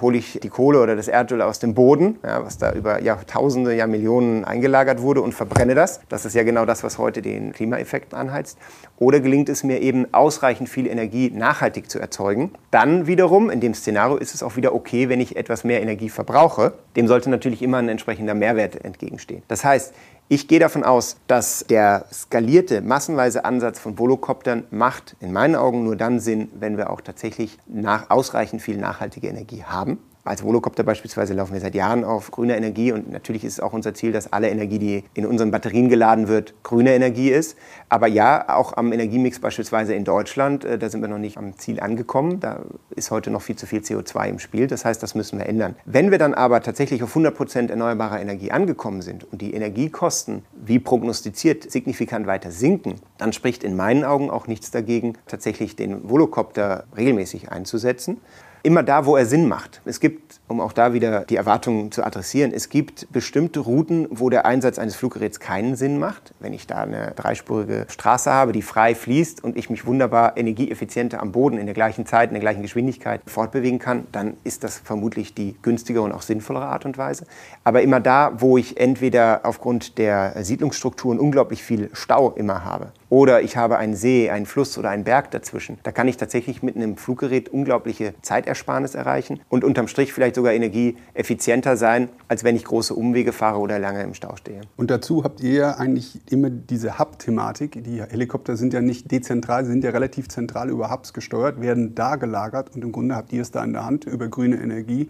hole 0.01 0.17
ich 0.17 0.39
die 0.41 0.49
Kohle 0.49 0.81
oder 0.81 0.95
das 0.95 1.07
Erdöl 1.07 1.41
aus 1.41 1.59
dem 1.59 1.73
Boden, 1.73 2.17
ja, 2.23 2.43
was 2.43 2.57
da 2.57 2.73
über 2.73 3.01
Jahrtausende, 3.01 3.73
Jahr 3.73 3.87
Millionen 3.87 4.45
eingelagert 4.45 5.01
wurde 5.01 5.21
und 5.21 5.33
verbrenne 5.33 5.75
das. 5.75 6.01
Das 6.09 6.25
ist 6.25 6.35
ja 6.35 6.43
genau 6.43 6.65
das, 6.65 6.83
was 6.83 6.97
heute 6.97 7.21
den 7.21 7.53
Klimaeffekt 7.53 8.13
anheizt. 8.13 8.57
Oder 8.97 9.19
gelingt 9.19 9.49
es 9.49 9.63
mir 9.63 9.81
eben 9.81 10.13
ausreichend 10.13 10.69
viel 10.69 10.87
Energie 10.87 11.31
nachhaltig 11.31 11.89
zu 11.89 11.99
erzeugen? 11.99 12.51
Dann 12.71 13.07
wiederum, 13.07 13.49
in 13.49 13.61
dem 13.61 13.73
Szenario 13.73 14.17
ist 14.17 14.33
es 14.35 14.43
auch 14.43 14.55
wieder 14.55 14.73
okay, 14.73 15.09
wenn 15.09 15.21
ich 15.21 15.35
etwas 15.35 15.63
mehr 15.63 15.81
Energie 15.81 16.09
verbrauche. 16.09 16.73
Dem 16.95 17.07
sollte 17.07 17.29
natürlich 17.29 17.61
immer 17.61 17.77
ein 17.77 17.89
entsprechender 17.89 18.33
Mehrwert 18.33 18.83
entgegenstehen. 18.83 19.43
Das 19.47 19.63
heißt, 19.63 19.93
Ich 20.31 20.47
gehe 20.47 20.59
davon 20.59 20.83
aus, 20.83 21.17
dass 21.25 21.65
der 21.67 22.05
skalierte, 22.13 22.81
massenweise 22.81 23.45
Ansatz 23.45 23.79
von 23.79 23.97
Volocoptern 23.97 24.63
macht 24.69 25.15
in 25.19 25.33
meinen 25.33 25.55
Augen 25.55 25.83
nur 25.83 25.95
dann 25.95 26.19
Sinn, 26.19 26.49
wenn 26.53 26.77
wir 26.77 26.91
auch 26.91 27.01
tatsächlich 27.01 27.57
nach 27.65 28.11
ausreichend 28.11 28.61
viel 28.61 28.77
nachhaltige 28.77 29.27
Energie 29.27 29.63
haben. 29.63 29.97
Als 30.29 30.43
Volocopter 30.43 30.83
beispielsweise 30.83 31.33
laufen 31.33 31.53
wir 31.53 31.59
seit 31.59 31.73
Jahren 31.73 32.03
auf 32.03 32.29
grüner 32.29 32.55
Energie 32.55 32.91
und 32.91 33.11
natürlich 33.11 33.43
ist 33.43 33.53
es 33.53 33.59
auch 33.59 33.73
unser 33.73 33.95
Ziel, 33.95 34.11
dass 34.11 34.31
alle 34.31 34.47
Energie, 34.51 34.77
die 34.77 35.03
in 35.15 35.25
unseren 35.25 35.49
Batterien 35.49 35.89
geladen 35.89 36.27
wird, 36.27 36.53
grüne 36.61 36.93
Energie 36.93 37.29
ist. 37.29 37.57
Aber 37.89 38.05
ja, 38.05 38.47
auch 38.47 38.77
am 38.77 38.93
Energiemix 38.93 39.39
beispielsweise 39.39 39.95
in 39.95 40.03
Deutschland, 40.03 40.65
äh, 40.65 40.77
da 40.77 40.87
sind 40.87 41.01
wir 41.01 41.07
noch 41.07 41.17
nicht 41.17 41.39
am 41.39 41.57
Ziel 41.57 41.79
angekommen. 41.79 42.39
Da 42.41 42.59
ist 42.91 43.09
heute 43.09 43.31
noch 43.31 43.41
viel 43.41 43.55
zu 43.55 43.65
viel 43.65 43.79
CO2 43.79 44.29
im 44.29 44.37
Spiel. 44.37 44.67
Das 44.67 44.85
heißt, 44.85 45.01
das 45.01 45.15
müssen 45.15 45.39
wir 45.39 45.47
ändern. 45.47 45.75
Wenn 45.85 46.11
wir 46.11 46.19
dann 46.19 46.35
aber 46.35 46.61
tatsächlich 46.61 47.01
auf 47.01 47.09
100 47.09 47.35
Prozent 47.35 47.71
erneuerbarer 47.71 48.21
Energie 48.21 48.51
angekommen 48.51 49.01
sind 49.01 49.23
und 49.31 49.41
die 49.41 49.55
Energiekosten, 49.55 50.43
wie 50.53 50.77
prognostiziert, 50.77 51.71
signifikant 51.71 52.27
weiter 52.27 52.51
sinken, 52.51 52.97
dann 53.17 53.33
spricht 53.33 53.63
in 53.63 53.75
meinen 53.75 54.03
Augen 54.03 54.29
auch 54.29 54.45
nichts 54.45 54.69
dagegen, 54.69 55.13
tatsächlich 55.25 55.75
den 55.75 56.07
Volocopter 56.07 56.83
regelmäßig 56.95 57.51
einzusetzen 57.51 58.21
immer 58.63 58.83
da, 58.83 59.05
wo 59.05 59.15
er 59.15 59.25
Sinn 59.25 59.47
macht. 59.47 59.81
Es 59.85 59.99
gibt, 59.99 60.38
um 60.49 60.59
auch 60.59 60.73
da 60.73 60.93
wieder 60.93 61.21
die 61.21 61.35
Erwartungen 61.35 61.91
zu 61.91 62.03
adressieren, 62.03 62.51
es 62.53 62.69
gibt 62.69 63.11
bestimmte 63.11 63.61
Routen, 63.61 64.07
wo 64.09 64.29
der 64.29 64.45
Einsatz 64.45 64.79
eines 64.79 64.95
Fluggeräts 64.95 65.39
keinen 65.39 65.75
Sinn 65.75 65.99
macht. 65.99 66.33
Wenn 66.39 66.53
ich 66.53 66.67
da 66.67 66.77
eine 66.77 67.13
dreispurige 67.15 67.85
Straße 67.87 68.31
habe, 68.31 68.51
die 68.51 68.63
frei 68.63 68.95
fließt 68.95 69.43
und 69.43 69.55
ich 69.55 69.69
mich 69.69 69.85
wunderbar 69.85 70.37
energieeffizienter 70.37 71.21
am 71.21 71.31
Boden 71.31 71.57
in 71.57 71.67
der 71.67 71.75
gleichen 71.75 72.05
Zeit, 72.05 72.29
in 72.29 72.33
der 72.33 72.41
gleichen 72.41 72.63
Geschwindigkeit 72.63 73.21
fortbewegen 73.27 73.79
kann, 73.79 74.07
dann 74.11 74.37
ist 74.43 74.63
das 74.63 74.79
vermutlich 74.79 75.33
die 75.35 75.55
günstigere 75.61 76.03
und 76.03 76.11
auch 76.11 76.23
sinnvollere 76.23 76.65
Art 76.65 76.85
und 76.85 76.97
Weise. 76.97 77.25
Aber 77.63 77.81
immer 77.81 77.99
da, 77.99 78.33
wo 78.37 78.57
ich 78.57 78.79
entweder 78.79 79.41
aufgrund 79.43 79.97
der 79.99 80.43
Siedlungsstrukturen 80.43 81.19
unglaublich 81.19 81.63
viel 81.63 81.89
Stau 81.93 82.31
immer 82.31 82.65
habe 82.65 82.91
oder 83.09 83.41
ich 83.41 83.57
habe 83.57 83.77
einen 83.77 83.95
See, 83.95 84.29
einen 84.29 84.45
Fluss 84.45 84.77
oder 84.77 84.89
einen 84.89 85.03
Berg 85.03 85.31
dazwischen. 85.31 85.79
Da 85.83 85.91
kann 85.91 86.07
ich 86.07 86.17
tatsächlich 86.17 86.63
mit 86.63 86.75
einem 86.75 86.95
Fluggerät 86.97 87.49
unglaubliche 87.49 88.13
Zeitersparnis 88.21 88.95
erreichen 88.95 89.41
und 89.49 89.63
unterm 89.63 89.87
Strich 89.87 90.13
vielleicht 90.13 90.35
sogar 90.39 90.53
energieeffizienter 90.53 91.75
sein, 91.75 92.09
als 92.29 92.45
wenn 92.45 92.55
ich 92.55 92.63
große 92.63 92.93
Umwege 92.93 93.33
fahre 93.33 93.59
oder 93.59 93.77
lange 93.77 94.01
im 94.03 94.13
Stau 94.13 94.37
stehe. 94.37 94.61
Und 94.77 94.89
dazu 94.89 95.23
habt 95.25 95.41
ihr 95.41 95.53
ja 95.53 95.71
eigentlich 95.71 96.21
immer 96.31 96.49
diese 96.49 96.97
Hub-Thematik. 96.97 97.83
Die 97.83 98.01
Helikopter 98.01 98.55
sind 98.55 98.73
ja 98.73 98.79
nicht 98.81 99.11
dezentral, 99.11 99.65
sind 99.65 99.83
ja 99.83 99.91
relativ 99.91 100.29
zentral 100.29 100.69
über 100.69 100.89
Hubs 100.89 101.13
gesteuert, 101.13 101.59
werden 101.59 101.93
da 101.93 102.15
gelagert 102.15 102.73
und 102.73 102.83
im 102.83 102.93
Grunde 102.93 103.15
habt 103.15 103.33
ihr 103.33 103.41
es 103.41 103.51
da 103.51 103.63
in 103.63 103.73
der 103.73 103.85
Hand 103.85 104.05
über 104.05 104.29
grüne 104.29 104.55
Energie 104.55 105.09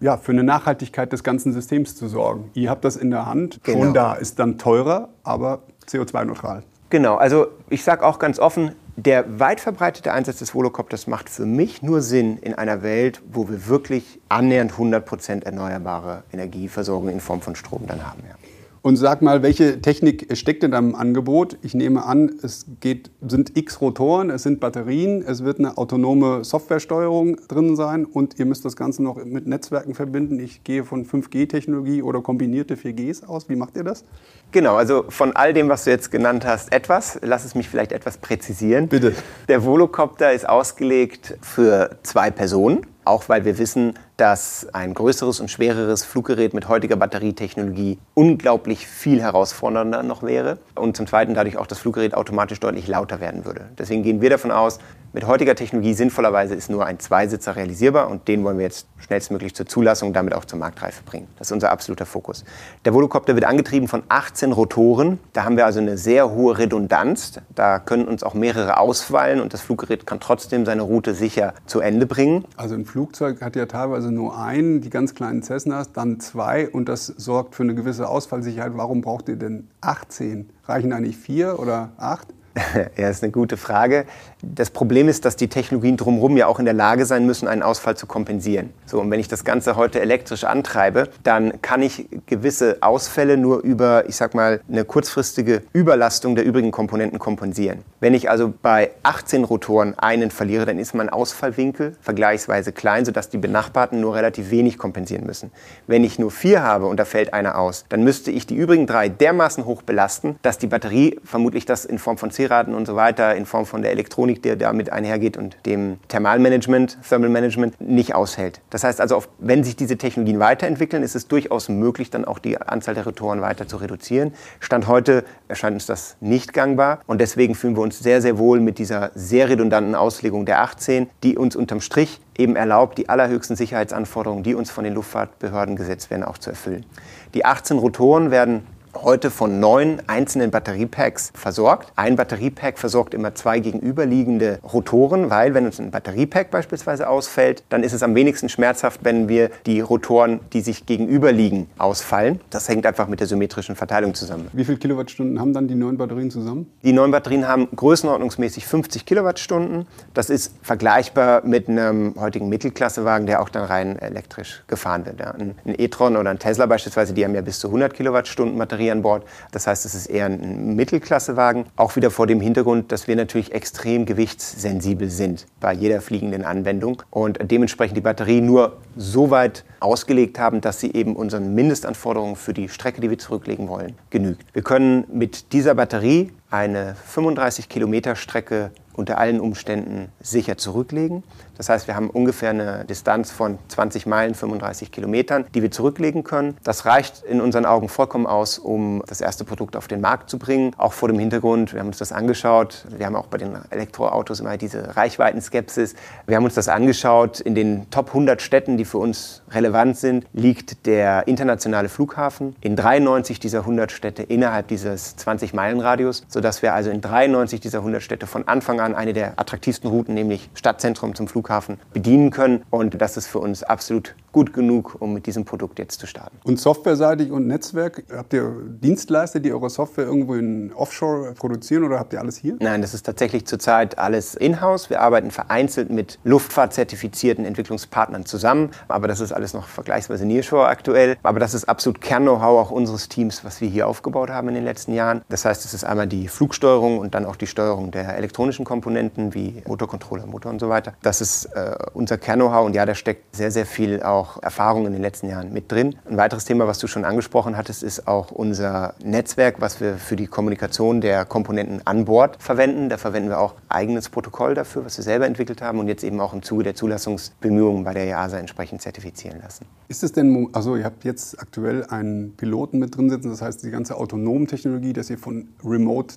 ja, 0.00 0.16
für 0.16 0.30
eine 0.30 0.44
Nachhaltigkeit 0.44 1.12
des 1.12 1.24
ganzen 1.24 1.52
Systems 1.52 1.96
zu 1.96 2.06
sorgen. 2.06 2.50
Ihr 2.54 2.70
habt 2.70 2.84
das 2.84 2.96
in 2.96 3.10
der 3.10 3.26
Hand, 3.26 3.58
genau. 3.64 3.78
schon 3.78 3.94
da, 3.94 4.14
ist 4.14 4.38
dann 4.38 4.56
teurer, 4.56 5.08
aber 5.24 5.62
CO2-neutral. 5.88 6.62
Genau, 6.90 7.16
also 7.16 7.48
ich 7.68 7.82
sage 7.82 8.06
auch 8.06 8.20
ganz 8.20 8.38
offen, 8.38 8.72
der 8.98 9.38
weit 9.38 9.60
verbreitete 9.60 10.12
Einsatz 10.12 10.40
des 10.40 10.56
Volocopters 10.56 11.06
macht 11.06 11.30
für 11.30 11.46
mich 11.46 11.82
nur 11.82 12.00
Sinn 12.00 12.36
in 12.38 12.54
einer 12.54 12.82
Welt, 12.82 13.22
wo 13.30 13.48
wir 13.48 13.68
wirklich 13.68 14.18
annähernd 14.28 14.72
100% 14.72 15.44
erneuerbare 15.44 16.24
Energieversorgung 16.32 17.08
in 17.08 17.20
Form 17.20 17.40
von 17.40 17.54
Strom 17.54 17.86
dann 17.86 18.04
haben. 18.04 18.24
Ja. 18.28 18.34
Und 18.82 18.96
sag 18.96 19.22
mal, 19.22 19.42
welche 19.42 19.80
Technik 19.80 20.36
steckt 20.36 20.62
denn 20.64 20.72
da 20.72 20.78
im 20.78 20.96
Angebot? 20.96 21.58
Ich 21.62 21.74
nehme 21.74 22.04
an, 22.04 22.32
es 22.42 22.66
geht, 22.80 23.10
sind 23.26 23.56
x 23.56 23.80
Rotoren, 23.80 24.30
es 24.30 24.42
sind 24.42 24.58
Batterien, 24.60 25.22
es 25.22 25.44
wird 25.44 25.58
eine 25.58 25.78
autonome 25.78 26.44
Softwaresteuerung 26.44 27.36
drin 27.48 27.76
sein 27.76 28.04
und 28.04 28.38
ihr 28.38 28.46
müsst 28.46 28.64
das 28.64 28.76
Ganze 28.76 29.02
noch 29.02 29.22
mit 29.24 29.46
Netzwerken 29.46 29.94
verbinden. 29.94 30.40
Ich 30.40 30.64
gehe 30.64 30.84
von 30.84 31.04
5G-Technologie 31.04 32.02
oder 32.02 32.20
kombinierte 32.20 32.74
4Gs 32.76 33.26
aus. 33.26 33.48
Wie 33.48 33.56
macht 33.56 33.76
ihr 33.76 33.84
das? 33.84 34.04
Genau, 34.50 34.76
also 34.76 35.04
von 35.10 35.36
all 35.36 35.52
dem, 35.52 35.68
was 35.68 35.84
du 35.84 35.90
jetzt 35.90 36.10
genannt 36.10 36.46
hast, 36.46 36.72
etwas. 36.72 37.18
Lass 37.22 37.44
es 37.44 37.54
mich 37.54 37.68
vielleicht 37.68 37.92
etwas 37.92 38.16
präzisieren. 38.16 38.88
Bitte. 38.88 39.14
Der 39.46 39.64
Volocopter 39.64 40.32
ist 40.32 40.48
ausgelegt 40.48 41.36
für 41.42 41.98
zwei 42.02 42.30
Personen, 42.30 42.86
auch 43.04 43.28
weil 43.28 43.44
wir 43.44 43.58
wissen, 43.58 43.94
dass 44.16 44.66
ein 44.72 44.94
größeres 44.94 45.40
und 45.40 45.50
schwereres 45.50 46.02
Fluggerät 46.04 46.54
mit 46.54 46.66
heutiger 46.66 46.96
Batterietechnologie 46.96 47.98
unglaublich 48.14 48.86
viel 48.86 49.20
herausfordernder 49.20 50.02
noch 50.02 50.22
wäre 50.22 50.56
und 50.74 50.96
zum 50.96 51.06
Zweiten 51.06 51.34
dadurch 51.34 51.58
auch 51.58 51.66
das 51.66 51.78
Fluggerät 51.78 52.14
automatisch 52.14 52.58
deutlich 52.58 52.88
lauter 52.88 53.20
werden 53.20 53.44
würde. 53.44 53.66
Deswegen 53.78 54.02
gehen 54.02 54.22
wir 54.22 54.30
davon 54.30 54.50
aus, 54.50 54.78
mit 55.18 55.26
heutiger 55.26 55.56
Technologie 55.56 55.94
sinnvollerweise 55.94 56.54
ist 56.54 56.70
nur 56.70 56.86
ein 56.86 57.00
Zweisitzer 57.00 57.56
realisierbar 57.56 58.08
und 58.08 58.28
den 58.28 58.44
wollen 58.44 58.56
wir 58.56 58.66
jetzt 58.66 58.86
schnellstmöglich 58.98 59.52
zur 59.52 59.66
Zulassung, 59.66 60.12
damit 60.12 60.32
auch 60.32 60.44
zur 60.44 60.60
Marktreife 60.60 61.02
bringen. 61.02 61.26
Das 61.40 61.48
ist 61.48 61.52
unser 61.52 61.72
absoluter 61.72 62.06
Fokus. 62.06 62.44
Der 62.84 62.94
Volocopter 62.94 63.34
wird 63.34 63.44
angetrieben 63.44 63.88
von 63.88 64.04
18 64.08 64.52
Rotoren. 64.52 65.18
Da 65.32 65.42
haben 65.42 65.56
wir 65.56 65.66
also 65.66 65.80
eine 65.80 65.98
sehr 65.98 66.30
hohe 66.30 66.56
Redundanz. 66.58 67.40
Da 67.52 67.80
können 67.80 68.06
uns 68.06 68.22
auch 68.22 68.34
mehrere 68.34 68.78
ausfallen 68.78 69.40
und 69.40 69.52
das 69.52 69.60
Fluggerät 69.60 70.06
kann 70.06 70.20
trotzdem 70.20 70.64
seine 70.64 70.82
Route 70.82 71.14
sicher 71.14 71.52
zu 71.66 71.80
Ende 71.80 72.06
bringen. 72.06 72.44
Also 72.56 72.76
ein 72.76 72.84
Flugzeug 72.84 73.42
hat 73.42 73.56
ja 73.56 73.66
teilweise 73.66 74.12
nur 74.12 74.38
einen, 74.38 74.82
die 74.82 74.90
ganz 74.90 75.16
kleinen 75.16 75.42
Cessnas, 75.42 75.92
dann 75.92 76.20
zwei 76.20 76.68
und 76.68 76.88
das 76.88 77.06
sorgt 77.06 77.56
für 77.56 77.64
eine 77.64 77.74
gewisse 77.74 78.08
Ausfallsicherheit. 78.08 78.70
Warum 78.76 79.00
braucht 79.00 79.28
ihr 79.28 79.34
denn 79.36 79.66
18? 79.80 80.48
Reichen 80.68 80.92
eigentlich 80.92 81.16
vier 81.16 81.58
oder 81.58 81.90
acht? 81.98 82.28
Ja, 82.96 83.08
ist 83.08 83.22
eine 83.22 83.32
gute 83.32 83.56
Frage. 83.56 84.06
Das 84.42 84.70
Problem 84.70 85.08
ist, 85.08 85.24
dass 85.24 85.34
die 85.34 85.48
Technologien 85.48 85.96
drumherum 85.96 86.36
ja 86.36 86.46
auch 86.46 86.60
in 86.60 86.64
der 86.64 86.74
Lage 86.74 87.06
sein 87.06 87.26
müssen, 87.26 87.48
einen 87.48 87.62
Ausfall 87.62 87.96
zu 87.96 88.06
kompensieren. 88.06 88.70
So, 88.86 89.00
und 89.00 89.10
wenn 89.10 89.18
ich 89.18 89.26
das 89.26 89.44
Ganze 89.44 89.74
heute 89.74 90.00
elektrisch 90.00 90.44
antreibe, 90.44 91.08
dann 91.24 91.60
kann 91.60 91.82
ich 91.82 92.06
gewisse 92.26 92.78
Ausfälle 92.80 93.36
nur 93.36 93.62
über, 93.62 94.08
ich 94.08 94.14
sag 94.14 94.34
mal, 94.34 94.60
eine 94.68 94.84
kurzfristige 94.84 95.62
Überlastung 95.72 96.36
der 96.36 96.44
übrigen 96.44 96.70
Komponenten 96.70 97.18
kompensieren. 97.18 97.80
Wenn 97.98 98.14
ich 98.14 98.30
also 98.30 98.54
bei 98.62 98.92
18 99.02 99.42
Rotoren 99.42 99.98
einen 99.98 100.30
verliere, 100.30 100.66
dann 100.66 100.78
ist 100.78 100.94
mein 100.94 101.08
Ausfallwinkel 101.08 101.96
vergleichsweise 102.00 102.70
klein, 102.70 103.04
sodass 103.04 103.30
die 103.30 103.38
Benachbarten 103.38 104.00
nur 104.00 104.14
relativ 104.14 104.52
wenig 104.52 104.78
kompensieren 104.78 105.26
müssen. 105.26 105.50
Wenn 105.88 106.04
ich 106.04 106.20
nur 106.20 106.30
vier 106.30 106.62
habe 106.62 106.86
und 106.86 107.00
da 107.00 107.04
fällt 107.04 107.34
einer 107.34 107.58
aus, 107.58 107.86
dann 107.88 108.04
müsste 108.04 108.30
ich 108.30 108.46
die 108.46 108.54
übrigen 108.54 108.86
drei 108.86 109.08
dermaßen 109.08 109.64
hoch 109.64 109.82
belasten, 109.82 110.36
dass 110.42 110.58
die 110.58 110.68
Batterie 110.68 111.18
vermutlich 111.24 111.66
das 111.66 111.84
in 111.84 111.98
Form 111.98 112.18
von 112.18 112.30
C-Raten 112.30 112.74
und 112.74 112.86
so 112.86 112.94
weiter, 112.94 113.34
in 113.34 113.44
Form 113.44 113.66
von 113.66 113.82
der 113.82 113.90
Elektronik, 113.90 114.27
die 114.34 114.56
damit 114.56 114.92
einhergeht 114.92 115.36
und 115.36 115.56
dem 115.66 115.98
Thermalmanagement, 116.08 116.98
Thermal 117.06 117.28
Management 117.28 117.80
nicht 117.80 118.14
aushält. 118.14 118.60
Das 118.70 118.84
heißt 118.84 119.00
also, 119.00 119.24
wenn 119.38 119.64
sich 119.64 119.76
diese 119.76 119.96
Technologien 119.96 120.38
weiterentwickeln, 120.38 121.02
ist 121.02 121.16
es 121.16 121.28
durchaus 121.28 121.68
möglich, 121.68 122.10
dann 122.10 122.24
auch 122.24 122.38
die 122.38 122.60
Anzahl 122.60 122.94
der 122.94 123.04
Rotoren 123.04 123.40
weiter 123.40 123.66
zu 123.66 123.76
reduzieren. 123.78 124.32
Stand 124.60 124.86
heute 124.86 125.24
erscheint 125.48 125.74
uns 125.74 125.86
das 125.86 126.16
nicht 126.20 126.52
gangbar 126.52 127.00
und 127.06 127.20
deswegen 127.20 127.54
fühlen 127.54 127.76
wir 127.76 127.82
uns 127.82 127.98
sehr, 127.98 128.22
sehr 128.22 128.38
wohl 128.38 128.60
mit 128.60 128.78
dieser 128.78 129.10
sehr 129.14 129.48
redundanten 129.48 129.94
Auslegung 129.94 130.46
der 130.46 130.62
18, 130.62 131.08
die 131.22 131.36
uns 131.36 131.56
unterm 131.56 131.80
Strich 131.80 132.20
eben 132.36 132.54
erlaubt, 132.56 132.98
die 132.98 133.08
allerhöchsten 133.08 133.56
Sicherheitsanforderungen, 133.56 134.44
die 134.44 134.54
uns 134.54 134.70
von 134.70 134.84
den 134.84 134.94
Luftfahrtbehörden 134.94 135.76
gesetzt 135.76 136.10
werden, 136.10 136.22
auch 136.22 136.38
zu 136.38 136.50
erfüllen. 136.50 136.86
Die 137.34 137.44
18 137.44 137.78
Rotoren 137.78 138.30
werden 138.30 138.62
heute 139.02 139.30
von 139.30 139.60
neun 139.60 140.02
einzelnen 140.06 140.50
Batteriepacks 140.50 141.30
versorgt. 141.34 141.92
Ein 141.96 142.16
Batteriepack 142.16 142.78
versorgt 142.78 143.14
immer 143.14 143.34
zwei 143.34 143.60
gegenüberliegende 143.60 144.58
Rotoren, 144.72 145.30
weil 145.30 145.54
wenn 145.54 145.66
uns 145.66 145.78
ein 145.78 145.90
Batteriepack 145.90 146.50
beispielsweise 146.50 147.08
ausfällt, 147.08 147.62
dann 147.68 147.82
ist 147.82 147.92
es 147.92 148.02
am 148.02 148.14
wenigsten 148.14 148.48
schmerzhaft, 148.48 149.00
wenn 149.04 149.28
wir 149.28 149.50
die 149.66 149.80
Rotoren, 149.80 150.40
die 150.52 150.60
sich 150.60 150.86
gegenüberliegen, 150.86 151.68
ausfallen. 151.78 152.40
Das 152.50 152.68
hängt 152.68 152.86
einfach 152.86 153.08
mit 153.08 153.20
der 153.20 153.26
symmetrischen 153.26 153.76
Verteilung 153.76 154.14
zusammen. 154.14 154.48
Wie 154.52 154.64
viele 154.64 154.78
Kilowattstunden 154.78 155.40
haben 155.40 155.52
dann 155.52 155.68
die 155.68 155.74
neun 155.74 155.96
Batterien 155.96 156.30
zusammen? 156.30 156.70
Die 156.82 156.92
neun 156.92 157.10
Batterien 157.10 157.46
haben 157.46 157.68
größenordnungsmäßig 157.74 158.66
50 158.66 159.06
Kilowattstunden. 159.06 159.86
Das 160.14 160.30
ist 160.30 160.54
vergleichbar 160.62 161.44
mit 161.44 161.68
einem 161.68 162.14
heutigen 162.18 162.48
Mittelklassewagen, 162.48 163.26
der 163.26 163.42
auch 163.42 163.48
dann 163.48 163.64
rein 163.64 163.98
elektrisch 163.98 164.64
gefahren 164.66 165.06
wird. 165.06 165.20
Ein 165.20 165.54
e-tron 165.64 166.16
oder 166.16 166.30
ein 166.30 166.38
Tesla 166.38 166.66
beispielsweise, 166.66 167.14
die 167.14 167.24
haben 167.24 167.34
ja 167.34 167.42
bis 167.42 167.60
zu 167.60 167.68
100 167.68 167.94
Kilowattstunden 167.94 168.58
Batterie 168.58 168.87
Batterie 168.88 168.90
an 168.90 169.02
Bord. 169.02 169.24
Das 169.52 169.66
heißt, 169.66 169.84
es 169.84 169.94
ist 169.94 170.06
eher 170.06 170.26
ein 170.26 170.74
Mittelklassewagen. 170.74 171.66
Auch 171.76 171.96
wieder 171.96 172.10
vor 172.10 172.26
dem 172.26 172.40
Hintergrund, 172.40 172.92
dass 172.92 173.08
wir 173.08 173.16
natürlich 173.16 173.52
extrem 173.52 174.06
gewichtssensibel 174.06 175.10
sind 175.10 175.46
bei 175.60 175.72
jeder 175.72 176.00
fliegenden 176.00 176.44
Anwendung 176.44 177.02
und 177.10 177.38
dementsprechend 177.40 177.96
die 177.96 178.02
Batterie 178.02 178.40
nur 178.40 178.76
so 178.96 179.30
weit 179.30 179.64
ausgelegt 179.80 180.38
haben, 180.38 180.60
dass 180.60 180.80
sie 180.80 180.92
eben 180.92 181.16
unseren 181.16 181.54
Mindestanforderungen 181.54 182.36
für 182.36 182.54
die 182.54 182.68
Strecke, 182.68 183.00
die 183.00 183.10
wir 183.10 183.18
zurücklegen 183.18 183.68
wollen, 183.68 183.94
genügt. 184.10 184.44
Wir 184.52 184.62
können 184.62 185.04
mit 185.12 185.52
dieser 185.52 185.74
Batterie 185.74 186.32
eine 186.50 186.94
35 187.06 187.68
Kilometer 187.68 188.16
Strecke 188.16 188.70
unter 188.98 189.18
allen 189.18 189.40
Umständen 189.40 190.10
sicher 190.20 190.58
zurücklegen. 190.58 191.22
Das 191.56 191.68
heißt, 191.68 191.88
wir 191.88 191.96
haben 191.96 192.08
ungefähr 192.08 192.50
eine 192.50 192.84
Distanz 192.84 193.30
von 193.30 193.58
20 193.68 194.06
Meilen, 194.06 194.34
35 194.34 194.92
Kilometern, 194.92 195.44
die 195.54 195.62
wir 195.62 195.70
zurücklegen 195.70 196.22
können. 196.22 196.56
Das 196.62 196.86
reicht 196.86 197.24
in 197.24 197.40
unseren 197.40 197.66
Augen 197.66 197.88
vollkommen 197.88 198.26
aus, 198.26 198.58
um 198.58 199.02
das 199.06 199.20
erste 199.20 199.44
Produkt 199.44 199.76
auf 199.76 199.88
den 199.88 200.00
Markt 200.00 200.30
zu 200.30 200.38
bringen. 200.38 200.72
Auch 200.78 200.92
vor 200.92 201.08
dem 201.08 201.18
Hintergrund, 201.18 201.72
wir 201.72 201.80
haben 201.80 201.88
uns 201.88 201.98
das 201.98 202.12
angeschaut. 202.12 202.86
Wir 202.96 203.06
haben 203.06 203.16
auch 203.16 203.26
bei 203.26 203.38
den 203.38 203.56
Elektroautos 203.70 204.38
immer 204.38 204.56
diese 204.56 204.96
Reichweitenskepsis. 204.96 205.94
Wir 206.26 206.36
haben 206.36 206.44
uns 206.44 206.54
das 206.54 206.68
angeschaut. 206.68 207.40
In 207.40 207.56
den 207.56 207.90
Top 207.90 208.08
100 208.08 208.40
Städten, 208.40 208.76
die 208.76 208.84
für 208.84 208.98
uns 208.98 209.42
relevant 209.50 209.96
sind, 209.96 210.26
liegt 210.32 210.86
der 210.86 211.26
internationale 211.26 211.88
Flughafen. 211.88 212.54
In 212.60 212.76
93 212.76 213.40
dieser 213.40 213.60
100 213.60 213.90
Städte 213.90 214.22
innerhalb 214.22 214.68
dieses 214.68 215.16
20-Meilen-Radius, 215.18 216.24
sodass 216.28 216.62
wir 216.62 216.74
also 216.74 216.90
in 216.90 217.00
93 217.00 217.60
dieser 217.60 217.78
100 217.78 218.00
Städte 218.00 218.28
von 218.28 218.46
Anfang 218.46 218.80
an 218.80 218.87
eine 218.94 219.12
der 219.12 219.38
attraktivsten 219.38 219.90
Routen, 219.90 220.14
nämlich 220.14 220.50
Stadtzentrum 220.54 221.14
zum 221.14 221.28
Flughafen, 221.28 221.78
bedienen 221.92 222.30
können. 222.30 222.62
Und 222.70 223.00
das 223.00 223.16
ist 223.16 223.26
für 223.26 223.38
uns 223.38 223.62
absolut 223.62 224.14
gut 224.32 224.52
genug, 224.52 224.96
um 225.00 225.14
mit 225.14 225.26
diesem 225.26 225.44
Produkt 225.44 225.78
jetzt 225.78 225.98
zu 226.00 226.06
starten. 226.06 226.36
Und 226.44 226.60
softwareseitig 226.60 227.30
und 227.30 227.46
Netzwerk, 227.46 228.04
habt 228.14 228.32
ihr 228.32 228.52
Dienstleister, 228.82 229.40
die 229.40 229.52
eure 229.52 229.70
Software 229.70 230.04
irgendwo 230.04 230.34
in 230.34 230.72
Offshore 230.74 231.32
produzieren 231.32 231.84
oder 231.84 231.98
habt 231.98 232.12
ihr 232.12 232.20
alles 232.20 232.36
hier? 232.36 232.56
Nein, 232.60 232.82
das 232.82 232.94
ist 232.94 233.04
tatsächlich 233.04 233.46
zurzeit 233.46 233.98
alles 233.98 234.34
in-house. 234.34 234.90
Wir 234.90 235.00
arbeiten 235.00 235.30
vereinzelt 235.30 235.90
mit 235.90 236.18
luftfahrtzertifizierten 236.24 237.44
Entwicklungspartnern 237.44 238.26
zusammen, 238.26 238.70
aber 238.86 239.08
das 239.08 239.20
ist 239.20 239.32
alles 239.32 239.54
noch 239.54 239.66
vergleichsweise 239.66 240.26
Nearshore 240.26 240.68
aktuell. 240.68 241.16
Aber 241.22 241.40
das 241.40 241.54
ist 241.54 241.68
absolut 241.68 242.00
Kern-Know-how 242.00 242.60
auch 242.60 242.70
unseres 242.70 243.08
Teams, 243.08 243.44
was 243.44 243.60
wir 243.60 243.68
hier 243.68 243.88
aufgebaut 243.88 244.30
haben 244.30 244.48
in 244.48 244.54
den 244.54 244.64
letzten 244.64 244.92
Jahren. 244.92 245.22
Das 245.28 245.44
heißt, 245.44 245.64
es 245.64 245.74
ist 245.74 245.84
einmal 245.84 246.06
die 246.06 246.28
Flugsteuerung 246.28 246.98
und 246.98 247.14
dann 247.14 247.24
auch 247.24 247.36
die 247.36 247.46
Steuerung 247.46 247.90
der 247.90 248.16
elektronischen 248.16 248.64
Komponenten 248.78 249.34
wie 249.34 249.60
Motorcontroller, 249.66 250.26
Motor 250.26 250.52
und 250.52 250.60
so 250.60 250.68
weiter. 250.68 250.92
Das 251.02 251.20
ist 251.20 251.46
äh, 251.46 251.74
unser 251.94 252.16
Kern-Know-how 252.16 252.64
und 252.64 252.76
ja, 252.76 252.86
da 252.86 252.94
steckt 252.94 253.34
sehr, 253.34 253.50
sehr 253.50 253.66
viel 253.66 254.04
auch 254.04 254.40
Erfahrung 254.40 254.86
in 254.86 254.92
den 254.92 255.02
letzten 255.02 255.28
Jahren 255.28 255.52
mit 255.52 255.72
drin. 255.72 255.96
Ein 256.08 256.16
weiteres 256.16 256.44
Thema, 256.44 256.68
was 256.68 256.78
du 256.78 256.86
schon 256.86 257.04
angesprochen 257.04 257.56
hattest, 257.56 257.82
ist 257.82 258.06
auch 258.06 258.30
unser 258.30 258.94
Netzwerk, 259.02 259.60
was 259.60 259.80
wir 259.80 259.96
für 259.96 260.14
die 260.14 260.28
Kommunikation 260.28 261.00
der 261.00 261.24
Komponenten 261.24 261.84
an 261.86 262.04
Bord 262.04 262.40
verwenden. 262.40 262.88
Da 262.88 262.98
verwenden 262.98 263.30
wir 263.30 263.40
auch 263.40 263.54
eigenes 263.68 264.10
Protokoll 264.10 264.54
dafür, 264.54 264.84
was 264.84 264.96
wir 264.96 265.02
selber 265.02 265.26
entwickelt 265.26 265.60
haben 265.60 265.80
und 265.80 265.88
jetzt 265.88 266.04
eben 266.04 266.20
auch 266.20 266.32
im 266.32 266.42
Zuge 266.42 266.62
der 266.62 266.76
Zulassungsbemühungen 266.76 267.82
bei 267.82 267.94
der 267.94 268.06
EASA 268.06 268.38
entsprechend 268.38 268.80
zertifizieren 268.80 269.40
lassen. 269.42 269.66
Ist 269.88 270.04
es 270.04 270.12
denn, 270.12 270.48
also 270.52 270.76
ihr 270.76 270.84
habt 270.84 271.04
jetzt 271.04 271.40
aktuell 271.40 271.84
einen 271.86 272.36
Piloten 272.36 272.78
mit 272.78 272.96
drin 272.96 273.10
sitzen, 273.10 273.30
das 273.30 273.42
heißt 273.42 273.64
die 273.64 273.70
ganze 273.70 273.96
autonomen 273.96 274.46
Technologie, 274.46 274.92
dass 274.92 275.10
ihr 275.10 275.18
von 275.18 275.48
Remote 275.64 276.14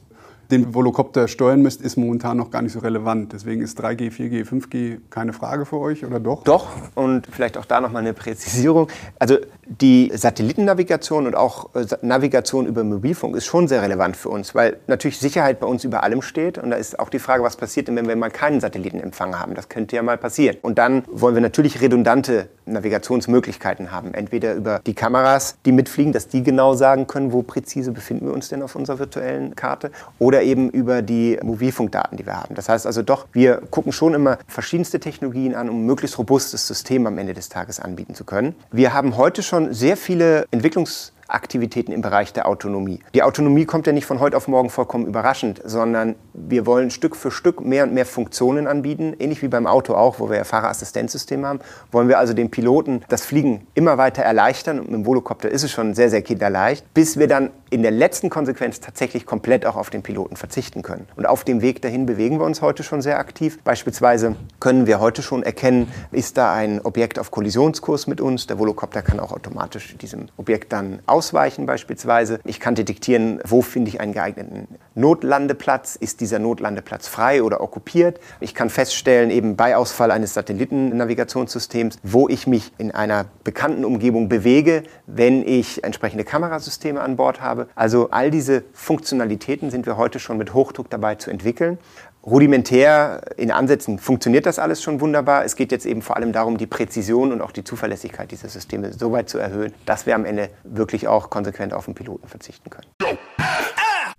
den 0.51 0.73
Volocopter 0.73 1.27
steuern 1.27 1.61
müsst, 1.61 1.81
ist 1.81 1.97
momentan 1.97 2.37
noch 2.37 2.51
gar 2.51 2.61
nicht 2.61 2.73
so 2.73 2.79
relevant. 2.79 3.33
Deswegen 3.33 3.61
ist 3.61 3.79
3G, 3.81 4.11
4G, 4.11 4.45
5G 4.45 4.99
keine 5.09 5.33
Frage 5.33 5.65
für 5.65 5.77
euch 5.77 6.05
oder 6.05 6.19
doch? 6.19 6.43
Doch 6.43 6.67
und 6.95 7.27
vielleicht 7.27 7.57
auch 7.57 7.65
da 7.65 7.81
nochmal 7.81 8.01
eine 8.01 8.13
Präzisierung. 8.13 8.87
Also 9.17 9.37
die 9.79 10.11
Satellitennavigation 10.13 11.27
und 11.27 11.35
auch 11.35 11.73
äh, 11.75 11.85
Navigation 12.01 12.65
über 12.65 12.83
Mobilfunk 12.83 13.37
ist 13.37 13.45
schon 13.45 13.69
sehr 13.69 13.81
relevant 13.81 14.17
für 14.17 14.29
uns, 14.29 14.53
weil 14.53 14.77
natürlich 14.87 15.17
Sicherheit 15.17 15.59
bei 15.61 15.67
uns 15.67 15.85
über 15.85 16.03
allem 16.03 16.21
steht. 16.21 16.57
Und 16.57 16.71
da 16.71 16.75
ist 16.75 16.99
auch 16.99 17.09
die 17.09 17.19
Frage, 17.19 17.43
was 17.43 17.55
passiert 17.55 17.87
denn, 17.87 17.95
wenn 17.95 18.07
wir 18.07 18.15
mal 18.17 18.31
keinen 18.31 18.59
Satellitenempfang 18.59 19.39
haben? 19.39 19.55
Das 19.55 19.69
könnte 19.69 19.95
ja 19.95 20.03
mal 20.03 20.17
passieren. 20.17 20.57
Und 20.61 20.77
dann 20.77 21.03
wollen 21.09 21.35
wir 21.35 21.41
natürlich 21.41 21.79
redundante 21.79 22.49
Navigationsmöglichkeiten 22.65 23.91
haben. 23.91 24.13
Entweder 24.13 24.55
über 24.55 24.81
die 24.85 24.93
Kameras, 24.93 25.55
die 25.65 25.71
mitfliegen, 25.71 26.11
dass 26.11 26.27
die 26.27 26.43
genau 26.43 26.73
sagen 26.73 27.07
können, 27.07 27.31
wo 27.31 27.41
präzise 27.41 27.91
befinden 27.91 28.27
wir 28.27 28.33
uns 28.33 28.49
denn 28.49 28.61
auf 28.63 28.75
unserer 28.75 28.99
virtuellen 28.99 29.55
Karte. 29.55 29.91
Oder 30.19 30.41
eben 30.41 30.69
über 30.69 31.01
die 31.01 31.39
Mobilfunkdaten, 31.41 32.17
die 32.17 32.25
wir 32.25 32.37
haben. 32.37 32.55
Das 32.55 32.67
heißt 32.67 32.85
also 32.85 33.03
doch, 33.03 33.27
wir 33.31 33.61
gucken 33.69 33.93
schon 33.93 34.13
immer 34.13 34.37
verschiedenste 34.47 34.99
Technologien 34.99 35.55
an, 35.55 35.69
um 35.69 35.83
ein 35.83 35.85
möglichst 35.85 36.17
robustes 36.17 36.67
System 36.67 37.07
am 37.07 37.17
Ende 37.17 37.33
des 37.33 37.47
Tages 37.47 37.79
anbieten 37.79 38.15
zu 38.15 38.25
können. 38.25 38.55
Wir 38.71 38.93
haben 38.93 39.15
heute 39.17 39.43
schon 39.43 39.60
sehr 39.71 39.97
viele 39.97 40.47
Entwicklungs- 40.51 41.11
Aktivitäten 41.33 41.91
im 41.91 42.01
Bereich 42.01 42.33
der 42.33 42.47
Autonomie. 42.47 42.99
Die 43.13 43.23
Autonomie 43.23 43.65
kommt 43.65 43.87
ja 43.87 43.93
nicht 43.93 44.05
von 44.05 44.19
heute 44.19 44.37
auf 44.37 44.47
morgen 44.47 44.69
vollkommen 44.69 45.05
überraschend, 45.05 45.61
sondern 45.63 46.15
wir 46.33 46.65
wollen 46.65 46.91
Stück 46.91 47.15
für 47.15 47.31
Stück 47.31 47.61
mehr 47.61 47.83
und 47.83 47.93
mehr 47.93 48.05
Funktionen 48.05 48.67
anbieten, 48.67 49.15
ähnlich 49.19 49.41
wie 49.41 49.47
beim 49.47 49.67
Auto 49.67 49.93
auch, 49.95 50.19
wo 50.19 50.29
wir 50.29 50.37
ja 50.37 50.43
Fahrerassistenzsysteme 50.43 51.47
haben, 51.47 51.59
wollen 51.91 52.07
wir 52.07 52.19
also 52.19 52.33
den 52.33 52.51
Piloten 52.51 53.03
das 53.09 53.25
Fliegen 53.25 53.67
immer 53.73 53.97
weiter 53.97 54.23
erleichtern 54.23 54.79
und 54.79 54.91
mit 54.91 54.95
dem 54.95 55.05
Volocopter 55.05 55.49
ist 55.49 55.63
es 55.63 55.71
schon 55.71 55.93
sehr, 55.93 56.09
sehr 56.09 56.21
kinderleicht, 56.21 56.93
bis 56.93 57.17
wir 57.17 57.27
dann 57.27 57.51
in 57.69 57.83
der 57.83 57.91
letzten 57.91 58.29
Konsequenz 58.29 58.81
tatsächlich 58.81 59.25
komplett 59.25 59.65
auch 59.65 59.77
auf 59.77 59.89
den 59.89 60.03
Piloten 60.03 60.35
verzichten 60.35 60.81
können. 60.81 61.07
Und 61.15 61.25
auf 61.25 61.45
dem 61.45 61.61
Weg 61.61 61.81
dahin 61.81 62.05
bewegen 62.05 62.37
wir 62.37 62.45
uns 62.45 62.61
heute 62.61 62.83
schon 62.83 63.01
sehr 63.01 63.17
aktiv. 63.17 63.59
Beispielsweise 63.63 64.35
können 64.59 64.87
wir 64.87 64.99
heute 64.99 65.21
schon 65.21 65.41
erkennen, 65.41 65.89
ist 66.11 66.37
da 66.37 66.53
ein 66.53 66.81
Objekt 66.81 67.17
auf 67.17 67.31
Kollisionskurs 67.31 68.07
mit 68.07 68.19
uns. 68.19 68.45
Der 68.47 68.59
Volocopter 68.59 69.01
kann 69.01 69.21
auch 69.21 69.31
automatisch 69.31 69.95
diesem 69.97 70.27
Objekt 70.35 70.73
dann 70.73 70.99
aus 71.05 71.20
ausweichen 71.21 71.67
beispielsweise. 71.67 72.39
Ich 72.45 72.59
kann 72.59 72.73
detektieren, 72.73 73.41
wo 73.45 73.61
finde 73.61 73.89
ich 73.89 74.01
einen 74.01 74.11
geeigneten 74.11 74.67
Notlandeplatz. 74.95 75.95
Ist 75.95 76.19
dieser 76.19 76.39
Notlandeplatz 76.39 77.07
frei 77.07 77.43
oder 77.43 77.61
okkupiert? 77.61 78.19
Ich 78.39 78.55
kann 78.55 78.71
feststellen, 78.71 79.29
eben 79.29 79.55
bei 79.55 79.77
Ausfall 79.77 80.09
eines 80.09 80.33
Satellitennavigationssystems, 80.33 81.99
wo 82.01 82.27
ich 82.27 82.47
mich 82.47 82.73
in 82.79 82.89
einer 82.89 83.25
bekannten 83.43 83.85
Umgebung 83.85 84.29
bewege, 84.29 84.81
wenn 85.05 85.47
ich 85.47 85.83
entsprechende 85.83 86.23
Kamerasysteme 86.23 86.99
an 86.99 87.17
Bord 87.17 87.39
habe. 87.39 87.67
Also 87.75 88.09
all 88.09 88.31
diese 88.31 88.63
Funktionalitäten 88.73 89.69
sind 89.69 89.85
wir 89.85 89.97
heute 89.97 90.17
schon 90.17 90.39
mit 90.39 90.55
Hochdruck 90.55 90.89
dabei 90.89 91.13
zu 91.15 91.29
entwickeln. 91.29 91.77
Rudimentär 92.23 93.21
in 93.37 93.51
Ansätzen 93.51 93.97
funktioniert 93.97 94.45
das 94.45 94.59
alles 94.59 94.83
schon 94.83 95.01
wunderbar. 95.01 95.43
Es 95.43 95.55
geht 95.55 95.71
jetzt 95.71 95.85
eben 95.85 96.03
vor 96.03 96.17
allem 96.17 96.33
darum, 96.33 96.57
die 96.57 96.67
Präzision 96.67 97.31
und 97.31 97.41
auch 97.41 97.51
die 97.51 97.63
Zuverlässigkeit 97.63 98.31
dieser 98.31 98.47
Systeme 98.47 98.93
so 98.93 99.11
weit 99.11 99.27
zu 99.27 99.39
erhöhen, 99.39 99.73
dass 99.85 100.05
wir 100.05 100.13
am 100.13 100.25
Ende 100.25 100.49
wirklich 100.63 101.07
auch 101.07 101.31
konsequent 101.31 101.73
auf 101.73 101.85
den 101.85 101.95
Piloten 101.95 102.27
verzichten 102.27 102.69
können. 102.69 102.87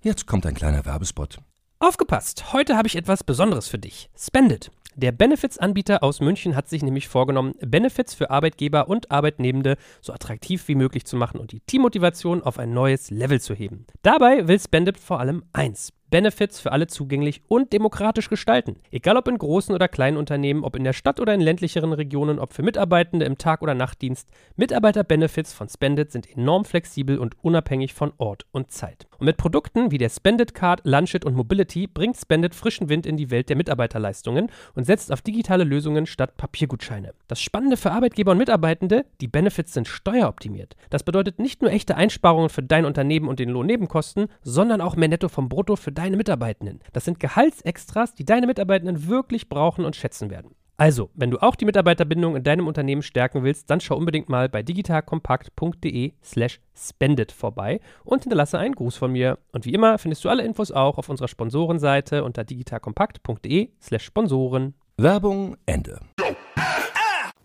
Jetzt 0.01 0.27
kommt 0.27 0.45
ein 0.45 0.53
kleiner 0.53 0.85
Werbespot. 0.85 1.37
Aufgepasst! 1.79 2.51
Heute 2.51 2.75
habe 2.75 2.87
ich 2.87 2.97
etwas 2.97 3.23
Besonderes 3.23 3.69
für 3.69 3.79
dich. 3.79 4.09
Spendit. 4.17 4.69
Der 4.95 5.11
Benefits-Anbieter 5.11 6.03
aus 6.03 6.19
München 6.19 6.55
hat 6.55 6.69
sich 6.69 6.83
nämlich 6.83 7.07
vorgenommen, 7.07 7.55
Benefits 7.61 8.13
für 8.13 8.29
Arbeitgeber 8.29 8.89
und 8.89 9.09
Arbeitnehmende 9.09 9.77
so 10.01 10.13
attraktiv 10.13 10.67
wie 10.67 10.75
möglich 10.75 11.05
zu 11.05 11.15
machen 11.15 11.39
und 11.39 11.51
die 11.51 11.61
Teammotivation 11.61 12.43
auf 12.43 12.59
ein 12.59 12.73
neues 12.73 13.09
Level 13.09 13.41
zu 13.41 13.55
heben. 13.55 13.87
Dabei 14.03 14.47
will 14.47 14.59
Spendit 14.59 14.99
vor 14.99 15.19
allem 15.19 15.45
eins: 15.51 15.93
Benefits 16.13 16.59
für 16.59 16.71
alle 16.71 16.85
zugänglich 16.85 17.41
und 17.47 17.73
demokratisch 17.73 18.29
gestalten. 18.29 18.75
Egal 18.91 19.17
ob 19.17 19.27
in 19.27 19.39
großen 19.39 19.73
oder 19.73 19.87
kleinen 19.87 20.17
Unternehmen, 20.17 20.63
ob 20.63 20.75
in 20.75 20.83
der 20.83 20.93
Stadt 20.93 21.19
oder 21.19 21.33
in 21.33 21.41
ländlicheren 21.41 21.91
Regionen, 21.91 22.37
ob 22.37 22.53
für 22.53 22.61
Mitarbeitende 22.61 23.25
im 23.25 23.39
Tag- 23.39 23.63
oder 23.63 23.73
Nachtdienst, 23.73 24.29
Mitarbeiter-Benefits 24.55 25.53
von 25.53 25.69
Spendit 25.69 26.11
sind 26.11 26.29
enorm 26.29 26.65
flexibel 26.65 27.17
und 27.17 27.43
unabhängig 27.43 27.95
von 27.95 28.13
Ort 28.19 28.45
und 28.51 28.69
Zeit. 28.69 29.07
Mit 29.23 29.37
Produkten 29.37 29.91
wie 29.91 29.97
der 29.97 30.09
Spendit 30.09 30.53
Card, 30.53 30.81
Lunchit 30.83 31.25
und 31.25 31.35
Mobility 31.35 31.87
bringt 31.87 32.17
Spendit 32.17 32.53
frischen 32.53 32.89
Wind 32.89 33.05
in 33.05 33.17
die 33.17 33.31
Welt 33.31 33.49
der 33.49 33.55
Mitarbeiterleistungen 33.55 34.51
und 34.75 34.83
setzt 34.85 35.11
auf 35.11 35.21
digitale 35.21 35.63
Lösungen 35.63 36.05
statt 36.05 36.37
Papiergutscheine. 36.37 37.13
Das 37.27 37.41
Spannende 37.41 37.77
für 37.77 37.91
Arbeitgeber 37.91 38.31
und 38.31 38.37
Mitarbeitende, 38.37 39.05
die 39.21 39.27
Benefits 39.27 39.73
sind 39.73 39.87
steueroptimiert. 39.87 40.75
Das 40.89 41.03
bedeutet 41.03 41.39
nicht 41.39 41.61
nur 41.61 41.71
echte 41.71 41.95
Einsparungen 41.95 42.49
für 42.49 42.63
dein 42.63 42.85
Unternehmen 42.85 43.27
und 43.27 43.39
den 43.39 43.49
Lohnnebenkosten, 43.49 44.27
sondern 44.41 44.81
auch 44.81 44.95
mehr 44.95 45.09
Netto 45.09 45.29
vom 45.29 45.49
Brutto 45.49 45.75
für 45.75 45.91
dein 45.91 46.03
deine 46.03 46.17
Mitarbeitenden. 46.17 46.79
Das 46.91 47.05
sind 47.05 47.19
Gehaltsextras, 47.19 48.13
die 48.13 48.25
deine 48.25 48.45
Mitarbeitenden 48.45 49.07
wirklich 49.07 49.49
brauchen 49.49 49.85
und 49.85 49.95
schätzen 49.95 50.29
werden. 50.29 50.53
Also, 50.83 51.09
wenn 51.13 51.31
du 51.31 51.41
auch 51.41 51.55
die 51.55 51.63
Mitarbeiterbindung 51.63 52.35
in 52.35 52.43
deinem 52.43 52.67
Unternehmen 52.67 53.03
stärken 53.03 53.45
willst, 53.45 53.69
dann 53.69 53.79
schau 53.79 53.95
unbedingt 53.95 54.27
mal 54.27 54.49
bei 54.49 54.63
digitalkompakt.de/slash 54.63 56.59
spendet 56.75 57.31
vorbei 57.31 57.79
und 58.03 58.23
hinterlasse 58.23 58.59
einen 58.59 58.75
Gruß 58.75 58.97
von 58.97 59.13
mir. 59.13 59.39
Und 59.53 59.65
wie 59.65 59.73
immer 59.73 59.97
findest 59.97 60.25
du 60.25 60.29
alle 60.29 60.43
Infos 60.43 60.73
auch 60.73 60.97
auf 60.97 61.07
unserer 61.07 61.29
Sponsorenseite 61.29 62.25
unter 62.25 62.43
digitalkompakt.de/slash 62.43 64.03
Sponsoren. 64.03 64.73
Werbung 64.97 65.55
Ende. 65.65 66.01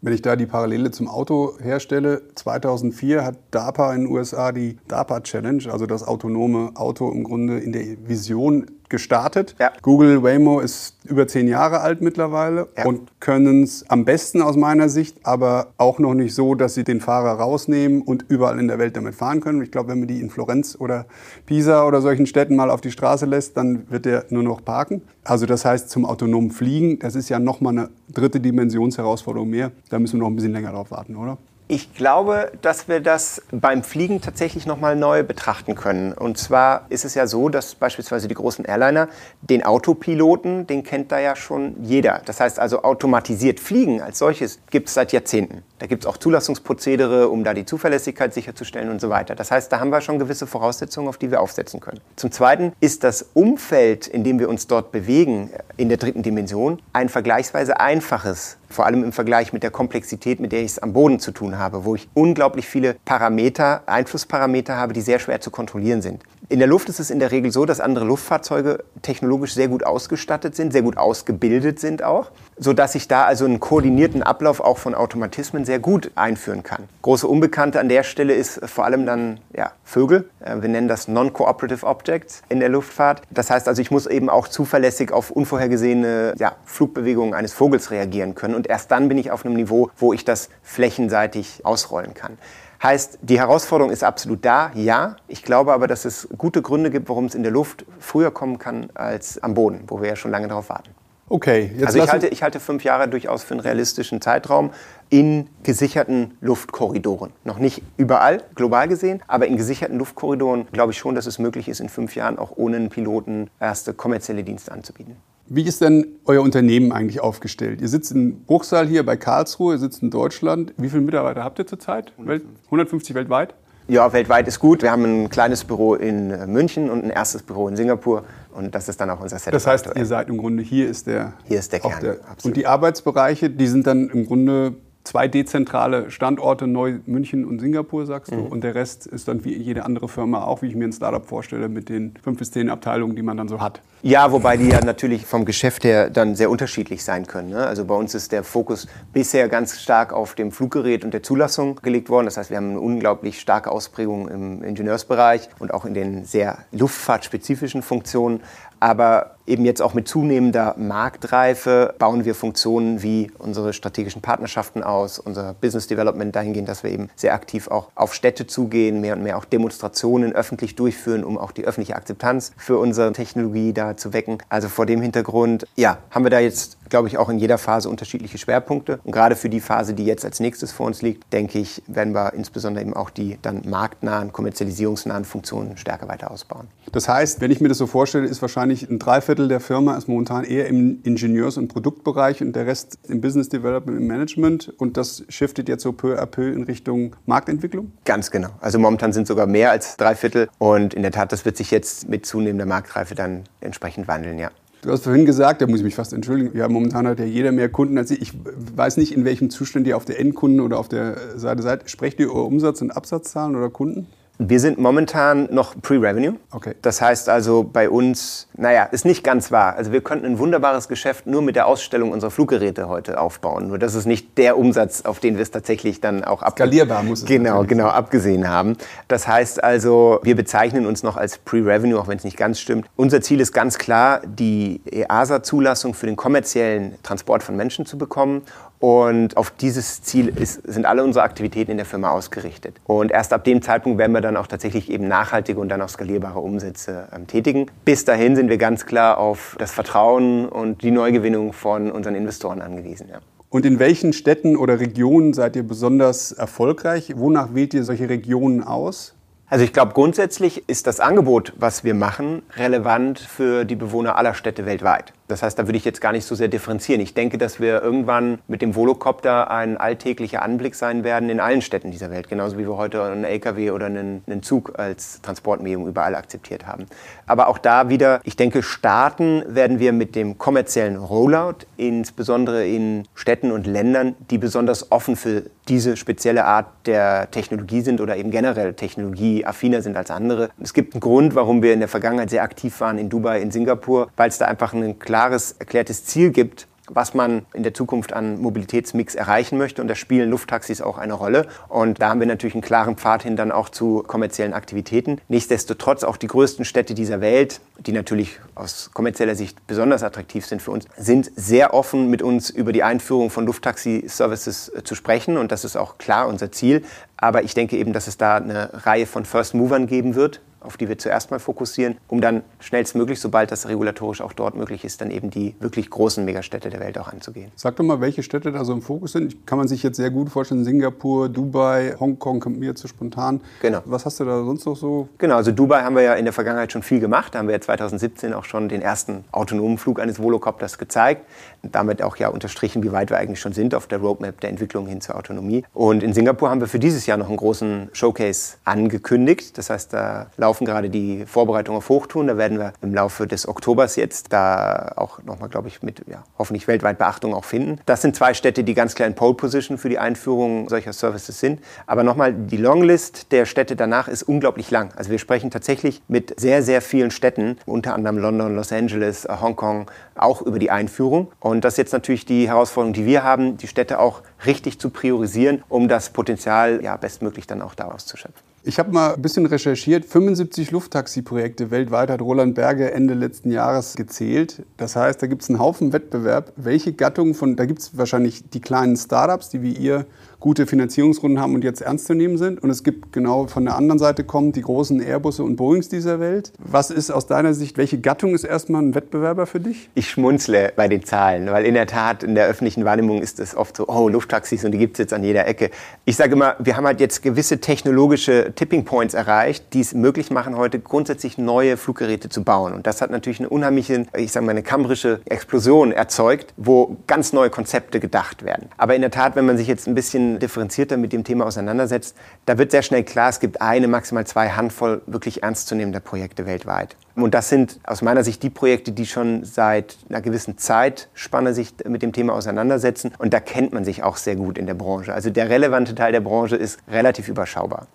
Wenn 0.00 0.12
ich 0.12 0.22
da 0.22 0.34
die 0.34 0.46
Parallele 0.46 0.90
zum 0.90 1.06
Auto 1.06 1.58
herstelle, 1.60 2.22
2004 2.34 3.24
hat 3.24 3.38
DARPA 3.52 3.94
in 3.94 4.02
den 4.02 4.12
USA 4.12 4.50
die 4.50 4.78
DARPA 4.88 5.20
Challenge, 5.20 5.64
also 5.70 5.86
das 5.86 6.02
autonome 6.02 6.72
Auto 6.74 7.10
im 7.12 7.22
Grunde 7.22 7.58
in 7.58 7.72
der 7.72 8.08
Vision 8.08 8.66
gestartet. 8.88 9.54
Ja. 9.58 9.72
Google 9.82 10.22
Waymo 10.22 10.60
ist 10.60 10.96
über 11.04 11.26
zehn 11.26 11.48
Jahre 11.48 11.80
alt 11.80 12.00
mittlerweile 12.00 12.68
ja. 12.76 12.84
und 12.86 13.20
können 13.20 13.62
es 13.62 13.88
am 13.88 14.04
besten 14.04 14.42
aus 14.42 14.56
meiner 14.56 14.88
Sicht, 14.88 15.18
aber 15.22 15.68
auch 15.78 15.98
noch 15.98 16.14
nicht 16.14 16.34
so, 16.34 16.54
dass 16.54 16.74
sie 16.74 16.84
den 16.84 17.00
Fahrer 17.00 17.32
rausnehmen 17.32 18.02
und 18.02 18.24
überall 18.28 18.58
in 18.58 18.68
der 18.68 18.78
Welt 18.78 18.96
damit 18.96 19.14
fahren 19.14 19.40
können. 19.40 19.62
Ich 19.62 19.70
glaube, 19.70 19.90
wenn 19.90 20.00
man 20.00 20.08
die 20.08 20.20
in 20.20 20.30
Florenz 20.30 20.76
oder 20.78 21.06
Pisa 21.46 21.86
oder 21.86 22.00
solchen 22.00 22.26
Städten 22.26 22.56
mal 22.56 22.70
auf 22.70 22.80
die 22.80 22.90
Straße 22.90 23.26
lässt, 23.26 23.56
dann 23.56 23.90
wird 23.90 24.04
der 24.04 24.26
nur 24.30 24.42
noch 24.42 24.64
parken. 24.64 25.02
Also 25.24 25.46
das 25.46 25.64
heißt, 25.64 25.90
zum 25.90 26.04
autonomen 26.04 26.50
Fliegen, 26.50 26.98
das 26.98 27.14
ist 27.14 27.28
ja 27.28 27.38
nochmal 27.38 27.72
eine 27.72 27.88
dritte 28.12 28.40
Dimensionsherausforderung 28.40 29.48
mehr. 29.48 29.72
Da 29.90 29.98
müssen 29.98 30.14
wir 30.14 30.20
noch 30.20 30.28
ein 30.28 30.36
bisschen 30.36 30.52
länger 30.52 30.72
drauf 30.72 30.90
warten, 30.90 31.16
oder? 31.16 31.38
Ich 31.70 31.92
glaube, 31.92 32.50
dass 32.62 32.88
wir 32.88 33.00
das 33.00 33.42
beim 33.50 33.82
Fliegen 33.82 34.22
tatsächlich 34.22 34.64
nochmal 34.64 34.96
neu 34.96 35.22
betrachten 35.22 35.74
können. 35.74 36.14
Und 36.14 36.38
zwar 36.38 36.86
ist 36.88 37.04
es 37.04 37.14
ja 37.14 37.26
so, 37.26 37.50
dass 37.50 37.74
beispielsweise 37.74 38.26
die 38.26 38.34
großen 38.34 38.64
Airliner 38.64 39.08
den 39.42 39.62
Autopiloten, 39.62 40.66
den 40.66 40.82
kennt 40.82 41.12
da 41.12 41.18
ja 41.18 41.36
schon 41.36 41.74
jeder. 41.84 42.22
Das 42.24 42.40
heißt 42.40 42.58
also 42.58 42.84
automatisiert 42.84 43.60
Fliegen 43.60 44.00
als 44.00 44.18
solches 44.18 44.60
gibt 44.70 44.88
es 44.88 44.94
seit 44.94 45.12
Jahrzehnten. 45.12 45.62
Da 45.78 45.86
gibt 45.86 46.04
es 46.04 46.06
auch 46.06 46.16
Zulassungsprozedere, 46.16 47.28
um 47.28 47.44
da 47.44 47.52
die 47.52 47.66
Zuverlässigkeit 47.66 48.32
sicherzustellen 48.32 48.88
und 48.88 49.00
so 49.00 49.10
weiter. 49.10 49.34
Das 49.34 49.50
heißt, 49.50 49.70
da 49.70 49.78
haben 49.78 49.90
wir 49.90 50.00
schon 50.00 50.18
gewisse 50.18 50.46
Voraussetzungen, 50.46 51.06
auf 51.06 51.18
die 51.18 51.30
wir 51.30 51.42
aufsetzen 51.42 51.80
können. 51.80 52.00
Zum 52.16 52.32
Zweiten 52.32 52.72
ist 52.80 53.04
das 53.04 53.26
Umfeld, 53.34 54.06
in 54.06 54.24
dem 54.24 54.38
wir 54.38 54.48
uns 54.48 54.68
dort 54.68 54.90
bewegen, 54.90 55.50
in 55.76 55.90
der 55.90 55.98
dritten 55.98 56.22
Dimension, 56.22 56.80
ein 56.94 57.10
vergleichsweise 57.10 57.78
einfaches 57.78 58.57
vor 58.68 58.86
allem 58.86 59.04
im 59.04 59.12
Vergleich 59.12 59.52
mit 59.52 59.62
der 59.62 59.70
Komplexität, 59.70 60.40
mit 60.40 60.52
der 60.52 60.60
ich 60.60 60.72
es 60.72 60.78
am 60.78 60.92
Boden 60.92 61.18
zu 61.18 61.32
tun 61.32 61.58
habe, 61.58 61.84
wo 61.84 61.94
ich 61.94 62.08
unglaublich 62.14 62.66
viele 62.66 62.96
Parameter, 63.04 63.82
Einflussparameter 63.86 64.76
habe, 64.76 64.92
die 64.92 65.00
sehr 65.00 65.18
schwer 65.18 65.40
zu 65.40 65.50
kontrollieren 65.50 66.02
sind. 66.02 66.22
In 66.50 66.60
der 66.60 66.68
Luft 66.68 66.88
ist 66.88 66.98
es 66.98 67.10
in 67.10 67.18
der 67.18 67.30
Regel 67.30 67.52
so, 67.52 67.66
dass 67.66 67.78
andere 67.78 68.06
Luftfahrzeuge 68.06 68.82
technologisch 69.02 69.52
sehr 69.52 69.68
gut 69.68 69.84
ausgestattet 69.84 70.56
sind, 70.56 70.72
sehr 70.72 70.80
gut 70.80 70.96
ausgebildet 70.96 71.78
sind 71.78 72.02
auch, 72.02 72.30
sodass 72.56 72.94
ich 72.94 73.06
da 73.06 73.26
also 73.26 73.44
einen 73.44 73.60
koordinierten 73.60 74.22
Ablauf 74.22 74.60
auch 74.60 74.78
von 74.78 74.94
Automatismen 74.94 75.66
sehr 75.66 75.78
gut 75.78 76.10
einführen 76.14 76.62
kann. 76.62 76.84
Große 77.02 77.28
Unbekannte 77.28 77.80
an 77.80 77.90
der 77.90 78.02
Stelle 78.02 78.32
ist 78.32 78.66
vor 78.66 78.86
allem 78.86 79.04
dann 79.04 79.40
ja, 79.54 79.72
Vögel. 79.84 80.30
Äh, 80.40 80.62
wir 80.62 80.70
nennen 80.70 80.88
das 80.88 81.06
Non-Cooperative 81.06 81.86
Objects 81.86 82.40
in 82.48 82.60
der 82.60 82.70
Luftfahrt. 82.70 83.20
Das 83.28 83.50
heißt 83.50 83.68
also, 83.68 83.82
ich 83.82 83.90
muss 83.90 84.06
eben 84.06 84.30
auch 84.30 84.48
zuverlässig 84.48 85.12
auf 85.12 85.30
unvorhergesehene 85.30 86.32
ja, 86.38 86.56
Flugbewegungen 86.64 87.34
eines 87.34 87.52
Vogels 87.52 87.90
reagieren 87.90 88.34
können. 88.34 88.54
Und 88.58 88.66
erst 88.66 88.90
dann 88.90 89.08
bin 89.08 89.18
ich 89.18 89.30
auf 89.30 89.46
einem 89.46 89.54
Niveau, 89.54 89.88
wo 89.96 90.12
ich 90.12 90.24
das 90.24 90.48
flächenseitig 90.62 91.64
ausrollen 91.64 92.12
kann. 92.12 92.38
Heißt, 92.82 93.20
die 93.22 93.38
Herausforderung 93.38 93.92
ist 93.92 94.02
absolut 94.02 94.44
da, 94.44 94.72
ja. 94.74 95.14
Ich 95.28 95.44
glaube 95.44 95.72
aber, 95.72 95.86
dass 95.86 96.04
es 96.04 96.28
gute 96.36 96.60
Gründe 96.60 96.90
gibt, 96.90 97.08
warum 97.08 97.26
es 97.26 97.36
in 97.36 97.44
der 97.44 97.52
Luft 97.52 97.84
früher 98.00 98.32
kommen 98.32 98.58
kann 98.58 98.90
als 98.94 99.40
am 99.44 99.54
Boden, 99.54 99.84
wo 99.86 100.02
wir 100.02 100.08
ja 100.08 100.16
schon 100.16 100.32
lange 100.32 100.48
darauf 100.48 100.70
warten. 100.70 100.90
Okay, 101.28 101.70
jetzt 101.76 101.86
also 101.86 102.02
ich 102.02 102.10
halte, 102.10 102.26
ich 102.26 102.42
halte 102.42 102.58
fünf 102.58 102.82
Jahre 102.82 103.06
durchaus 103.06 103.44
für 103.44 103.54
einen 103.54 103.60
realistischen 103.60 104.20
Zeitraum 104.20 104.70
in 105.08 105.48
gesicherten 105.62 106.36
Luftkorridoren. 106.40 107.32
Noch 107.44 107.58
nicht 107.58 107.82
überall, 107.96 108.42
global 108.56 108.88
gesehen, 108.88 109.22
aber 109.28 109.46
in 109.46 109.56
gesicherten 109.56 109.98
Luftkorridoren 109.98 110.66
glaube 110.72 110.90
ich 110.90 110.98
schon, 110.98 111.14
dass 111.14 111.26
es 111.26 111.38
möglich 111.38 111.68
ist, 111.68 111.78
in 111.78 111.88
fünf 111.88 112.16
Jahren 112.16 112.40
auch 112.40 112.52
ohne 112.56 112.76
einen 112.76 112.88
Piloten 112.88 113.50
erste 113.60 113.94
kommerzielle 113.94 114.42
Dienste 114.42 114.72
anzubieten. 114.72 115.14
Wie 115.50 115.62
ist 115.62 115.80
denn 115.80 116.18
euer 116.26 116.42
Unternehmen 116.42 116.92
eigentlich 116.92 117.20
aufgestellt? 117.20 117.80
Ihr 117.80 117.88
sitzt 117.88 118.12
in 118.12 118.44
Bruchsal 118.44 118.86
hier 118.86 119.04
bei 119.04 119.16
Karlsruhe, 119.16 119.74
ihr 119.74 119.78
sitzt 119.78 120.02
in 120.02 120.10
Deutschland. 120.10 120.74
Wie 120.76 120.90
viele 120.90 121.00
Mitarbeiter 121.00 121.42
habt 121.42 121.58
ihr 121.58 121.66
zurzeit? 121.66 122.12
150, 122.12 122.64
150 122.66 123.14
weltweit? 123.14 123.54
Ja, 123.88 124.12
weltweit 124.12 124.46
ist 124.46 124.60
gut. 124.60 124.82
Wir 124.82 124.90
haben 124.90 125.04
ein 125.04 125.30
kleines 125.30 125.64
Büro 125.64 125.94
in 125.94 126.30
äh, 126.30 126.46
München 126.46 126.90
und 126.90 127.02
ein 127.02 127.10
erstes 127.10 127.42
Büro 127.42 127.68
in 127.68 127.76
Singapur. 127.76 128.24
Und 128.52 128.74
das 128.74 128.90
ist 128.90 129.00
dann 129.00 129.08
auch 129.08 129.20
unser 129.20 129.38
Setup. 129.38 129.52
Das 129.54 129.66
heißt, 129.66 129.90
ihr 129.96 130.04
seid 130.04 130.28
im 130.28 130.36
Grunde, 130.36 130.62
hier 130.62 130.86
ist 130.86 131.06
der... 131.06 131.32
Hier 131.44 131.58
ist 131.58 131.72
der 131.72 131.80
Kern, 131.80 132.00
der, 132.02 132.18
Und 132.42 132.54
die 132.54 132.66
Arbeitsbereiche, 132.66 133.48
die 133.48 133.66
sind 133.66 133.86
dann 133.86 134.10
im 134.10 134.26
Grunde 134.26 134.74
zwei 135.08 135.26
dezentrale 135.26 136.10
Standorte, 136.10 136.66
Neu 136.66 136.98
München 137.06 137.46
und 137.46 137.60
Singapur, 137.60 138.04
sagst 138.04 138.30
du. 138.30 138.36
Mhm. 138.36 138.46
Und 138.46 138.62
der 138.62 138.74
Rest 138.74 139.06
ist 139.06 139.26
dann 139.26 139.42
wie 139.44 139.56
jede 139.56 139.84
andere 139.86 140.06
Firma 140.06 140.44
auch, 140.44 140.60
wie 140.60 140.66
ich 140.66 140.74
mir 140.74 140.84
ein 140.84 140.92
Startup 140.92 141.24
vorstelle, 141.24 141.68
mit 141.70 141.88
den 141.88 142.14
fünf 142.22 142.38
bis 142.38 142.50
zehn 142.50 142.68
Abteilungen, 142.68 143.16
die 143.16 143.22
man 143.22 143.38
dann 143.38 143.48
so 143.48 143.60
hat. 143.60 143.80
Ja, 144.02 144.30
wobei 144.30 144.58
die 144.58 144.68
ja 144.68 144.84
natürlich 144.84 145.24
vom 145.24 145.46
Geschäft 145.46 145.82
her 145.82 146.10
dann 146.10 146.36
sehr 146.36 146.50
unterschiedlich 146.50 147.02
sein 147.02 147.26
können. 147.26 147.50
Ne? 147.50 147.66
Also 147.66 147.86
bei 147.86 147.94
uns 147.94 148.14
ist 148.14 148.32
der 148.32 148.44
Fokus 148.44 148.86
bisher 149.12 149.48
ganz 149.48 149.80
stark 149.80 150.12
auf 150.12 150.34
dem 150.34 150.52
Fluggerät 150.52 151.04
und 151.04 151.14
der 151.14 151.22
Zulassung 151.22 151.76
gelegt 151.82 152.10
worden. 152.10 152.26
Das 152.26 152.36
heißt, 152.36 152.50
wir 152.50 152.58
haben 152.58 152.70
eine 152.70 152.80
unglaublich 152.80 153.40
starke 153.40 153.72
Ausprägung 153.72 154.28
im 154.28 154.62
Ingenieursbereich 154.62 155.48
und 155.58 155.72
auch 155.72 155.86
in 155.86 155.94
den 155.94 156.26
sehr 156.26 156.58
luftfahrtspezifischen 156.70 157.80
Funktionen. 157.80 158.40
Aber 158.78 159.37
eben 159.48 159.64
jetzt 159.64 159.82
auch 159.82 159.94
mit 159.94 160.06
zunehmender 160.06 160.74
Marktreife 160.78 161.94
bauen 161.98 162.24
wir 162.24 162.34
Funktionen 162.34 163.02
wie 163.02 163.30
unsere 163.38 163.72
strategischen 163.72 164.22
Partnerschaften 164.22 164.82
aus, 164.82 165.18
unser 165.18 165.54
Business 165.54 165.86
Development 165.86 166.34
dahingehend, 166.34 166.68
dass 166.68 166.82
wir 166.82 166.90
eben 166.90 167.08
sehr 167.16 167.34
aktiv 167.34 167.68
auch 167.68 167.88
auf 167.94 168.14
Städte 168.14 168.46
zugehen, 168.46 169.00
mehr 169.00 169.16
und 169.16 169.22
mehr 169.22 169.38
auch 169.38 169.44
Demonstrationen 169.44 170.32
öffentlich 170.32 170.76
durchführen, 170.76 171.24
um 171.24 171.38
auch 171.38 171.52
die 171.52 171.64
öffentliche 171.64 171.96
Akzeptanz 171.96 172.52
für 172.56 172.78
unsere 172.78 173.12
Technologie 173.12 173.72
da 173.72 173.96
zu 173.96 174.12
wecken. 174.12 174.38
Also 174.48 174.68
vor 174.68 174.86
dem 174.86 175.00
Hintergrund, 175.00 175.66
ja, 175.76 175.98
haben 176.10 176.24
wir 176.24 176.30
da 176.30 176.38
jetzt 176.38 176.78
glaube 176.88 177.08
ich, 177.08 177.18
auch 177.18 177.28
in 177.28 177.38
jeder 177.38 177.58
Phase 177.58 177.88
unterschiedliche 177.88 178.38
Schwerpunkte. 178.38 179.00
Und 179.04 179.12
gerade 179.12 179.36
für 179.36 179.48
die 179.48 179.60
Phase, 179.60 179.94
die 179.94 180.04
jetzt 180.04 180.24
als 180.24 180.40
nächstes 180.40 180.72
vor 180.72 180.86
uns 180.86 181.02
liegt, 181.02 181.32
denke 181.32 181.58
ich, 181.58 181.82
werden 181.86 182.14
wir 182.14 182.32
insbesondere 182.32 182.84
eben 182.84 182.94
auch 182.94 183.10
die 183.10 183.38
dann 183.42 183.62
marktnahen, 183.68 184.32
kommerzialisierungsnahen 184.32 185.24
Funktionen 185.24 185.76
stärker 185.76 186.08
weiter 186.08 186.30
ausbauen. 186.30 186.68
Das 186.92 187.08
heißt, 187.08 187.40
wenn 187.40 187.50
ich 187.50 187.60
mir 187.60 187.68
das 187.68 187.78
so 187.78 187.86
vorstelle, 187.86 188.26
ist 188.26 188.42
wahrscheinlich 188.42 188.88
ein 188.88 188.98
Dreiviertel 188.98 189.37
der 189.46 189.60
Firma 189.60 189.96
ist 189.96 190.08
momentan 190.08 190.44
eher 190.44 190.66
im 190.66 191.00
Ingenieurs- 191.04 191.56
und 191.58 191.68
Produktbereich 191.68 192.42
und 192.42 192.56
der 192.56 192.66
Rest 192.66 192.98
im 193.08 193.20
Business 193.20 193.48
Development, 193.48 194.00
im 194.00 194.06
Management. 194.08 194.72
Und 194.78 194.96
das 194.96 195.22
shiftet 195.28 195.68
jetzt 195.68 195.84
so 195.84 195.92
peu 195.92 196.18
à 196.18 196.26
peu 196.26 196.50
in 196.50 196.64
Richtung 196.64 197.14
Marktentwicklung? 197.26 197.92
Ganz 198.04 198.30
genau. 198.32 198.48
Also 198.60 198.78
momentan 198.80 199.12
sind 199.12 199.28
sogar 199.28 199.46
mehr 199.46 199.70
als 199.70 199.96
Dreiviertel. 199.96 200.48
Und 200.58 200.94
in 200.94 201.02
der 201.02 201.12
Tat, 201.12 201.30
das 201.30 201.44
wird 201.44 201.56
sich 201.56 201.70
jetzt 201.70 202.08
mit 202.08 202.26
zunehmender 202.26 202.66
Marktreife 202.66 203.14
dann 203.14 203.44
entsprechend 203.60 204.08
wandeln, 204.08 204.38
ja. 204.38 204.50
Du 204.82 204.92
hast 204.92 205.02
vorhin 205.02 205.26
gesagt, 205.26 205.60
da 205.60 205.66
muss 205.66 205.80
ich 205.80 205.84
mich 205.84 205.96
fast 205.96 206.12
entschuldigen, 206.12 206.56
ja, 206.56 206.68
momentan 206.68 207.06
hat 207.08 207.18
ja 207.18 207.24
jeder 207.24 207.50
mehr 207.50 207.68
Kunden 207.68 207.98
als 207.98 208.12
ich. 208.12 208.22
Ich 208.22 208.32
weiß 208.76 208.96
nicht, 208.96 209.12
in 209.12 209.24
welchem 209.24 209.50
Zustand 209.50 209.86
ihr 209.88 209.96
auf 209.96 210.04
der 210.04 210.20
Endkunden 210.20 210.60
oder 210.60 210.78
auf 210.78 210.88
der 210.88 211.16
Seite 211.36 211.62
seid. 211.62 211.90
Sprecht 211.90 212.20
ihr 212.20 212.26
über 212.26 212.44
Umsatz- 212.44 212.80
und 212.80 212.92
Absatzzahlen 212.92 213.56
oder 213.56 213.70
Kunden? 213.70 214.06
Wir 214.40 214.60
sind 214.60 214.78
momentan 214.78 215.48
noch 215.52 215.74
Pre-Revenue. 215.82 216.36
Okay. 216.52 216.76
Das 216.80 217.02
heißt 217.02 217.28
also 217.28 217.64
bei 217.64 217.90
uns, 217.90 218.46
naja, 218.56 218.84
ist 218.84 219.04
nicht 219.04 219.24
ganz 219.24 219.50
wahr. 219.50 219.74
Also 219.76 219.90
wir 219.90 220.00
könnten 220.00 220.26
ein 220.26 220.38
wunderbares 220.38 220.86
Geschäft 220.86 221.26
nur 221.26 221.42
mit 221.42 221.56
der 221.56 221.66
Ausstellung 221.66 222.12
unserer 222.12 222.30
Fluggeräte 222.30 222.88
heute 222.88 223.20
aufbauen. 223.20 223.66
Nur 223.66 223.80
das 223.80 223.96
ist 223.96 224.06
nicht 224.06 224.38
der 224.38 224.56
Umsatz, 224.56 225.02
auf 225.02 225.18
den 225.18 225.34
wir 225.34 225.42
es 225.42 225.50
tatsächlich 225.50 226.00
dann 226.00 226.22
auch 226.22 226.42
ab 226.42 226.52
skalierbar 226.52 227.02
muss 227.02 227.22
es 227.22 227.26
genau 227.26 227.64
genau 227.64 227.88
abgesehen 227.88 228.48
haben. 228.48 228.76
Das 229.08 229.26
heißt 229.26 229.64
also, 229.64 230.20
wir 230.22 230.36
bezeichnen 230.36 230.86
uns 230.86 231.02
noch 231.02 231.16
als 231.16 231.38
Pre-Revenue, 231.38 231.98
auch 231.98 232.06
wenn 232.06 232.18
es 232.18 232.24
nicht 232.24 232.36
ganz 232.36 232.60
stimmt. 232.60 232.86
Unser 232.94 233.20
Ziel 233.20 233.40
ist 233.40 233.52
ganz 233.52 233.76
klar, 233.76 234.22
die 234.24 234.80
EASA-Zulassung 234.88 235.94
für 235.94 236.06
den 236.06 236.14
kommerziellen 236.14 236.94
Transport 237.02 237.42
von 237.42 237.56
Menschen 237.56 237.86
zu 237.86 237.98
bekommen 237.98 238.42
und 238.80 239.36
auf 239.36 239.50
dieses 239.50 240.02
Ziel 240.02 240.28
ist, 240.28 240.62
sind 240.70 240.86
alle 240.86 241.02
unsere 241.02 241.24
Aktivitäten 241.24 241.72
in 241.72 241.76
der 241.78 241.86
Firma 241.86 242.10
ausgerichtet. 242.10 242.76
Und 242.86 243.10
erst 243.10 243.32
ab 243.32 243.44
dem 243.44 243.60
Zeitpunkt 243.60 243.98
werden 243.98 244.12
wir 244.12 244.20
dann 244.20 244.36
auch 244.36 244.46
tatsächlich 244.46 244.90
eben 244.90 245.08
nachhaltige 245.08 245.60
und 245.60 245.68
dann 245.68 245.82
auch 245.82 245.88
skalierbare 245.88 246.38
Umsätze 246.38 247.08
ähm, 247.14 247.26
tätigen. 247.26 247.66
Bis 247.84 248.04
dahin 248.04 248.36
sind 248.36 248.48
wir 248.48 248.58
ganz 248.58 248.86
klar 248.86 249.18
auf 249.18 249.56
das 249.58 249.72
Vertrauen 249.72 250.48
und 250.48 250.82
die 250.82 250.92
Neugewinnung 250.92 251.52
von 251.52 251.90
unseren 251.90 252.14
Investoren 252.14 252.62
angewiesen. 252.62 253.08
Ja. 253.10 253.18
Und 253.50 253.64
in 253.64 253.78
welchen 253.78 254.12
Städten 254.12 254.56
oder 254.56 254.78
Regionen 254.78 255.32
seid 255.32 255.56
ihr 255.56 255.62
besonders 255.62 256.32
erfolgreich? 256.32 257.14
Wonach 257.16 257.54
wählt 257.54 257.74
ihr 257.74 257.82
solche 257.82 258.08
Regionen 258.08 258.62
aus? 258.62 259.14
Also 259.50 259.64
ich 259.64 259.72
glaube, 259.72 259.94
grundsätzlich 259.94 260.68
ist 260.68 260.86
das 260.86 261.00
Angebot, 261.00 261.54
was 261.56 261.82
wir 261.82 261.94
machen, 261.94 262.42
relevant 262.56 263.18
für 263.18 263.64
die 263.64 263.76
Bewohner 263.76 264.16
aller 264.16 264.34
Städte 264.34 264.66
weltweit. 264.66 265.14
Das 265.28 265.42
heißt, 265.42 265.58
da 265.58 265.66
würde 265.66 265.76
ich 265.76 265.84
jetzt 265.84 266.00
gar 266.00 266.12
nicht 266.12 266.24
so 266.24 266.34
sehr 266.34 266.48
differenzieren. 266.48 267.02
Ich 267.02 267.12
denke, 267.12 267.36
dass 267.36 267.60
wir 267.60 267.82
irgendwann 267.82 268.38
mit 268.48 268.62
dem 268.62 268.74
Volocopter 268.74 269.50
ein 269.50 269.76
alltäglicher 269.76 270.42
Anblick 270.42 270.74
sein 270.74 271.04
werden 271.04 271.28
in 271.28 271.38
allen 271.38 271.60
Städten 271.60 271.90
dieser 271.90 272.10
Welt. 272.10 272.30
Genauso 272.30 272.56
wie 272.56 272.66
wir 272.66 272.76
heute 272.78 273.02
einen 273.02 273.24
LKW 273.24 273.70
oder 273.70 273.86
einen, 273.86 274.22
einen 274.26 274.42
Zug 274.42 274.78
als 274.78 275.20
Transportmedium 275.20 275.86
überall 275.86 276.14
akzeptiert 276.14 276.66
haben. 276.66 276.86
Aber 277.26 277.48
auch 277.48 277.58
da 277.58 277.90
wieder, 277.90 278.20
ich 278.24 278.36
denke, 278.36 278.62
starten 278.62 279.44
werden 279.46 279.78
wir 279.78 279.92
mit 279.92 280.16
dem 280.16 280.38
kommerziellen 280.38 280.96
Rollout, 280.96 281.66
insbesondere 281.76 282.66
in 282.66 283.06
Städten 283.14 283.52
und 283.52 283.66
Ländern, 283.66 284.16
die 284.30 284.38
besonders 284.38 284.90
offen 284.90 285.14
für 285.14 285.44
diese 285.68 285.98
spezielle 285.98 286.46
Art 286.46 286.66
der 286.86 287.30
Technologie 287.30 287.82
sind 287.82 288.00
oder 288.00 288.16
eben 288.16 288.30
generell 288.30 288.72
technologieaffiner 288.72 289.82
sind 289.82 289.98
als 289.98 290.10
andere. 290.10 290.48
Es 290.58 290.72
gibt 290.72 290.94
einen 290.94 291.00
Grund, 291.00 291.34
warum 291.34 291.62
wir 291.62 291.74
in 291.74 291.80
der 291.80 291.88
Vergangenheit 291.88 292.30
sehr 292.30 292.42
aktiv 292.42 292.80
waren 292.80 292.96
in 292.96 293.10
Dubai, 293.10 293.42
in 293.42 293.50
Singapur, 293.50 294.08
weil 294.16 294.30
es 294.30 294.38
da 294.38 294.46
einfach 294.46 294.72
einen 294.72 294.98
klaren 294.98 295.17
klares, 295.18 295.56
erklärtes 295.58 296.04
Ziel 296.04 296.30
gibt, 296.30 296.68
was 296.88 297.12
man 297.12 297.44
in 297.52 297.64
der 297.64 297.74
Zukunft 297.74 298.12
an 298.12 298.40
Mobilitätsmix 298.40 299.16
erreichen 299.16 299.58
möchte. 299.58 299.82
Und 299.82 299.88
da 299.88 299.96
spielen 299.96 300.30
Lufttaxis 300.30 300.80
auch 300.80 300.96
eine 300.96 301.14
Rolle. 301.14 301.48
Und 301.68 302.00
da 302.00 302.10
haben 302.10 302.20
wir 302.20 302.28
natürlich 302.28 302.54
einen 302.54 302.62
klaren 302.62 302.96
Pfad 302.96 303.24
hin 303.24 303.34
dann 303.34 303.50
auch 303.50 303.68
zu 303.68 304.04
kommerziellen 304.06 304.52
Aktivitäten. 304.52 305.20
Nichtsdestotrotz 305.26 306.04
auch 306.04 306.16
die 306.16 306.28
größten 306.28 306.64
Städte 306.64 306.94
dieser 306.94 307.20
Welt, 307.20 307.60
die 307.80 307.90
natürlich 307.90 308.38
aus 308.54 308.90
kommerzieller 308.94 309.34
Sicht 309.34 309.66
besonders 309.66 310.04
attraktiv 310.04 310.46
sind 310.46 310.62
für 310.62 310.70
uns, 310.70 310.86
sind 310.96 311.32
sehr 311.34 311.74
offen 311.74 312.08
mit 312.10 312.22
uns 312.22 312.48
über 312.48 312.72
die 312.72 312.84
Einführung 312.84 313.30
von 313.30 313.44
Lufttaxi-Services 313.44 314.68
äh, 314.68 314.84
zu 314.84 314.94
sprechen. 314.94 315.36
Und 315.36 315.50
das 315.50 315.64
ist 315.64 315.74
auch 315.74 315.98
klar 315.98 316.28
unser 316.28 316.52
Ziel. 316.52 316.84
Aber 317.16 317.42
ich 317.42 317.54
denke 317.54 317.76
eben, 317.76 317.92
dass 317.92 318.06
es 318.06 318.18
da 318.18 318.36
eine 318.36 318.86
Reihe 318.86 319.06
von 319.06 319.24
First 319.24 319.54
Movern 319.54 319.88
geben 319.88 320.14
wird, 320.14 320.40
auf 320.60 320.76
die 320.76 320.88
wir 320.88 320.98
zuerst 320.98 321.30
mal 321.30 321.38
fokussieren, 321.38 321.98
um 322.08 322.20
dann 322.20 322.42
schnellstmöglich, 322.60 323.20
sobald 323.20 323.50
das 323.50 323.68
regulatorisch 323.68 324.20
auch 324.20 324.32
dort 324.32 324.56
möglich 324.56 324.84
ist, 324.84 325.00
dann 325.00 325.10
eben 325.10 325.30
die 325.30 325.54
wirklich 325.60 325.90
großen 325.90 326.24
Megastädte 326.24 326.70
der 326.70 326.80
Welt 326.80 326.98
auch 326.98 327.08
anzugehen. 327.08 327.50
Sag 327.56 327.76
doch 327.76 327.84
mal, 327.84 328.00
welche 328.00 328.22
Städte 328.22 328.52
da 328.52 328.64
so 328.64 328.72
im 328.72 328.82
Fokus 328.82 329.12
sind. 329.12 329.46
Kann 329.46 329.58
man 329.58 329.68
sich 329.68 329.82
jetzt 329.82 329.96
sehr 329.96 330.10
gut 330.10 330.30
vorstellen, 330.30 330.64
Singapur, 330.64 331.28
Dubai, 331.28 331.94
Hongkong 331.98 332.40
kommt 332.40 332.58
mir 332.58 332.74
so 332.76 332.88
spontan. 332.88 333.40
Genau. 333.62 333.80
Was 333.84 334.04
hast 334.04 334.20
du 334.20 334.24
da 334.24 334.44
sonst 334.44 334.66
noch 334.66 334.76
so? 334.76 335.08
Genau, 335.18 335.36
also 335.36 335.52
Dubai 335.52 335.82
haben 335.82 335.96
wir 335.96 336.02
ja 336.02 336.14
in 336.14 336.24
der 336.24 336.32
Vergangenheit 336.32 336.72
schon 336.72 336.82
viel 336.82 337.00
gemacht. 337.00 337.34
Da 337.34 337.38
haben 337.38 337.48
wir 337.48 337.54
ja 337.54 337.60
2017 337.60 338.32
auch 338.34 338.44
schon 338.44 338.68
den 338.68 338.82
ersten 338.82 339.24
autonomen 339.32 339.78
Flug 339.78 340.00
eines 340.00 340.20
Volocopters 340.20 340.78
gezeigt. 340.78 341.24
Damit 341.62 342.02
auch 342.02 342.16
ja 342.16 342.28
unterstrichen, 342.28 342.82
wie 342.82 342.92
weit 342.92 343.10
wir 343.10 343.18
eigentlich 343.18 343.40
schon 343.40 343.52
sind 343.52 343.74
auf 343.74 343.86
der 343.86 343.98
Roadmap 343.98 344.40
der 344.40 344.50
Entwicklung 344.50 344.86
hin 344.86 345.00
zur 345.00 345.16
Autonomie. 345.16 345.64
Und 345.72 346.02
in 346.02 346.12
Singapur 346.12 346.50
haben 346.50 346.60
wir 346.60 346.68
für 346.68 346.78
dieses 346.78 347.06
Jahr 347.06 347.18
noch 347.18 347.28
einen 347.28 347.36
großen 347.36 347.90
Showcase 347.92 348.56
angekündigt. 348.64 349.58
Das 349.58 349.70
heißt, 349.70 349.92
da 349.92 350.26
laufen 350.36 350.47
gerade 350.56 350.90
die 350.90 351.24
Vorbereitungen 351.26 351.78
auf 351.78 351.88
Hochtouren. 351.88 352.26
Da 352.28 352.36
werden 352.36 352.58
wir 352.58 352.72
im 352.82 352.94
Laufe 352.94 353.26
des 353.26 353.46
Oktobers 353.48 353.96
jetzt 353.96 354.32
da 354.32 354.92
auch 354.96 355.22
nochmal, 355.22 355.48
glaube 355.48 355.68
ich, 355.68 355.82
mit 355.82 356.02
ja, 356.08 356.24
hoffentlich 356.38 356.68
weltweit 356.68 356.98
Beachtung 356.98 357.34
auch 357.34 357.44
finden. 357.44 357.80
Das 357.86 358.02
sind 358.02 358.16
zwei 358.16 358.34
Städte, 358.34 358.64
die 358.64 358.74
ganz 358.74 358.94
klar 358.94 359.06
in 359.06 359.14
Pole 359.14 359.34
Position 359.34 359.78
für 359.78 359.88
die 359.88 359.98
Einführung 359.98 360.68
solcher 360.68 360.92
Services 360.92 361.38
sind. 361.40 361.60
Aber 361.86 362.02
nochmal, 362.02 362.32
die 362.32 362.56
Longlist 362.56 363.32
der 363.32 363.46
Städte 363.46 363.76
danach 363.76 364.08
ist 364.08 364.22
unglaublich 364.22 364.70
lang. 364.70 364.90
Also 364.96 365.10
wir 365.10 365.18
sprechen 365.18 365.50
tatsächlich 365.50 366.02
mit 366.08 366.38
sehr, 366.38 366.62
sehr 366.62 366.82
vielen 366.82 367.10
Städten, 367.10 367.58
unter 367.66 367.94
anderem 367.94 368.18
London, 368.18 368.56
Los 368.56 368.72
Angeles, 368.72 369.24
äh, 369.24 369.36
Hongkong, 369.40 369.90
auch 370.16 370.42
über 370.42 370.58
die 370.58 370.70
Einführung. 370.70 371.28
Und 371.40 371.64
das 371.64 371.74
ist 371.74 371.78
jetzt 371.78 371.92
natürlich 371.92 372.26
die 372.26 372.48
Herausforderung, 372.48 372.92
die 372.92 373.06
wir 373.06 373.22
haben, 373.22 373.56
die 373.56 373.68
Städte 373.68 373.98
auch 373.98 374.22
richtig 374.46 374.78
zu 374.80 374.90
priorisieren, 374.90 375.62
um 375.68 375.88
das 375.88 376.10
Potenzial 376.10 376.82
ja, 376.82 376.96
bestmöglich 376.96 377.46
dann 377.46 377.62
auch 377.62 377.74
daraus 377.74 378.06
zu 378.06 378.16
schöpfen. 378.16 378.47
Ich 378.68 378.78
habe 378.78 378.92
mal 378.92 379.14
ein 379.14 379.22
bisschen 379.22 379.46
recherchiert. 379.46 380.04
75 380.04 380.72
Lufttaxi-Projekte 380.72 381.70
weltweit 381.70 382.10
hat 382.10 382.20
Roland 382.20 382.54
Berge 382.54 382.92
Ende 382.92 383.14
letzten 383.14 383.50
Jahres 383.50 383.94
gezählt. 383.94 384.62
Das 384.76 384.94
heißt, 384.94 385.22
da 385.22 385.26
gibt 385.26 385.40
es 385.40 385.48
einen 385.48 385.58
Haufen 385.58 385.94
Wettbewerb. 385.94 386.52
Welche 386.56 386.92
Gattungen 386.92 387.32
von, 387.32 387.56
da 387.56 387.64
gibt 387.64 387.78
es 387.78 387.96
wahrscheinlich 387.96 388.50
die 388.50 388.60
kleinen 388.60 388.98
Startups, 388.98 389.48
die 389.48 389.62
wie 389.62 389.72
ihr 389.72 390.04
gute 390.40 390.66
Finanzierungsrunden 390.66 391.40
haben 391.40 391.54
und 391.54 391.64
jetzt 391.64 391.80
ernst 391.80 392.06
zu 392.06 392.14
nehmen 392.14 392.38
sind. 392.38 392.62
Und 392.62 392.70
es 392.70 392.84
gibt 392.84 393.12
genau 393.12 393.46
von 393.46 393.64
der 393.64 393.76
anderen 393.76 393.98
Seite 393.98 394.24
kommen 394.24 394.52
die 394.52 394.62
großen 394.62 395.00
Airbusse 395.00 395.42
und 395.42 395.56
Boeings 395.56 395.88
dieser 395.88 396.20
Welt. 396.20 396.52
Was 396.58 396.90
ist 396.90 397.10
aus 397.10 397.26
deiner 397.26 397.54
Sicht, 397.54 397.76
welche 397.76 397.98
Gattung 397.98 398.34
ist 398.34 398.44
erstmal 398.44 398.82
ein 398.82 398.94
Wettbewerber 398.94 399.46
für 399.46 399.60
dich? 399.60 399.90
Ich 399.94 400.10
schmunzle 400.10 400.72
bei 400.76 400.86
den 400.86 401.04
Zahlen, 401.04 401.50
weil 401.50 401.64
in 401.64 401.74
der 401.74 401.86
Tat 401.86 402.22
in 402.22 402.34
der 402.34 402.46
öffentlichen 402.46 402.84
Wahrnehmung 402.84 403.20
ist 403.20 403.40
es 403.40 403.56
oft 403.56 403.76
so, 403.76 403.88
oh, 403.88 404.08
Lufttaxis 404.08 404.64
und 404.64 404.72
die 404.72 404.78
gibt 404.78 404.94
es 404.94 404.98
jetzt 404.98 405.12
an 405.12 405.24
jeder 405.24 405.46
Ecke. 405.46 405.70
Ich 406.04 406.16
sage 406.16 406.32
immer, 406.32 406.54
wir 406.58 406.76
haben 406.76 406.86
halt 406.86 407.00
jetzt 407.00 407.22
gewisse 407.22 407.60
technologische 407.60 408.52
Tipping 408.54 408.84
Points 408.84 409.14
erreicht, 409.14 409.64
die 409.72 409.80
es 409.80 409.94
möglich 409.94 410.30
machen, 410.30 410.56
heute 410.56 410.78
grundsätzlich 410.78 411.38
neue 411.38 411.76
Fluggeräte 411.76 412.28
zu 412.28 412.44
bauen. 412.44 412.74
Und 412.74 412.86
das 412.86 413.02
hat 413.02 413.10
natürlich 413.10 413.40
eine 413.40 413.48
unheimliche, 413.48 414.06
ich 414.16 414.30
sage 414.30 414.46
mal, 414.46 414.52
eine 414.52 414.62
kambrische 414.62 415.20
Explosion 415.24 415.90
erzeugt, 415.90 416.54
wo 416.56 416.96
ganz 417.06 417.32
neue 417.32 417.50
Konzepte 417.50 417.98
gedacht 417.98 418.44
werden. 418.44 418.68
Aber 418.76 418.94
in 418.94 419.00
der 419.00 419.10
Tat, 419.10 419.34
wenn 419.34 419.46
man 419.46 419.56
sich 419.56 419.66
jetzt 419.66 419.88
ein 419.88 419.94
bisschen 419.94 420.27
differenzierter 420.36 420.96
mit 420.96 421.12
dem 421.12 421.24
Thema 421.24 421.46
auseinandersetzt, 421.46 422.16
da 422.46 422.58
wird 422.58 422.70
sehr 422.70 422.82
schnell 422.82 423.04
klar, 423.04 423.30
es 423.30 423.40
gibt 423.40 423.62
eine, 423.62 423.88
maximal 423.88 424.26
zwei 424.26 424.50
Handvoll 424.50 425.02
wirklich 425.06 425.42
ernstzunehmender 425.42 426.00
Projekte 426.00 426.46
weltweit. 426.46 426.96
Und 427.14 427.34
das 427.34 427.48
sind 427.48 427.80
aus 427.84 428.02
meiner 428.02 428.22
Sicht 428.22 428.42
die 428.42 428.50
Projekte, 428.50 428.92
die 428.92 429.06
schon 429.06 429.44
seit 429.44 429.96
einer 430.08 430.20
gewissen 430.20 430.58
Zeitspanne 430.58 431.54
sich 431.54 431.74
mit 431.86 432.02
dem 432.02 432.12
Thema 432.12 432.34
auseinandersetzen. 432.34 433.12
Und 433.18 433.32
da 433.32 433.40
kennt 433.40 433.72
man 433.72 433.84
sich 433.84 434.02
auch 434.02 434.16
sehr 434.16 434.36
gut 434.36 434.58
in 434.58 434.66
der 434.66 434.74
Branche. 434.74 435.12
Also 435.12 435.30
der 435.30 435.48
relevante 435.48 435.94
Teil 435.94 436.12
der 436.12 436.20
Branche 436.20 436.56
ist 436.56 436.78
relativ 436.88 437.28
überschaubar. 437.28 437.88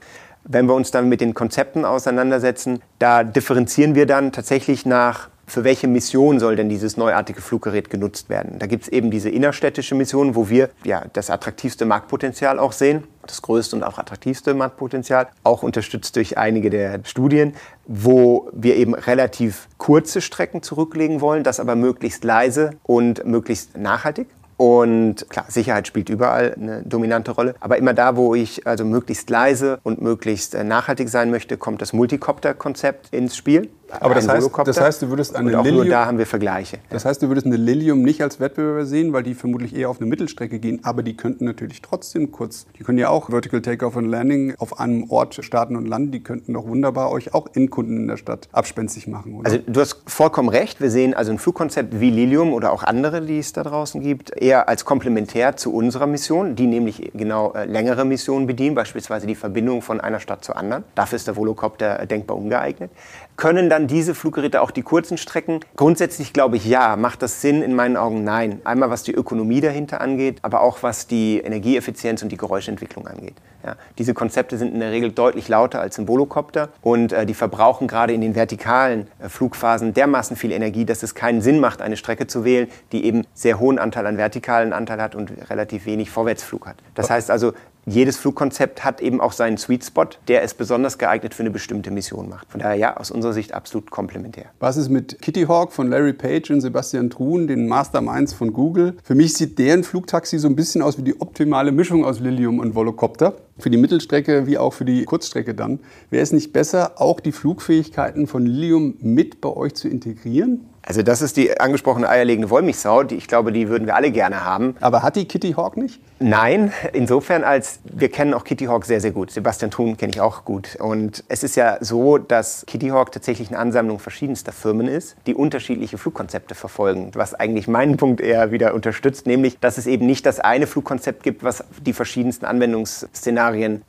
Wenn 0.44 0.66
wir 0.66 0.74
uns 0.74 0.92
dann 0.92 1.08
mit 1.08 1.22
den 1.22 1.34
Konzepten 1.34 1.86
auseinandersetzen, 1.86 2.82
da 3.00 3.24
differenzieren 3.24 3.96
wir 3.96 4.06
dann 4.06 4.34
tatsächlich 4.34 4.86
nach 4.86 5.30
für 5.54 5.64
welche 5.64 5.88
Mission 5.88 6.40
soll 6.40 6.56
denn 6.56 6.68
dieses 6.68 6.98
neuartige 6.98 7.40
Fluggerät 7.40 7.92
genutzt 7.92 8.28
werden? 8.28 8.58
Da 8.58 8.66
gibt 8.66 8.84
es 8.84 8.90
eben 8.90 9.12
diese 9.12 9.30
innerstädtische 9.30 9.94
Mission, 9.94 10.36
wo 10.36 10.50
wir 10.50 10.70
ja, 10.84 11.06
das 11.14 11.30
attraktivste 11.30 11.86
Marktpotenzial 11.86 12.58
auch 12.58 12.72
sehen, 12.72 13.04
das 13.28 13.44
größte 13.44 13.76
und 13.76 13.84
auch 13.84 14.00
attraktivste 14.00 14.56
Marktpotenzial, 14.56 15.28
auch 15.44 15.62
unterstützt 15.62 16.16
durch 16.16 16.40
einige 16.40 16.72
der 16.72 17.02
Studien, 17.04 17.54
wo 17.86 18.50
wir 18.52 18.76
eben 18.78 18.96
relativ 18.96 19.68
kurze 19.78 20.22
Strecken 20.22 20.64
zurücklegen 20.64 21.22
wollen, 21.22 21.44
das 21.44 21.60
aber 21.60 21.76
möglichst 21.76 22.24
leise 22.24 22.72
und 22.82 23.24
möglichst 23.24 23.78
nachhaltig. 23.78 24.28
Und 24.58 25.30
klar, 25.30 25.46
Sicherheit 25.50 25.88
spielt 25.88 26.10
überall 26.10 26.54
eine 26.54 26.84
dominante 26.84 27.32
Rolle. 27.32 27.56
Aber 27.60 27.78
immer 27.78 27.94
da, 27.94 28.16
wo 28.16 28.36
ich 28.36 28.66
also 28.66 28.86
möglichst 28.86 29.30
leise 29.30 29.80
und 29.84 30.02
möglichst 30.02 30.56
äh, 30.56 30.64
nachhaltig 30.64 31.10
sein 31.10 31.32
möchte, 31.32 31.58
kommt 31.58 31.82
das 31.82 31.94
Multicopter-Konzept 31.94 33.14
ins 33.14 33.36
Spiel. 33.36 33.70
Aber 34.00 34.16
das 34.16 34.28
heißt, 34.28 34.50
das 34.66 34.80
heißt, 34.80 35.02
du 35.02 35.10
würdest 35.10 35.36
eine 35.36 35.50
und 35.50 35.56
auch 35.56 35.64
Lilium, 35.64 35.86
nur 35.86 35.92
da 35.92 36.06
haben 36.06 36.18
wir 36.18 36.26
Vergleiche. 36.26 36.80
Das 36.90 37.06
heißt, 37.06 37.22
du 37.22 37.28
würdest 37.28 37.46
eine 37.46 37.58
Lilium 37.58 38.02
nicht 38.02 38.22
als 38.22 38.40
Wettbewerber 38.40 38.86
sehen, 38.86 39.14
weil 39.14 39.24
die 39.24 39.34
vermutlich 39.34 39.76
eher 39.76 39.90
auf 39.90 40.00
eine 40.00 40.08
Mittelstrecke 40.08 40.60
gehen, 40.60 40.80
aber 40.84 41.04
die 41.04 41.16
könnten 41.16 41.46
natürlich 41.46 41.82
trotzdem 41.82 42.32
kurz, 42.32 42.66
die 42.78 42.84
können 42.84 42.98
ja 42.98 43.10
auch 43.10 43.30
Vertical 43.30 43.62
Takeoff 43.62 43.96
und 43.96 44.06
Landing 44.06 44.56
auf 44.58 44.80
einem 44.80 45.10
Ort 45.10 45.44
starten 45.44 45.76
und 45.76 45.86
landen, 45.88 46.12
die 46.12 46.22
könnten 46.22 46.54
doch 46.54 46.68
wunderbar 46.68 47.12
euch 47.12 47.34
auch 47.34 47.48
Endkunden 47.54 47.98
in 47.98 48.08
der 48.08 48.18
Stadt 48.18 48.50
abspenstig 48.52 49.08
machen, 49.08 49.36
oder? 49.36 49.50
Also 49.50 49.60
du 49.66 49.80
hast 49.80 50.02
vollkommen 50.08 50.50
recht, 50.50 50.82
wir 50.82 50.92
sehen 50.92 51.14
also 51.14 51.32
ein 51.32 51.40
Flugkonzept 51.40 52.00
wie 52.00 52.10
Lilium 52.10 52.54
oder 52.54 52.72
auch 52.72 52.84
andere, 52.84 53.22
die 53.22 53.40
es 53.40 53.54
da 53.54 53.64
draußen 53.64 54.02
gibt, 54.02 54.36
eher 54.36 54.70
als 54.70 54.86
komplementär 54.86 55.56
zu 55.56 55.74
unserer 55.74 56.08
Mission, 56.08 56.56
die 56.56 56.68
nämlich 56.68 57.12
genau 57.14 57.54
äh, 57.54 57.66
längere 57.66 58.06
Missionen 58.06 58.48
bedienen, 58.48 58.76
beispielsweise 58.76 59.28
die 59.28 59.36
Verbindung 59.36 59.82
von 59.82 60.02
einer 60.02 60.20
Stadt 60.20 60.44
zur 60.44 60.58
anderen. 60.58 60.84
Dafür 60.96 61.16
ist 61.18 61.28
der 61.28 61.36
Volocopter 61.36 62.06
denkbar 62.06 62.38
ungeeignet. 62.38 62.92
Können 63.36 63.70
dann 63.70 63.88
diese 63.88 64.14
Fluggeräte 64.16 64.62
auch 64.62 64.72
die 64.72 64.84
kurzen 64.84 65.18
Strecken? 65.18 65.60
Grundsätzlich 65.76 66.34
glaube 66.34 66.58
ich 66.58 66.66
ja. 66.66 66.96
Macht 66.96 67.22
das 67.22 67.42
Sinn? 67.42 67.62
In 67.62 67.76
meinen 67.76 67.98
Augen 67.98 68.24
nein. 68.24 68.62
Einmal 68.64 68.90
was 68.90 69.04
die 69.04 69.14
Ökonomie 69.14 69.62
dahinter 69.62 70.02
angeht, 70.02 70.38
aber 70.44 70.62
auch 70.62 70.84
was 70.84 71.08
die 71.08 71.40
Energieeffizienz 71.40 72.22
und 72.22 72.32
die 72.32 72.38
Geräuschentwicklung 72.38 73.08
angeht. 73.08 73.36
Ja, 73.66 73.78
diese 73.98 74.14
Konzepte 74.14 74.58
sind 74.58 74.74
in 74.74 74.82
der 74.82 74.92
Regel 74.92 75.12
deutlich 75.12 75.48
lauter 75.48 75.80
als 75.80 75.98
im 75.98 76.08
Volocopter 76.10 76.68
und 76.82 77.14
äh, 77.14 77.26
die 77.26 77.34
verbrauchen 77.34 77.88
gerade 77.88 78.12
in 78.12 78.20
den 78.20 78.36
vertikalen 78.36 79.08
äh, 79.20 79.30
Flugphasen 79.30 79.94
dermaßen 79.94 80.36
viel 80.36 80.52
Energie, 80.52 80.84
dass 80.84 81.02
es 81.02 81.16
keinen 81.16 81.40
Sinn 81.40 81.62
macht, 81.62 81.82
eine 81.82 81.96
Strecke 81.96 82.28
zu 82.28 82.44
wählen, 82.44 82.68
die 82.92 83.06
eben 83.06 83.26
sehr 83.34 83.60
hohen 83.60 83.80
Anteil 83.80 84.06
an 84.06 84.18
vertikalen 84.18 84.74
Anteil 84.74 85.02
hat 85.02 85.16
und 85.16 85.32
relativ 85.50 85.86
wenig 85.86 86.12
Vorwärtsflug 86.12 86.68
hat. 86.68 86.76
Das 86.94 87.10
heißt 87.10 87.32
also, 87.32 87.54
jedes 87.86 88.18
Flugkonzept 88.18 88.84
hat 88.84 89.02
eben 89.02 89.20
auch 89.20 89.34
seinen 89.34 89.58
Sweet 89.58 89.84
Spot, 89.84 90.06
der 90.28 90.44
es 90.44 90.54
besonders 90.54 90.98
geeignet 90.98 91.34
für 91.34 91.44
eine 91.44 91.52
bestimmte 91.52 91.92
Mission 91.92 92.30
macht. 92.30 92.50
Von 92.50 92.62
daher 92.62 92.76
ja, 92.76 92.98
aus 92.98 93.12
unserer 93.12 93.34
Sicht 93.34 93.54
absolut 93.54 93.92
komplementär. 93.92 94.46
Was 94.60 94.78
ist 94.78 94.90
mit 94.90 95.22
Kitty 95.22 95.44
Hawk 95.44 95.74
von 95.74 95.90
Larry 95.90 96.14
Page 96.14 96.52
und 96.52 96.62
Sebastian 96.62 97.10
Truhn, 97.10 97.48
den 97.48 97.68
Masterminds 97.68 98.34
von 98.34 98.54
Google? 98.54 98.96
Für 99.04 99.16
mich 99.16 99.34
sieht 99.34 99.60
deren 99.60 99.84
Flugtaxi 99.84 100.40
so 100.40 100.48
ein 100.48 100.56
bisschen 100.56 100.82
aus 100.82 100.98
wie 100.98 101.04
die 101.04 101.20
optimale 101.20 101.72
Mischung 101.72 102.06
aus 102.06 102.20
Lilium 102.20 102.60
und 102.60 102.76
Volocopter. 102.76 103.36
Für 103.60 103.70
die 103.70 103.78
Mittelstrecke 103.78 104.48
wie 104.48 104.58
auch 104.58 104.74
für 104.74 104.86
die 104.86 105.06
Kurzstrecke 105.06 105.54
dann. 105.54 105.80
Wäre 106.10 106.24
es 106.24 106.32
nicht 106.32 106.54
besser, 106.54 107.00
auch 107.00 107.20
die 107.20 107.32
Flugfähigkeiten 107.32 108.26
von 108.26 108.46
Lilium 108.46 108.96
mit 109.00 109.42
bei 109.42 109.50
euch 109.50 109.76
zu 109.76 109.88
integrieren? 109.88 110.62
Also 110.86 111.02
das 111.02 111.22
ist 111.22 111.38
die 111.38 111.60
angesprochene 111.62 112.10
eierlegende 112.10 112.50
Wollmilchsau, 112.50 113.04
die 113.04 113.16
ich 113.16 113.28
glaube, 113.28 113.54
die 113.54 113.70
würden 113.70 113.88
wir 113.88 113.96
alle 113.96 114.12
gerne 114.12 114.44
haben. 114.44 114.76
Aber 114.82 115.02
hat 115.02 115.16
die 115.16 115.26
Kitty 115.26 115.54
Hawk 115.54 115.78
nicht? 115.78 116.02
Nein, 116.20 116.74
insofern 116.92 117.46
als 117.46 117.80
wir 117.86 118.10
kennen 118.10 118.34
auch 118.34 118.44
Kitty 118.44 118.66
Hawk 118.66 118.86
sehr, 118.86 119.00
sehr 119.00 119.12
gut. 119.12 119.32
Sebastian 119.32 119.72
Thun 119.72 119.96
kenne 119.96 120.12
ich 120.14 120.20
auch 120.20 120.44
gut. 120.44 120.76
Und 120.80 121.24
es 121.30 121.44
ist 121.44 121.56
ja 121.56 121.78
so, 121.80 122.18
dass 122.18 122.66
Kitty 122.68 122.90
Hawk 122.90 123.14
tatsächlich 123.14 123.48
eine 123.48 123.60
Ansammlung 123.60 124.00
verschiedenster 124.00 124.52
Firmen 124.52 124.90
ist, 124.90 125.16
die 125.26 125.36
unterschiedliche 125.36 125.98
Flugkonzepte 125.98 126.54
verfolgen. 126.54 127.12
Was 127.14 127.34
eigentlich 127.34 127.70
meinen 127.70 127.96
Punkt 127.96 128.20
eher 128.20 128.52
wieder 128.52 128.74
unterstützt, 128.74 129.26
nämlich, 129.26 129.60
dass 129.60 129.78
es 129.78 129.88
eben 129.88 130.06
nicht 130.06 130.26
das 130.26 130.42
eine 130.42 130.68
Flugkonzept 130.68 131.24
gibt, 131.24 131.44
was 131.44 131.64
die 131.86 131.94
verschiedensten 131.94 132.46
Anwendungsszenarien 132.46 133.43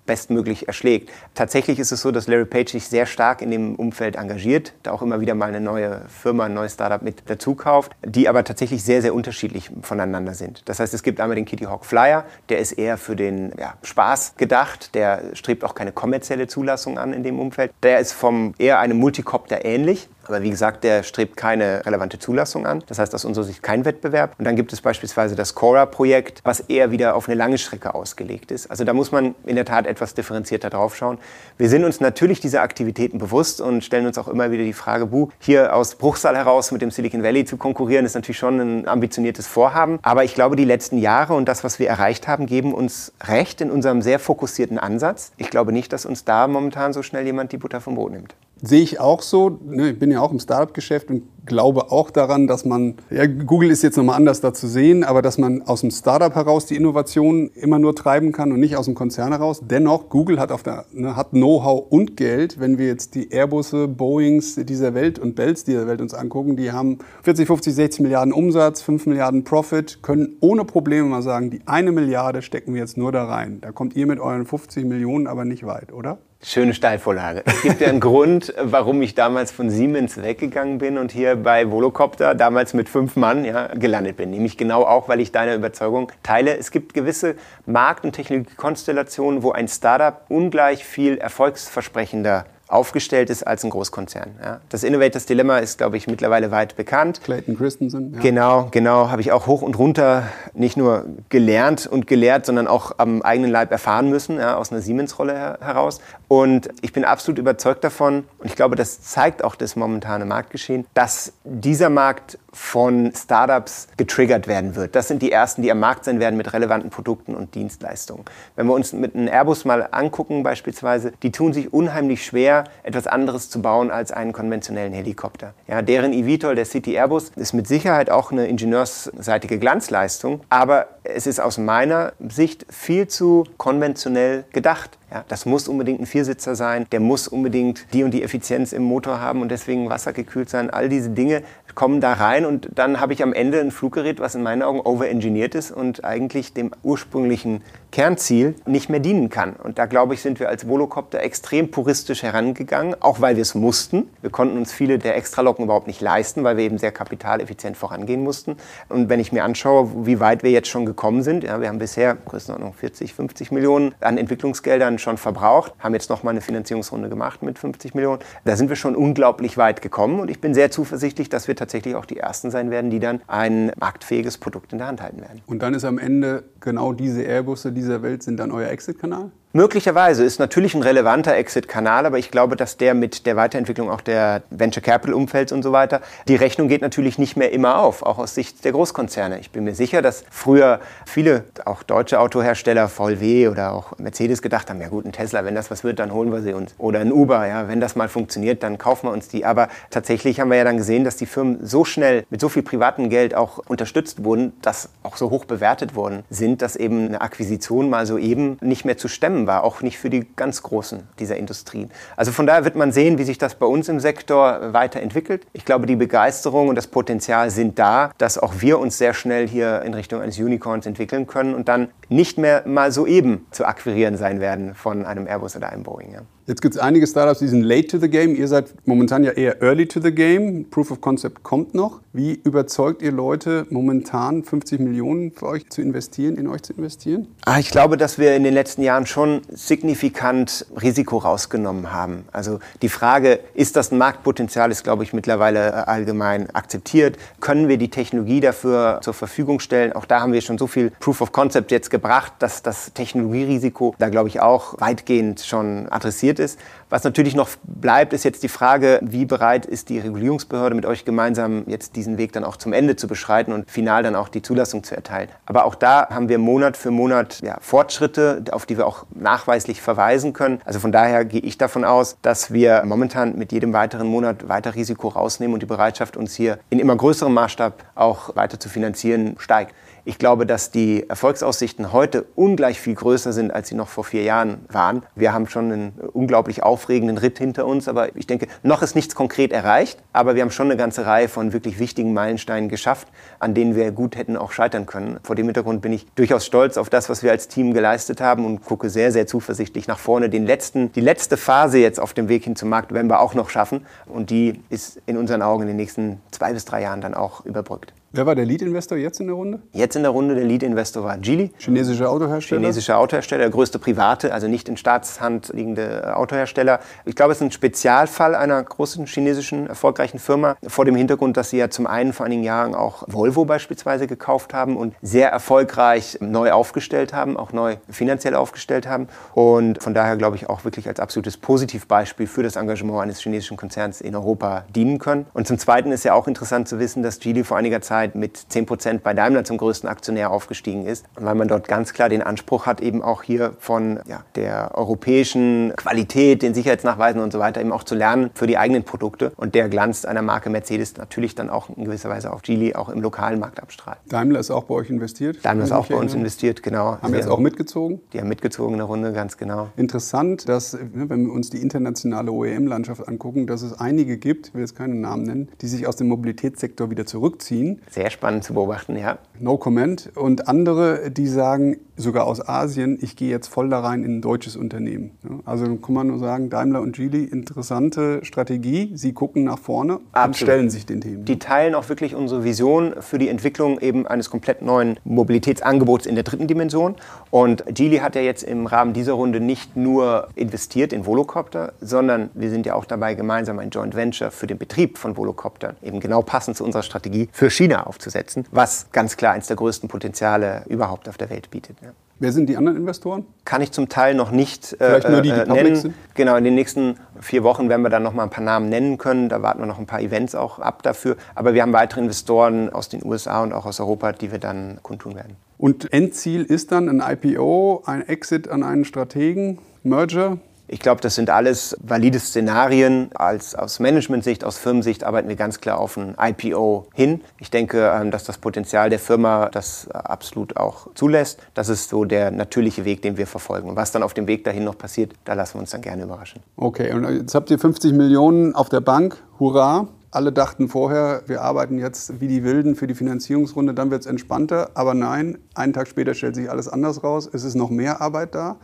bestmöglich 0.07 0.67
erschlägt. 0.67 1.11
Tatsächlich 1.35 1.79
ist 1.79 1.93
es 1.93 2.01
so, 2.01 2.11
dass 2.11 2.27
Larry 2.27 2.45
Page 2.45 2.73
sich 2.73 2.89
sehr 2.89 3.07
stark 3.07 3.43
in 3.43 3.51
dem 3.51 3.77
Umfeld 3.77 4.17
engagiert, 4.17 4.73
da 4.83 4.93
auch 4.93 5.03
immer 5.03 5.21
wieder 5.21 5.35
mal 5.35 5.47
eine 5.47 5.61
neue 5.61 6.03
Firma, 6.09 6.47
ein 6.47 6.55
neues 6.55 6.75
Startup 6.75 7.03
mit 7.03 7.23
dazu 7.27 7.55
kauft, 7.55 7.93
die 8.05 8.29
aber 8.29 8.45
tatsächlich 8.45 8.83
sehr, 8.83 9.03
sehr 9.03 9.15
unterschiedlich 9.15 9.71
voneinander 9.83 10.35
sind. 10.35 10.63
Das 10.69 10.81
heißt, 10.81 10.95
es 10.95 11.03
gibt 11.03 11.21
einmal 11.21 11.37
den 11.37 11.45
Kitty 11.45 11.65
Hawk 11.65 11.85
Flyer, 11.85 12.25
der 12.49 12.59
ist 12.59 12.73
eher 12.73 12.99
für 12.99 13.17
den 13.17 13.53
ja, 13.59 13.75
Spaß 13.83 14.35
gedacht, 14.37 14.95
der 14.95 15.35
strebt 15.35 15.65
auch 15.65 15.75
keine 15.75 15.93
kommerzielle 15.93 16.47
Zulassung 16.47 16.99
an 16.99 17.13
in 17.13 17.23
dem 17.23 17.39
Umfeld. 17.39 17.73
Der 17.83 18.01
ist 18.01 18.13
vom 18.13 18.55
eher 18.59 18.79
einem 18.79 18.99
Multicopter 18.99 19.65
ähnlich, 19.65 20.09
aber 20.29 20.43
wie 20.43 20.51
gesagt, 20.51 20.85
der 20.85 21.03
strebt 21.03 21.37
keine 21.37 21.85
relevante 21.87 22.19
Zulassung 22.19 22.67
an. 22.67 22.83
Das 22.87 22.99
heißt 22.99 23.15
aus 23.15 23.25
unserer 23.25 23.45
Sicht 23.45 23.63
kein 23.63 23.85
Wettbewerb. 23.85 24.35
Und 24.39 24.45
dann 24.45 24.57
gibt 24.57 24.73
es 24.73 24.81
beispielsweise 24.81 25.35
das 25.35 25.55
Cora-Projekt, 25.55 26.41
was 26.45 26.61
eher 26.61 26.91
wieder 26.91 27.15
auf 27.15 27.29
eine 27.29 27.35
lange 27.37 27.59
Strecke 27.59 27.95
ausgelegt 27.95 28.51
ist. 28.51 28.71
Also 28.71 28.85
da 28.85 28.93
muss 28.93 29.13
man 29.13 29.35
in 29.47 29.57
der 29.57 29.65
Tat 29.65 29.87
etwas 29.87 30.15
differenzierter 30.15 30.71
drauf 30.71 30.97
schauen. 30.97 31.19
Wir 31.59 31.69
sind 31.69 31.85
uns 31.85 32.01
natürlich 32.01 32.41
dieser 32.41 32.63
Aktivitäten 32.63 33.19
bewusst 33.19 33.61
und 33.61 33.85
stellen 33.85 34.07
uns 34.07 34.19
auch 34.19 34.29
immer 34.29 34.51
wieder 34.51 34.65
die 34.65 34.73
Frage, 34.73 35.07
buh, 35.07 35.29
hier 35.39 35.75
aus 35.75 35.97
Bruchsal 35.97 36.37
heraus 36.37 36.73
mit 36.73 36.83
dem 36.83 36.91
Silicon 36.91 37.23
Valley 37.23 37.45
zu 37.45 37.57
konkurrieren, 37.57 38.07
ist 38.07 38.15
natürlich 38.15 38.39
schon 38.39 38.61
ein 38.61 38.89
ambitioniertes 38.89 39.47
Vorhaben. 39.47 39.99
Aber 40.03 40.25
ich 40.25 40.35
glaube, 40.35 40.57
die 40.57 40.65
letzten 40.65 40.99
Jahre 40.99 41.35
und 41.35 41.49
das, 41.49 41.65
was 41.65 41.79
wir 41.79 41.89
erreicht 41.89 42.29
haben, 42.29 42.47
geben 42.47 42.75
uns 42.75 43.13
recht 43.25 43.61
in 43.61 43.71
unserem 43.71 44.03
sehr 44.03 44.19
fokussierten 44.19 44.79
Ansatz. 44.79 45.33
Ich 45.37 45.51
glaube 45.51 45.73
nicht, 45.73 45.93
dass 45.93 46.07
uns 46.07 46.25
da 46.25 46.49
momentan 46.49 46.93
so 46.93 47.03
schnell 47.03 47.25
jemand 47.25 47.53
die 47.53 47.59
Butter 47.59 47.81
vom 47.81 47.95
Brot 47.95 48.13
nimmt. 48.13 48.35
Sehe 48.63 48.83
ich 48.83 49.01
auch 49.01 49.23
so. 49.23 49.59
Ne, 49.65 49.91
ich 49.91 49.99
bin 49.99 50.11
ja 50.11 50.21
auch 50.21 50.33
im 50.33 50.39
Startup-Geschäft 50.39 51.11
und 51.11 51.23
glaube 51.47 51.91
auch 51.91 52.11
daran, 52.11 52.47
dass 52.47 52.65
man, 52.65 52.95
ja, 53.11 53.27
Google 53.27 53.71
ist 53.71 53.83
jetzt 53.83 53.97
nochmal 53.97 54.17
anders 54.17 54.41
da 54.41 54.53
zu 54.55 54.67
sehen, 54.67 55.05
aber 55.05 55.23
dass 55.23 55.39
man 55.39 55.63
aus 55.63 55.81
dem 55.81 55.91
Startup 55.91 56.35
heraus 56.35 56.67
die 56.67 56.77
Innovation 56.77 57.51
immer 57.55 57.79
nur 57.79 57.95
treiben 57.95 58.33
kann 58.33 58.53
und 58.53 58.61
nicht 58.61 58.77
aus 58.77 58.87
dem 58.87 58.95
Konzern 58.95 59.33
heraus. 59.33 59.63
Dennoch, 59.65 60.09
Google 60.09 60.41
hat, 60.41 60.51
ne, 60.93 61.17
hat 61.17 61.31
Know-how 61.31 61.87
und 61.91 62.17
Geld. 62.17 62.61
Wenn 62.61 62.79
wir 62.79 62.87
jetzt 62.87 63.15
die 63.15 63.31
Airbusse, 63.31 63.89
Boeings 63.89 64.57
dieser 64.57 64.95
Welt 64.95 65.19
und 65.19 65.35
Bells 65.35 65.65
dieser 65.65 65.87
Welt 65.87 66.01
uns 66.01 66.15
angucken, 66.15 66.57
die 66.57 66.73
haben 66.73 66.99
40, 67.23 67.47
50, 67.47 67.75
60 67.75 68.01
Milliarden 68.01 68.33
Umsatz, 68.33 68.83
5 68.83 69.07
Milliarden 69.07 69.45
Profit, 69.45 70.03
können 70.03 70.37
ohne 70.41 70.65
Probleme 70.65 71.09
mal 71.09 71.23
sagen, 71.23 71.51
die 71.51 71.63
eine 71.67 71.93
Milliarde 71.93 72.43
stecken 72.43 72.75
wir 72.75 72.81
jetzt 72.81 72.97
nur 72.97 73.13
da 73.13 73.25
rein. 73.25 73.61
Da 73.61 73.73
kommt 73.73 73.97
ihr 73.97 74.07
mit 74.07 74.21
euren 74.21 74.47
50 74.47 74.85
Millionen 74.85 75.27
aber 75.27 75.45
nicht 75.45 75.67
weit, 75.67 75.93
oder? 75.93 76.19
Schöne 76.47 76.75
Steilvorlage. 76.75 77.43
Es 77.47 77.63
gibt 77.63 77.81
ja 77.81 77.89
einen 77.89 78.01
Grund, 78.01 78.53
warum 78.63 79.01
ich 79.01 79.15
damals 79.15 79.51
von 79.51 79.71
Siemens 79.71 80.23
weggegangen 80.23 80.77
bin 80.77 80.99
und 80.99 81.11
hier 81.11 81.34
bei 81.37 81.71
Volocopter, 81.71 82.35
damals 82.35 82.75
mit 82.75 82.89
fünf 82.89 83.17
Mann, 83.17 83.45
ja, 83.45 83.69
gelandet 83.69 84.17
bin. 84.17 84.31
Nämlich 84.31 84.57
genau 84.57 84.83
auch, 84.83 85.09
weil 85.09 85.21
ich 85.21 85.33
deine 85.33 85.55
Überzeugung 85.55 86.11
teile. 86.23 86.57
Es 86.57 86.71
gibt 86.71 86.95
gewisse 86.95 87.37
Markt- 87.67 88.05
und 88.05 88.13
Technologiekonstellationen, 88.13 89.43
wo 89.43 89.53
ein 89.53 89.69
Startup 89.69 90.23
ungleich 90.29 90.85
viel 90.85 91.19
erfolgsversprechender 91.19 92.47
aufgestellt 92.69 93.31
ist 93.31 93.47
als 93.47 93.65
ein 93.65 93.71
Großkonzern. 93.71 94.31
Ja. 94.43 94.61
Das 94.71 94.85
Innovators 94.85 95.27
Dilemma 95.27 95.59
ist, 95.59 95.79
glaube 95.79 95.97
ich, 95.97 96.07
mittlerweile 96.07 96.51
weit 96.51 96.77
bekannt. 96.77 97.21
Clayton 97.23 97.57
Christensen. 97.57 98.15
Ja. 98.15 98.21
Genau, 98.21 98.69
genau, 98.71 99.11
habe 99.11 99.21
ich 99.21 99.33
auch 99.33 99.47
hoch 99.47 99.63
und 99.63 99.79
runter 99.79 100.25
nicht 100.55 100.77
nur 100.77 101.05
gelernt 101.29 101.87
und 101.87 102.07
gelehrt, 102.07 102.47
sondern 102.47 102.67
auch 102.67 102.93
am 102.99 103.23
eigenen 103.23 103.51
Leib 103.51 103.71
erfahren 103.71 104.09
müssen, 104.09 104.39
ja, 104.39 104.57
aus 104.57 104.73
einer 104.73 104.81
Siemens-Rolle 104.81 105.35
her 105.35 105.59
heraus. 105.61 106.01
Und 106.29 106.69
ich 106.81 106.93
bin 106.93 107.05
absolut 107.05 107.39
überzeugt 107.39 107.85
davon, 107.85 108.25
und 108.39 108.47
ich 108.47 108.57
glaube, 108.57 108.77
das 108.77 109.03
zeigt 109.03 109.45
auch 109.45 109.55
das 109.57 109.77
momentane 109.77 110.25
Marktgeschehen, 110.25 110.87
dass 110.95 111.33
dieser 111.45 111.91
Markt 111.91 112.39
von 112.53 113.13
Startups 113.15 113.89
getriggert 113.97 114.47
werden 114.47 114.77
wird. 114.77 114.95
Das 114.95 115.09
sind 115.09 115.23
die 115.23 115.33
ersten, 115.33 115.63
die 115.63 115.71
am 115.71 115.81
Markt 115.81 116.05
sein 116.05 116.21
werden 116.21 116.37
mit 116.37 116.53
relevanten 116.53 116.91
Produkten 116.91 117.35
und 117.35 117.55
Dienstleistungen. 117.55 118.25
Wenn 118.57 118.67
wir 118.67 118.75
uns 118.75 118.93
mit 118.93 119.15
einem 119.15 119.29
Airbus 119.29 119.65
mal 119.65 119.89
angucken 119.91 120.43
beispielsweise, 120.43 121.13
die 121.23 121.33
tun 121.33 121.53
sich 121.53 121.73
unheimlich 121.73 122.25
schwer, 122.25 122.54
etwas 122.85 123.09
anderes 123.09 123.51
zu 123.51 123.61
bauen 123.61 123.91
als 123.91 124.13
einen 124.13 124.33
konventionellen 124.33 124.93
Helikopter. 124.93 125.55
Ja, 125.67 125.83
deren 125.83 126.13
eVTOL, 126.13 126.55
der 126.55 126.65
City 126.65 126.95
Airbus, 126.95 127.33
ist 127.35 127.55
mit 127.55 127.67
Sicherheit 127.67 128.11
auch 128.11 128.31
eine 128.31 128.47
ingenieursseitige 128.47 129.59
Glanzleistung, 129.59 130.41
aber 130.49 130.87
es 131.03 131.27
ist 131.27 131.41
aus 131.41 131.59
meiner 131.59 132.13
Sicht 132.29 132.67
viel 132.71 133.09
zu 133.09 133.45
konventionell 133.57 134.45
gedacht. 134.53 134.99
Ja, 135.11 135.25
das 135.29 135.47
muss 135.47 135.69
unbedingt 135.69 136.01
ein 136.01 136.07
Viersitzer 136.07 136.55
sein, 136.57 136.87
der 136.91 137.01
muss 137.01 137.29
unbedingt 137.29 137.87
die 137.93 138.05
und 138.05 138.13
die 138.13 138.23
Effizienz 138.23 138.73
im 138.73 138.83
Motor 138.83 139.21
haben 139.21 139.43
und 139.43 139.51
deswegen 139.51 139.89
wassergekühlt 139.89 140.49
sein. 140.49 140.71
All 140.71 140.89
diese 140.89 141.11
Dinge 141.11 141.43
kommen 141.75 142.01
da 142.01 142.15
rein 142.15 142.47
und 142.47 142.69
dann 142.75 143.01
habe 143.01 143.13
ich 143.13 143.23
am 143.23 143.33
Ende 143.33 143.61
ein 143.61 143.71
Fluggerät, 143.71 144.21
was 144.21 144.35
in 144.35 144.43
meinen 144.43 144.63
Augen 144.63 144.81
overengineert 144.81 145.55
ist 145.55 145.71
und 145.71 146.05
eigentlich 146.05 146.53
dem 146.53 146.71
ursprünglichen 146.83 147.63
Kernziel 147.95 148.57
nicht 148.67 148.91
mehr 148.91 148.99
dienen 148.99 149.31
kann. 149.31 149.53
Und 149.55 149.79
da 149.79 149.87
glaube 149.87 150.15
ich, 150.15 150.21
sind 150.21 150.41
wir 150.41 150.49
als 150.49 150.67
Volocopter 150.67 151.23
extrem 151.23 151.71
puristisch 151.71 152.25
herangegangen, 152.25 153.01
auch 153.01 153.21
weil 153.21 153.37
wir 153.37 153.43
es 153.43 153.55
mussten. 153.55 154.11
Wir 154.21 154.31
konnten 154.31 154.59
uns 154.59 154.73
viele 154.73 154.99
der 154.99 155.17
Extralocken 155.17 155.67
überhaupt 155.67 155.87
nicht 155.87 156.01
leisten, 156.01 156.43
weil 156.43 156.57
wir 156.57 156.65
eben 156.65 156.77
sehr 156.77 156.91
kapitaleffizient 156.91 157.77
vorangehen 157.77 158.25
mussten. 158.25 158.57
Und 158.89 159.11
wenn 159.11 159.21
ich 159.21 159.31
mir 159.31 159.45
anschaue, 159.45 160.07
wie 160.07 160.19
weit 160.19 160.43
wir 160.43 160.51
jetzt 160.51 160.67
schon 160.67 160.87
gekommen 160.87 161.23
sind, 161.23 161.45
ja, 161.45 161.61
wir 161.61 161.69
haben 161.69 161.79
bisher 161.79 162.17
Größenordnung 162.17 162.73
40, 162.73 163.15
50 163.15 163.53
Millionen 163.53 163.95
an 164.01 164.19
Entwicklungsgeldern 164.19 164.99
schon 164.99 165.17
verbraucht, 165.17 165.73
haben 165.79 165.95
jetzt 165.95 166.11
nochmal 166.11 166.33
eine 166.33 166.41
Finanzierungsrunde 166.41 167.09
gemacht 167.09 167.45
mit 167.45 167.61
50 167.61 167.95
Millionen. 167.95 168.19
Da 168.45 168.57
sind 168.57 168.71
wir 168.71 168.77
schon 168.77 168.97
unglaublich 168.97 169.57
weit 169.57 169.83
gekommen 169.83 170.19
und 170.19 170.33
ich 170.33 170.41
bin 170.41 170.53
sehr 170.53 170.73
zuversichtlich, 170.73 171.29
dass 171.29 171.47
wir 171.47 171.55
tatsächlich 171.55 171.95
auch 171.95 172.07
die 172.07 172.19
Ersten 172.19 172.51
sein 172.51 172.73
werden, 172.73 172.91
die 172.91 172.99
dann 172.99 173.21
ein 173.29 173.71
marktfähiges 173.79 174.39
Produkt 174.39 174.73
in 174.73 174.79
der 174.79 174.89
Hand 174.89 175.01
halten 175.01 175.21
werden. 175.21 175.43
Und 175.47 175.63
dann 175.63 175.75
ist 175.75 175.85
am 175.85 175.99
Ende 175.99 176.43
genau 176.59 176.93
diese 176.93 177.23
Airbusse, 177.23 177.71
die 177.71 177.84
dieser 177.85 178.03
Welt 178.03 178.23
sind 178.23 178.39
dann 178.39 178.51
euer 178.51 178.69
Exit-Kanal? 178.71 179.31
Möglicherweise 179.57 180.25
ist 180.25 180.41
natürlich 180.41 180.75
ein 180.75 180.83
relevanter 180.83 181.37
Exit-Kanal, 181.37 182.07
aber 182.07 182.19
ich 182.19 182.33
glaube, 182.33 182.57
dass 182.57 182.77
der 182.77 182.93
mit 182.93 183.25
der 183.25 183.37
Weiterentwicklung 183.37 183.89
auch 183.89 184.01
der 184.01 184.43
Venture 184.51 184.83
Capital-Umfelds 184.83 185.53
und 185.53 185.63
so 185.63 185.71
weiter, 185.71 186.01
die 186.27 186.35
Rechnung 186.35 186.67
geht 186.67 186.83
natürlich 186.83 187.21
nicht 187.21 187.37
mehr 187.37 187.53
immer 187.53 187.79
auf, 187.79 188.03
auch 188.03 188.19
aus 188.19 188.35
Sicht 188.35 188.65
der 188.65 188.73
Großkonzerne. 188.73 189.39
Ich 189.39 189.53
bin 189.53 189.63
mir 189.63 189.77
sicher, 189.77 190.03
dass 190.03 190.25
früher 190.29 190.81
viele, 191.07 191.45
auch 191.67 191.85
deutsche 191.85 192.19
Autohersteller, 192.19 192.89
VW 192.89 193.47
oder 193.47 193.75
auch 193.75 193.97
Mercedes 193.97 194.43
gedacht 194.43 194.71
haben, 194.71 194.81
ja 194.81 194.89
gut, 194.89 195.05
ein 195.05 195.13
Tesla, 195.13 195.45
wenn 195.45 195.55
das 195.55 195.71
was 195.71 195.85
wird, 195.85 196.01
dann 196.01 196.13
holen 196.13 196.33
wir 196.33 196.43
sie 196.43 196.53
uns. 196.53 196.75
Oder 196.79 196.99
ein 196.99 197.13
Uber, 197.13 197.47
ja, 197.47 197.69
wenn 197.69 197.81
das 197.81 197.95
mal 197.95 198.09
funktioniert, 198.09 198.65
dann 198.65 198.77
kaufen 198.77 199.07
wir 199.07 199.13
uns 199.13 199.29
die. 199.29 199.45
Aber 199.45 199.69
tatsächlich 199.89 200.41
haben 200.41 200.51
wir 200.51 200.57
ja 200.57 200.65
dann 200.65 200.79
gesehen, 200.79 201.05
dass 201.05 201.15
die 201.15 201.27
Firmen 201.27 201.65
so 201.65 201.85
schnell 201.85 202.27
mit 202.29 202.41
so 202.41 202.49
viel 202.49 202.65
privatem 202.65 203.09
Geld 203.09 203.37
auch 203.37 203.59
unterstützt 203.59 204.25
wurden, 204.25 204.53
dass 204.63 204.89
auch 205.05 205.17
so 205.17 205.31
hoch 205.31 205.45
bewertet 205.45 205.95
worden 205.95 206.25
sind, 206.29 206.61
dass 206.61 206.75
eben 206.75 207.07
eine 207.07 207.21
Akquisition 207.21 207.89
mal 207.89 208.05
so 208.05 208.19
eben 208.19 208.59
nicht 208.61 208.85
mehr 208.85 208.97
zu 208.97 209.07
stemmen 209.07 209.44
war, 209.47 209.65
auch 209.65 209.83
nicht 209.83 209.99
für 209.99 210.11
die 210.11 210.27
ganz 210.37 210.63
Großen 210.63 211.03
dieser 211.19 211.37
Industrien. 211.37 211.91
Also 212.17 212.33
von 212.33 212.47
daher 212.47 212.65
wird 212.65 212.77
man 212.77 212.93
sehen, 212.93 213.19
wie 213.19 213.25
sich 213.25 213.39
das 213.39 213.55
bei 213.55 213.67
uns 213.67 213.89
im 213.89 214.01
Sektor 214.01 214.73
weiterentwickelt. 214.73 215.47
Ich 215.53 215.65
glaube, 215.65 215.87
die 215.87 215.97
Begeisterung 215.97 216.69
und 216.69 216.77
das 216.77 216.87
Potenzial 216.87 217.51
sind 217.51 217.79
da, 217.79 218.11
dass 218.19 218.39
auch 218.39 218.55
wir 218.59 218.79
uns 218.79 218.99
sehr 218.99 219.15
schnell 219.15 219.49
hier 219.49 219.83
in 219.83 219.95
Richtung 219.95 220.21
eines 220.21 220.39
Unicorns 220.39 220.87
entwickeln 220.87 221.27
können 221.27 221.55
und 221.55 221.69
dann 221.69 221.89
nicht 222.15 222.39
mehr 222.39 222.63
mal 222.67 222.93
so 222.93 223.07
eben 223.07 223.47
zu 223.51 223.65
akquirieren 223.67 224.17
sein 224.17 224.41
werden 224.41 224.75
von 224.75 225.05
einem 225.05 225.27
Airbus 225.27 225.57
oder 225.57 225.71
einem 225.71 225.83
Boeing. 225.83 226.13
Ja. 226.13 226.23
Jetzt 226.47 226.61
gibt 226.61 226.75
es 226.75 226.81
einige 226.81 227.07
Startups, 227.07 227.39
die 227.39 227.49
sind 227.49 227.63
late 227.63 227.87
to 227.87 227.99
the 227.99 228.11
game. 228.11 228.37
Ihr 228.37 228.49
seid 228.49 228.75
momentan 228.85 229.25
ja 229.25 229.31
eher 229.31 229.63
early 229.63 229.87
to 229.87 229.99
the 229.99 230.13
game. 230.13 230.67
Proof 230.69 230.91
of 230.91 231.01
Concept 231.01 231.43
kommt 231.43 231.75
noch. 231.75 232.03
Wie 232.13 232.35
überzeugt 232.35 233.01
ihr 233.01 233.13
Leute 233.13 233.67
momentan 233.71 234.45
50 234.45 234.79
Millionen 234.79 235.33
für 235.33 235.47
euch 235.47 235.71
zu 235.71 235.81
investieren, 235.81 236.37
in 236.37 236.47
euch 236.47 236.63
zu 236.63 236.75
investieren? 236.75 237.29
Ah, 237.47 237.59
ich 237.59 237.71
glaube, 237.71 237.97
dass 237.97 238.19
wir 238.19 238.37
in 238.37 238.45
den 238.45 238.53
letzten 238.53 238.83
Jahren 238.83 239.07
schon 239.07 239.41
signifikant 239.49 240.67
Risiko 240.83 241.17
rausgenommen 241.17 241.93
haben. 241.93 242.25
Also 242.31 242.59
die 242.83 242.91
Frage, 242.91 243.41
ist 243.55 243.75
das 243.77 243.91
ein 243.91 243.97
Marktpotenzial, 243.97 244.71
ist, 244.71 244.85
glaube 244.85 245.03
ich, 245.03 245.15
mittlerweile 245.15 245.89
allgemein 245.89 246.55
akzeptiert. 246.55 247.17
Können 247.41 247.69
wir 247.69 247.79
die 247.79 247.89
Technologie 247.89 248.41
dafür 248.41 249.01
zur 249.03 249.15
Verfügung 249.15 249.61
stellen? 249.61 249.95
Auch 249.95 250.05
da 250.05 250.21
haben 250.21 250.35
wir 250.35 250.43
schon 250.43 250.59
so 250.59 250.67
viel 250.67 250.91
Proof 251.01 251.23
of 251.23 251.33
Concept 251.33 251.73
jetzt 251.73 251.89
gebracht, 252.05 252.35
dass 252.41 252.61
das 252.61 252.93
Technologierisiko 252.93 253.95
da, 253.99 254.11
glaube 254.11 254.29
ich, 254.29 254.39
auch 254.39 254.79
weitgehend 254.79 255.41
schon 255.41 255.89
adressiert 255.91 256.39
ist. 256.39 256.61
Was 256.91 257.03
natürlich 257.03 257.35
noch 257.35 257.49
bleibt, 257.63 258.13
ist 258.13 258.25
jetzt 258.25 258.43
die 258.43 258.49
Frage, 258.49 259.01
wie 259.03 259.25
bereit 259.25 259.65
ist 259.65 259.89
die 259.89 260.01
Regulierungsbehörde 260.01 260.75
mit 260.75 260.85
euch 260.85 261.07
gemeinsam 261.07 261.65
jetzt 261.67 261.97
diesen 261.97 262.19
Weg 262.19 262.33
dann 262.33 262.45
auch 262.45 262.59
zum 262.59 262.75
Ende 262.75 262.97
zu 262.97 263.09
beschreiten 263.09 263.53
und 263.53 263.71
final 263.71 264.03
dann 264.03 264.17
auch 264.17 264.29
die 264.29 264.43
Zulassung 264.43 264.85
zu 264.85 264.95
erteilen. 264.95 265.31
Aber 265.47 265.65
auch 265.65 265.75
da 265.75 266.07
haben 266.11 266.29
wir 266.29 266.37
Monat 266.37 266.77
für 266.77 266.91
Monat 266.91 267.41
ja, 267.43 267.57
Fortschritte, 267.63 268.45
auf 268.51 268.67
die 268.67 268.77
wir 268.77 268.87
auch 268.87 269.07
nachweislich 269.15 269.81
verweisen 269.81 270.35
können. 270.35 270.61
Also 270.67 270.81
von 270.81 270.93
daher 270.93 271.25
gehe 271.25 271.41
ich 271.41 271.57
davon 271.57 271.87
aus, 271.87 272.19
dass 272.21 272.53
wir 272.53 272.83
momentan 272.85 273.39
mit 273.39 273.51
jedem 273.51 273.73
weiteren 273.73 274.09
Monat 274.09 274.47
weiter 274.47 274.75
Risiko 274.75 275.09
rausnehmen 275.09 275.55
und 275.55 275.61
die 275.61 275.67
Bereitschaft, 275.67 276.19
uns 276.19 276.35
hier 276.35 276.59
in 276.69 276.81
immer 276.81 276.97
größerem 276.97 277.33
Maßstab 277.33 277.83
auch 277.95 278.37
weiter 278.37 278.61
zu 278.61 278.69
finanzieren, 278.69 279.37
steigt. 279.39 279.75
Ich 280.07 280.19
glaube, 280.19 280.45
dass 280.45 280.71
die 280.71 281.09
Erfolgsaussichten 281.09 281.91
heute 281.91 282.27
ungleich 282.35 282.79
viel 282.79 282.95
größer 282.95 283.33
sind, 283.33 283.51
als 283.51 283.69
sie 283.69 283.75
noch 283.75 283.89
vor 283.89 284.05
vier 284.05 284.23
Jahren 284.23 284.67
waren. 284.69 285.03
Wir 285.15 285.33
haben 285.33 285.49
schon 285.49 285.73
einen 285.73 285.93
unglaublich 286.13 286.63
aufregenden 286.63 287.17
Ritt 287.17 287.39
hinter 287.39 287.65
uns, 287.65 287.89
aber 287.89 288.15
ich 288.15 288.27
denke, 288.27 288.49
noch 288.63 288.83
ist 288.83 288.95
nichts 288.95 289.15
konkret 289.15 289.51
erreicht, 289.51 289.99
aber 290.13 290.35
wir 290.35 290.43
haben 290.43 290.51
schon 290.51 290.67
eine 290.67 290.77
ganze 290.77 291.07
Reihe 291.07 291.29
von 291.29 291.55
wirklich 291.55 291.79
wichtigen 291.79 292.13
Meilensteinen 292.13 292.69
geschafft, 292.69 293.09
an 293.39 293.55
denen 293.55 293.77
wir 293.77 293.91
gut 293.93 294.17
hätten 294.17 294.37
auch 294.37 294.53
scheitern 294.53 294.85
können. 294.85 295.21
Vor 295.23 295.37
dem 295.37 295.47
Hintergrund 295.47 295.81
bin 295.81 295.95
ich 295.95 296.07
durchaus 296.17 296.45
stolz 296.45 296.77
auf 296.77 296.91
das, 296.91 297.09
was 297.09 297.23
wir 297.23 297.31
als 297.31 297.49
Team 297.49 297.73
geleistet 297.73 298.21
haben 298.21 298.45
und 298.45 298.63
gucke 298.63 298.91
sehr, 298.91 299.11
sehr 299.11 299.27
zuversichtlich 299.27 299.89
nach 299.89 299.99
vorne. 299.99 300.29
Den 300.29 300.45
letzten, 300.45 300.93
die 300.93 301.01
letzte 301.01 301.39
Phase 301.39 301.79
jetzt 301.79 301.99
auf 301.99 302.13
dem 302.13 302.29
Weg 302.29 302.45
hin 302.45 302.57
zum 302.57 302.69
Markt 302.69 302.93
werden 302.93 303.09
wir 303.09 303.21
auch 303.21 303.33
noch 303.33 303.49
schaffen 303.49 303.87
und 304.05 304.29
die 304.29 304.61
ist 304.69 305.01
in 305.07 305.17
unseren 305.17 305.41
Augen 305.41 305.63
in 305.63 305.69
den 305.69 305.77
nächsten 305.79 306.21
zwei 306.31 306.53
bis 306.53 306.67
drei 306.67 306.83
Jahren 306.83 307.01
dann 307.01 307.15
auch 307.15 307.47
überbrückt. 307.47 307.95
Wer 308.17 308.27
war 308.27 308.37
der 308.37 308.45
Lead-Investor 308.45 308.97
jetzt 308.97 309.19
in 309.19 309.27
der 309.27 309.35
Runde? 309.35 309.59
Jetzt 309.73 309.97
in 309.97 310.03
der 310.03 310.13
Runde 310.13 310.37
der 310.37 310.45
Lead-Investor 310.45 311.03
war 311.03 311.19
Geely. 311.19 311.51
Chinesischer 311.59 312.09
Autohersteller? 312.09 312.61
Chinesischer 312.61 312.97
Autohersteller, 312.97 313.41
der 313.41 313.51
größte 313.51 313.81
private, 313.81 314.33
also 314.33 314.47
nicht 314.47 314.69
in 314.69 314.77
Staatshand 314.77 315.51
liegende 315.53 316.17
Autohersteller. 316.17 316.79
Ich 317.07 317.17
glaube, 317.17 317.33
es 317.33 317.39
ist 317.39 317.43
ein 317.43 317.51
Spezialfall 317.51 318.37
einer 318.37 318.63
großen 318.63 319.07
chinesischen 319.07 319.67
erfolgreichen 319.67 320.21
Firma, 320.21 320.57
vor 320.65 320.85
dem 320.85 320.95
Hintergrund, 320.95 321.37
dass 321.37 321.51
sie 321.51 321.57
ja 321.57 321.71
zum 321.71 321.89
einen 321.89 322.13
vor 322.13 322.25
einigen 322.25 322.45
Jahren 322.45 322.77
auch 322.77 323.03
Volvo 323.09 323.47
beispielsweise 323.47 324.07
gekauft 324.07 324.55
haben 324.55 324.77
und 324.77 324.95
sehr 325.03 325.31
erfolgreich 325.31 326.19
neu 326.21 326.53
aufgestellt 326.53 327.15
haben, 327.15 327.37
auch 327.37 327.53
neu 327.53 327.79
finanziell 327.91 328.37
aufgestellt 328.37 328.87
haben. 328.87 329.09
Und 329.35 329.83
von 329.83 329.93
daher 329.93 330.17
glaube 330.17 330.37
ich 330.37 330.49
auch 330.49 330.65
wirklich 330.65 330.87
als 330.87 331.01
absolutes 331.01 331.37
Positivbeispiel 331.37 332.29
für 332.29 332.45
das 332.45 332.55
Engagement 332.55 333.01
eines 333.01 333.19
chinesischen 333.19 333.57
Konzerns 333.57 334.01
in 334.01 334.15
Europa 334.15 334.67
dienen 334.73 335.01
können. 335.01 335.27
Und 335.35 335.49
zum 335.49 335.59
Zweiten 335.59 335.91
ist 335.91 336.05
ja 336.05 336.15
auch 336.15 336.29
interessant 336.29 336.69
zu 336.69 336.79
wissen, 336.79 337.03
dass 337.03 337.19
Geely 337.19 337.43
vor 337.43 337.57
einiger 337.57 337.81
Zeit 337.81 338.04
Zeit 338.05 338.15
mit 338.15 338.37
10 338.37 338.67
Prozent 338.67 339.03
bei 339.03 339.15
Daimler 339.15 339.45
zum 339.45 339.57
größten 339.57 339.89
Aktionär 339.89 340.31
aufgestiegen 340.31 340.87
ist, 340.87 341.07
weil 341.15 341.35
man 341.35 341.49
dort 341.49 341.69
ganz 341.69 341.93
klar 341.93 342.09
den 342.09 342.23
Anspruch 342.23 342.67
hat, 342.67 342.81
eben 342.81 343.03
auch 343.03 343.23
hier 343.23 343.55
von 343.59 344.01
ja, 344.07 344.25
der 344.37 344.73
europäischen 344.75 345.73
Qualität, 345.77 346.43
den 346.43 346.55
Sicherheitsnachweisen 346.55 347.23
und 347.23 347.33
so 347.33 347.39
weiter 347.39 347.61
eben 347.61 347.73
auch 347.73 347.85
zu 347.85 347.95
lernen 347.95 348.31
für 348.35 348.47
die 348.47 348.59
eigenen 348.59 348.85
Produkte. 348.85 349.33
Und 349.37 349.55
der 349.55 349.69
Glanz 349.69 350.05
einer 350.05 350.23
Marke 350.23 350.51
Mercedes 350.51 350.97
natürlich 350.97 351.35
dann 351.35 351.51
auch 351.51 351.71
in 351.75 351.85
gewisser 351.85 352.11
Weise 352.11 352.33
auf 352.33 352.43
Geely 352.43 352.75
auch 352.75 352.89
im 352.89 353.01
lokalen 353.01 353.41
Markt 353.41 353.63
abstrahlt. 353.63 353.99
Daimler 354.09 354.41
ist 354.41 354.51
auch 354.51 354.65
bei 354.65 354.75
euch 354.75 354.91
investiert? 354.91 355.39
Daimler 355.43 355.65
ist 355.65 355.73
auch 355.73 355.87
bei 355.87 355.97
uns 355.97 356.15
investiert, 356.15 356.63
genau. 356.63 356.99
Haben 357.01 357.13
wir 357.13 357.21
jetzt 357.21 357.29
auch 357.29 357.39
mitgezogen? 357.39 358.01
Die 358.13 358.21
haben 358.21 358.29
mitgezogen 358.29 358.75
eine 358.75 358.85
Runde, 358.85 359.13
ganz 359.13 359.37
genau. 359.37 359.69
Interessant, 359.77 360.49
dass, 360.49 360.75
ne, 360.75 361.09
wenn 361.09 361.27
wir 361.27 361.33
uns 361.33 361.51
die 361.51 361.59
internationale 361.59 362.31
OEM-Landschaft 362.31 363.09
angucken, 363.09 363.47
dass 363.47 363.63
es 363.63 363.79
einige 363.79 364.19
gibt, 364.19 364.49
ich 364.49 364.55
will 364.55 364.61
jetzt 364.61 364.77
keinen 364.77 365.01
Namen 365.01 365.25
nennen, 365.25 365.49
die 365.61 365.69
sich 365.69 365.87
aus 365.87 365.97
dem 365.97 366.09
Mobilitätssektor 366.09 366.91
wieder 366.91 367.07
zurückziehen. 367.07 367.81
Sehr 367.95 368.11
spannend 368.11 368.43
zu 368.43 368.55
beobachten, 368.55 368.97
ja. 368.97 369.19
No 369.39 369.57
comment. 369.57 370.11
Und 370.17 370.49
andere, 370.49 371.13
die 371.13 371.29
sagen, 371.29 371.77
sogar 371.97 372.27
aus 372.27 372.47
Asien, 372.49 372.99
ich 373.01 373.15
gehe 373.15 373.31
jetzt 373.31 373.47
voll 373.47 373.69
da 373.69 373.79
rein 373.79 374.03
in 374.03 374.17
ein 374.17 374.21
deutsches 374.21 374.57
Unternehmen. 374.57 375.13
Also 375.45 375.77
kann 375.77 375.95
man 375.95 376.09
nur 376.09 376.19
sagen, 376.19 376.51
Daimler 376.51 376.81
und 376.81 376.97
Geely, 376.97 377.23
interessante 377.23 378.25
Strategie. 378.25 378.91
Sie 378.97 379.13
gucken 379.13 379.45
nach 379.45 379.61
vorne 379.61 380.01
Absolut. 380.11 380.27
und 380.27 380.37
stellen 380.37 380.71
sich 380.71 380.87
den 380.87 381.03
Themen. 381.03 381.25
Die 381.25 381.39
teilen 381.39 381.77
auch 381.77 381.89
wirklich 381.89 382.17
unsere 382.17 382.43
Vision 382.43 382.95
für 382.99 383.19
die 383.19 383.29
Entwicklung 383.29 383.79
eben 383.79 384.09
eines 384.09 384.29
komplett 384.29 384.61
neuen 384.61 384.99
Mobilitätsangebots 385.05 386.07
in 386.07 386.17
der 386.17 386.25
dritten 386.25 386.49
Dimension. 386.49 386.97
Und 387.31 387.65
Geely 387.73 387.99
hat 387.99 388.17
ja 388.17 388.23
jetzt 388.23 388.43
im 388.43 388.67
Rahmen 388.67 388.93
dieser 388.93 389.13
Runde 389.13 389.39
nicht 389.39 389.77
nur 389.77 390.27
investiert 390.35 390.93
in 390.93 391.07
Volocopter, 391.07 391.75
sondern 391.81 392.31
wir 392.35 392.51
sind 392.51 392.67
ja 392.67 392.75
auch 392.75 392.87
dabei, 392.87 393.15
gemeinsam 393.15 393.61
ein 393.61 393.71
Joint 393.71 393.95
Venture 393.95 394.33
für 394.33 394.49
den 394.49 394.59
Betrieb 394.59 394.99
von 394.99 395.17
Volocoptern, 395.17 395.77
eben 395.81 396.01
genau 396.01 396.23
passend 396.23 396.57
zu 396.57 396.65
unserer 396.65 396.83
Strategie, 396.83 397.29
für 397.31 397.51
China 397.51 397.74
aufzusetzen, 397.83 398.47
was 398.51 398.87
ganz 398.93 399.17
klar 399.17 399.33
eines 399.33 399.49
der 399.49 399.57
größten 399.57 399.89
Potenziale 399.89 400.63
überhaupt 400.69 401.09
auf 401.09 401.17
der 401.17 401.31
Welt 401.31 401.51
bietet. 401.51 401.77
Ja. 401.83 401.91
Wer 402.21 402.33
sind 402.33 402.49
die 402.49 402.57
anderen 402.57 402.77
Investoren? 402.79 403.27
Kann 403.45 403.61
ich 403.61 403.73
zum 403.73 403.89
Teil 403.89 404.15
noch 404.15 404.31
nicht 404.31 404.73
äh, 404.75 404.77
Vielleicht 404.77 405.09
nur 405.09 405.21
die, 405.21 405.33
die 405.33 405.41
äh, 405.41 405.47
nennen. 405.47 405.77
Sind? 405.77 405.95
Genau, 406.15 406.37
in 406.37 406.45
den 406.45 406.55
nächsten 406.55 406.97
vier 407.21 407.43
Wochen 407.43 407.69
werden 407.69 407.83
wir 407.83 407.91
dann 407.91 408.05
noch 408.05 408.15
mal 408.15 408.23
ein 408.23 408.31
paar 408.31 408.45
Namen 408.45 408.69
nennen 408.69 408.99
können. 408.99 409.29
Da 409.29 409.43
warten 409.43 409.61
wir 409.61 409.67
noch 409.67 409.81
ein 409.81 409.87
paar 409.87 410.01
Events 410.01 410.37
auch 410.37 410.61
ab 410.61 410.83
dafür. 410.85 411.17
Aber 411.35 411.55
wir 411.55 411.63
haben 411.63 411.73
weitere 411.73 412.01
Investoren 412.01 412.71
aus 412.71 412.89
den 412.89 413.05
USA 413.05 413.43
und 413.43 413.53
auch 413.53 413.67
aus 413.67 413.81
Europa, 413.81 414.13
die 414.13 414.31
wir 414.31 414.39
dann 414.39 414.79
kundtun 414.83 415.17
werden. 415.17 415.37
Und 415.59 415.93
Endziel 415.93 416.45
ist 416.45 416.71
dann 416.71 416.89
ein 416.89 417.03
IPO, 417.07 417.83
ein 417.87 418.07
Exit 418.07 418.49
an 418.49 418.63
einen 418.63 418.85
Strategen, 418.85 419.59
Merger? 419.83 420.39
Ich 420.67 420.81
glaube, 420.81 421.01
das 421.01 421.15
sind 421.15 421.29
alles 421.29 421.77
valide 421.83 422.19
Szenarien. 422.19 423.11
Als, 423.15 423.55
aus 423.55 423.81
Management-Sicht, 423.81 424.45
aus 424.45 424.57
Firmensicht 424.57 425.05
arbeiten 425.05 425.29
wir 425.29 425.37
ganz 425.37 425.61
klar 425.61 425.79
auf 425.79 425.97
ein 425.97 426.17
IPO 426.19 426.87
hin. 426.95 427.21
Ich 427.39 427.51
denke, 427.51 427.93
ähm, 427.95 428.11
dass 428.11 428.25
das 428.25 428.39
Potenzial 428.39 428.89
der 428.89 428.99
Firma 428.99 429.51
das 429.51 429.91
absolut 429.91 430.57
auch 430.57 430.89
zulässt. 430.95 431.41
Das 431.53 431.69
ist 431.69 431.91
so 431.91 432.05
der 432.05 432.31
natürliche 432.31 432.85
Weg, 432.85 433.03
den 433.03 433.19
wir 433.19 433.27
verfolgen. 433.27 433.69
Und 433.69 433.77
was 433.77 433.93
dann 433.93 434.03
auf 434.03 434.15
dem 434.15 434.27
Weg 434.27 434.45
dahin 434.45 434.65
noch 434.65 434.79
passiert, 434.79 435.13
da 435.25 435.35
lassen 435.35 435.55
wir 435.55 435.61
uns 435.61 435.71
dann 435.71 435.83
gerne 435.83 436.05
überraschen. 436.05 436.43
Okay, 436.57 436.93
und 436.93 437.05
jetzt 437.09 437.35
habt 437.35 437.51
ihr 437.51 437.59
50 437.59 437.93
Millionen 437.93 438.55
auf 438.55 438.69
der 438.69 438.81
Bank. 438.81 439.19
Hurra! 439.39 439.89
Alle 440.11 440.31
dachten 440.31 440.69
vorher, 440.69 441.23
wir 441.27 441.43
arbeiten 441.43 441.79
jetzt 441.79 442.21
wie 442.21 442.29
die 442.29 442.45
Wilden 442.45 442.77
für 442.77 442.87
die 442.87 442.95
Finanzierungsrunde, 442.95 443.75
dann 443.75 443.91
wird 443.91 444.03
es 444.03 444.07
entspannter. 444.07 444.71
Aber 444.75 444.95
nein, 444.95 445.39
einen 445.57 445.73
Tag 445.73 445.89
später 445.89 446.15
stellt 446.15 446.37
sich 446.37 446.49
alles 446.49 446.69
anders 446.69 447.03
raus. 447.03 447.29
Es 447.31 447.43
ist 447.43 447.57
noch 447.57 447.69
mehr 447.69 448.01
Arbeit 448.01 448.33
da. 448.37 448.57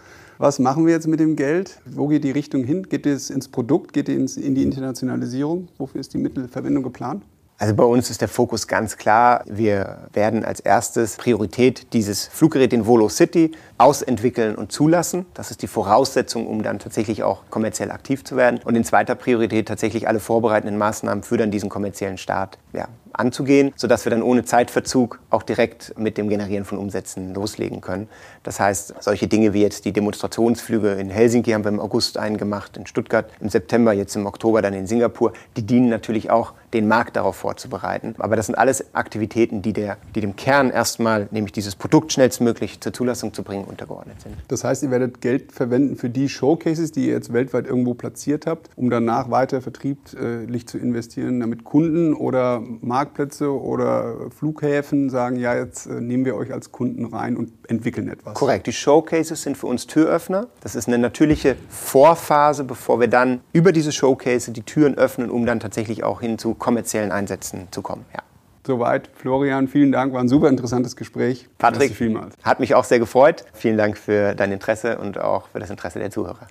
Was 0.42 0.58
machen 0.58 0.86
wir 0.86 0.94
jetzt 0.94 1.06
mit 1.06 1.20
dem 1.20 1.36
Geld? 1.36 1.82
Wo 1.84 2.08
geht 2.08 2.24
die 2.24 2.30
Richtung 2.30 2.64
hin? 2.64 2.84
Geht 2.88 3.04
es 3.04 3.28
ins 3.28 3.46
Produkt? 3.48 3.92
Geht 3.92 4.08
es 4.08 4.38
in 4.38 4.54
die 4.54 4.62
Internationalisierung? 4.62 5.68
Wofür 5.76 6.00
ist 6.00 6.14
die 6.14 6.18
Mittelverwendung 6.18 6.82
geplant? 6.82 7.24
Also 7.58 7.74
bei 7.74 7.84
uns 7.84 8.08
ist 8.08 8.22
der 8.22 8.28
Fokus 8.28 8.66
ganz 8.66 8.96
klar. 8.96 9.44
Wir 9.46 10.08
werden 10.14 10.42
als 10.46 10.60
erstes 10.60 11.16
Priorität 11.16 11.92
dieses 11.92 12.26
Fluggerät 12.26 12.72
in 12.72 12.86
Volo 12.86 13.10
City 13.10 13.52
ausentwickeln 13.76 14.54
und 14.54 14.72
zulassen. 14.72 15.26
Das 15.34 15.50
ist 15.50 15.60
die 15.60 15.66
Voraussetzung, 15.66 16.46
um 16.46 16.62
dann 16.62 16.78
tatsächlich 16.78 17.22
auch 17.22 17.42
kommerziell 17.50 17.90
aktiv 17.90 18.24
zu 18.24 18.36
werden. 18.36 18.60
Und 18.64 18.76
in 18.76 18.84
zweiter 18.84 19.16
Priorität 19.16 19.68
tatsächlich 19.68 20.08
alle 20.08 20.20
vorbereitenden 20.20 20.78
Maßnahmen 20.78 21.22
für 21.22 21.36
dann 21.36 21.50
diesen 21.50 21.68
kommerziellen 21.68 22.16
Start 22.16 22.56
ja, 22.72 22.88
anzugehen, 23.12 23.72
sodass 23.76 24.04
wir 24.04 24.10
dann 24.10 24.22
ohne 24.22 24.44
Zeitverzug 24.44 25.20
auch 25.30 25.42
direkt 25.42 25.98
mit 25.98 26.18
dem 26.18 26.28
Generieren 26.28 26.64
von 26.64 26.78
Umsätzen 26.78 27.34
loslegen 27.34 27.80
können. 27.80 28.08
Das 28.42 28.60
heißt, 28.60 28.94
solche 29.00 29.28
Dinge 29.28 29.52
wie 29.52 29.62
jetzt 29.62 29.84
die 29.84 29.92
Demonstrationsflüge 29.92 30.92
in 30.92 31.10
Helsinki 31.10 31.52
haben 31.52 31.64
wir 31.64 31.70
im 31.70 31.80
August 31.80 32.16
einen 32.18 32.38
gemacht, 32.38 32.76
in 32.76 32.86
Stuttgart, 32.86 33.30
im 33.40 33.48
September, 33.48 33.92
jetzt 33.92 34.16
im 34.16 34.26
Oktober 34.26 34.62
dann 34.62 34.74
in 34.74 34.86
Singapur, 34.86 35.32
die 35.56 35.62
dienen 35.62 35.88
natürlich 35.88 36.30
auch, 36.30 36.54
den 36.72 36.86
Markt 36.86 37.16
darauf 37.16 37.36
vorzubereiten. 37.36 38.14
Aber 38.18 38.36
das 38.36 38.46
sind 38.46 38.54
alles 38.54 38.94
Aktivitäten, 38.94 39.60
die, 39.62 39.72
der, 39.72 39.96
die 40.14 40.20
dem 40.20 40.36
Kern 40.36 40.70
erstmal, 40.70 41.28
nämlich 41.30 41.52
dieses 41.52 41.74
Produkt 41.74 42.12
schnellstmöglich 42.12 42.80
zur 42.80 42.92
Zulassung 42.92 43.34
zu 43.34 43.42
bringen, 43.42 43.64
untergeordnet 43.64 44.20
sind. 44.20 44.36
Das 44.48 44.64
heißt, 44.64 44.82
ihr 44.84 44.90
werdet 44.90 45.20
Geld 45.20 45.52
verwenden 45.52 45.96
für 45.96 46.08
die 46.08 46.28
Showcases, 46.28 46.92
die 46.92 47.06
ihr 47.06 47.14
jetzt 47.14 47.32
weltweit 47.32 47.66
irgendwo 47.66 47.94
platziert 47.94 48.46
habt, 48.46 48.70
um 48.76 48.88
danach 48.88 49.30
weiter 49.30 49.60
vertrieblich 49.60 50.66
zu 50.68 50.78
investieren, 50.78 51.40
damit 51.40 51.64
Kunden 51.64 52.14
oder 52.14 52.62
Marktplätze 53.00 53.50
oder 53.50 54.30
Flughäfen 54.30 55.08
sagen, 55.08 55.36
ja, 55.36 55.54
jetzt 55.54 55.86
äh, 55.86 56.00
nehmen 56.00 56.26
wir 56.26 56.36
euch 56.36 56.52
als 56.52 56.70
Kunden 56.70 57.06
rein 57.06 57.38
und 57.38 57.50
entwickeln 57.66 58.08
etwas. 58.08 58.34
Korrekt. 58.34 58.66
Die 58.66 58.74
Showcases 58.74 59.40
sind 59.42 59.56
für 59.56 59.68
uns 59.68 59.86
Türöffner. 59.86 60.48
Das 60.60 60.74
ist 60.74 60.86
eine 60.86 60.98
natürliche 60.98 61.56
Vorphase, 61.70 62.64
bevor 62.64 63.00
wir 63.00 63.08
dann 63.08 63.40
über 63.54 63.72
diese 63.72 63.90
Showcase 63.90 64.52
die 64.52 64.62
Türen 64.62 64.98
öffnen, 64.98 65.30
um 65.30 65.46
dann 65.46 65.60
tatsächlich 65.60 66.04
auch 66.04 66.20
hin 66.20 66.38
zu 66.38 66.52
kommerziellen 66.52 67.10
Einsätzen 67.10 67.68
zu 67.70 67.80
kommen. 67.80 68.04
Ja. 68.12 68.20
Soweit. 68.66 69.08
Florian, 69.14 69.66
vielen 69.66 69.92
Dank. 69.92 70.12
War 70.12 70.20
ein 70.20 70.28
super 70.28 70.50
interessantes 70.50 70.94
Gespräch. 70.94 71.48
Patrick, 71.56 71.94
vielmals. 71.94 72.34
hat 72.42 72.60
mich 72.60 72.74
auch 72.74 72.84
sehr 72.84 72.98
gefreut. 72.98 73.46
Vielen 73.54 73.78
Dank 73.78 73.96
für 73.96 74.34
dein 74.34 74.52
Interesse 74.52 74.98
und 74.98 75.18
auch 75.18 75.48
für 75.48 75.58
das 75.58 75.70
Interesse 75.70 75.98
der 75.98 76.10
Zuhörer. 76.10 76.48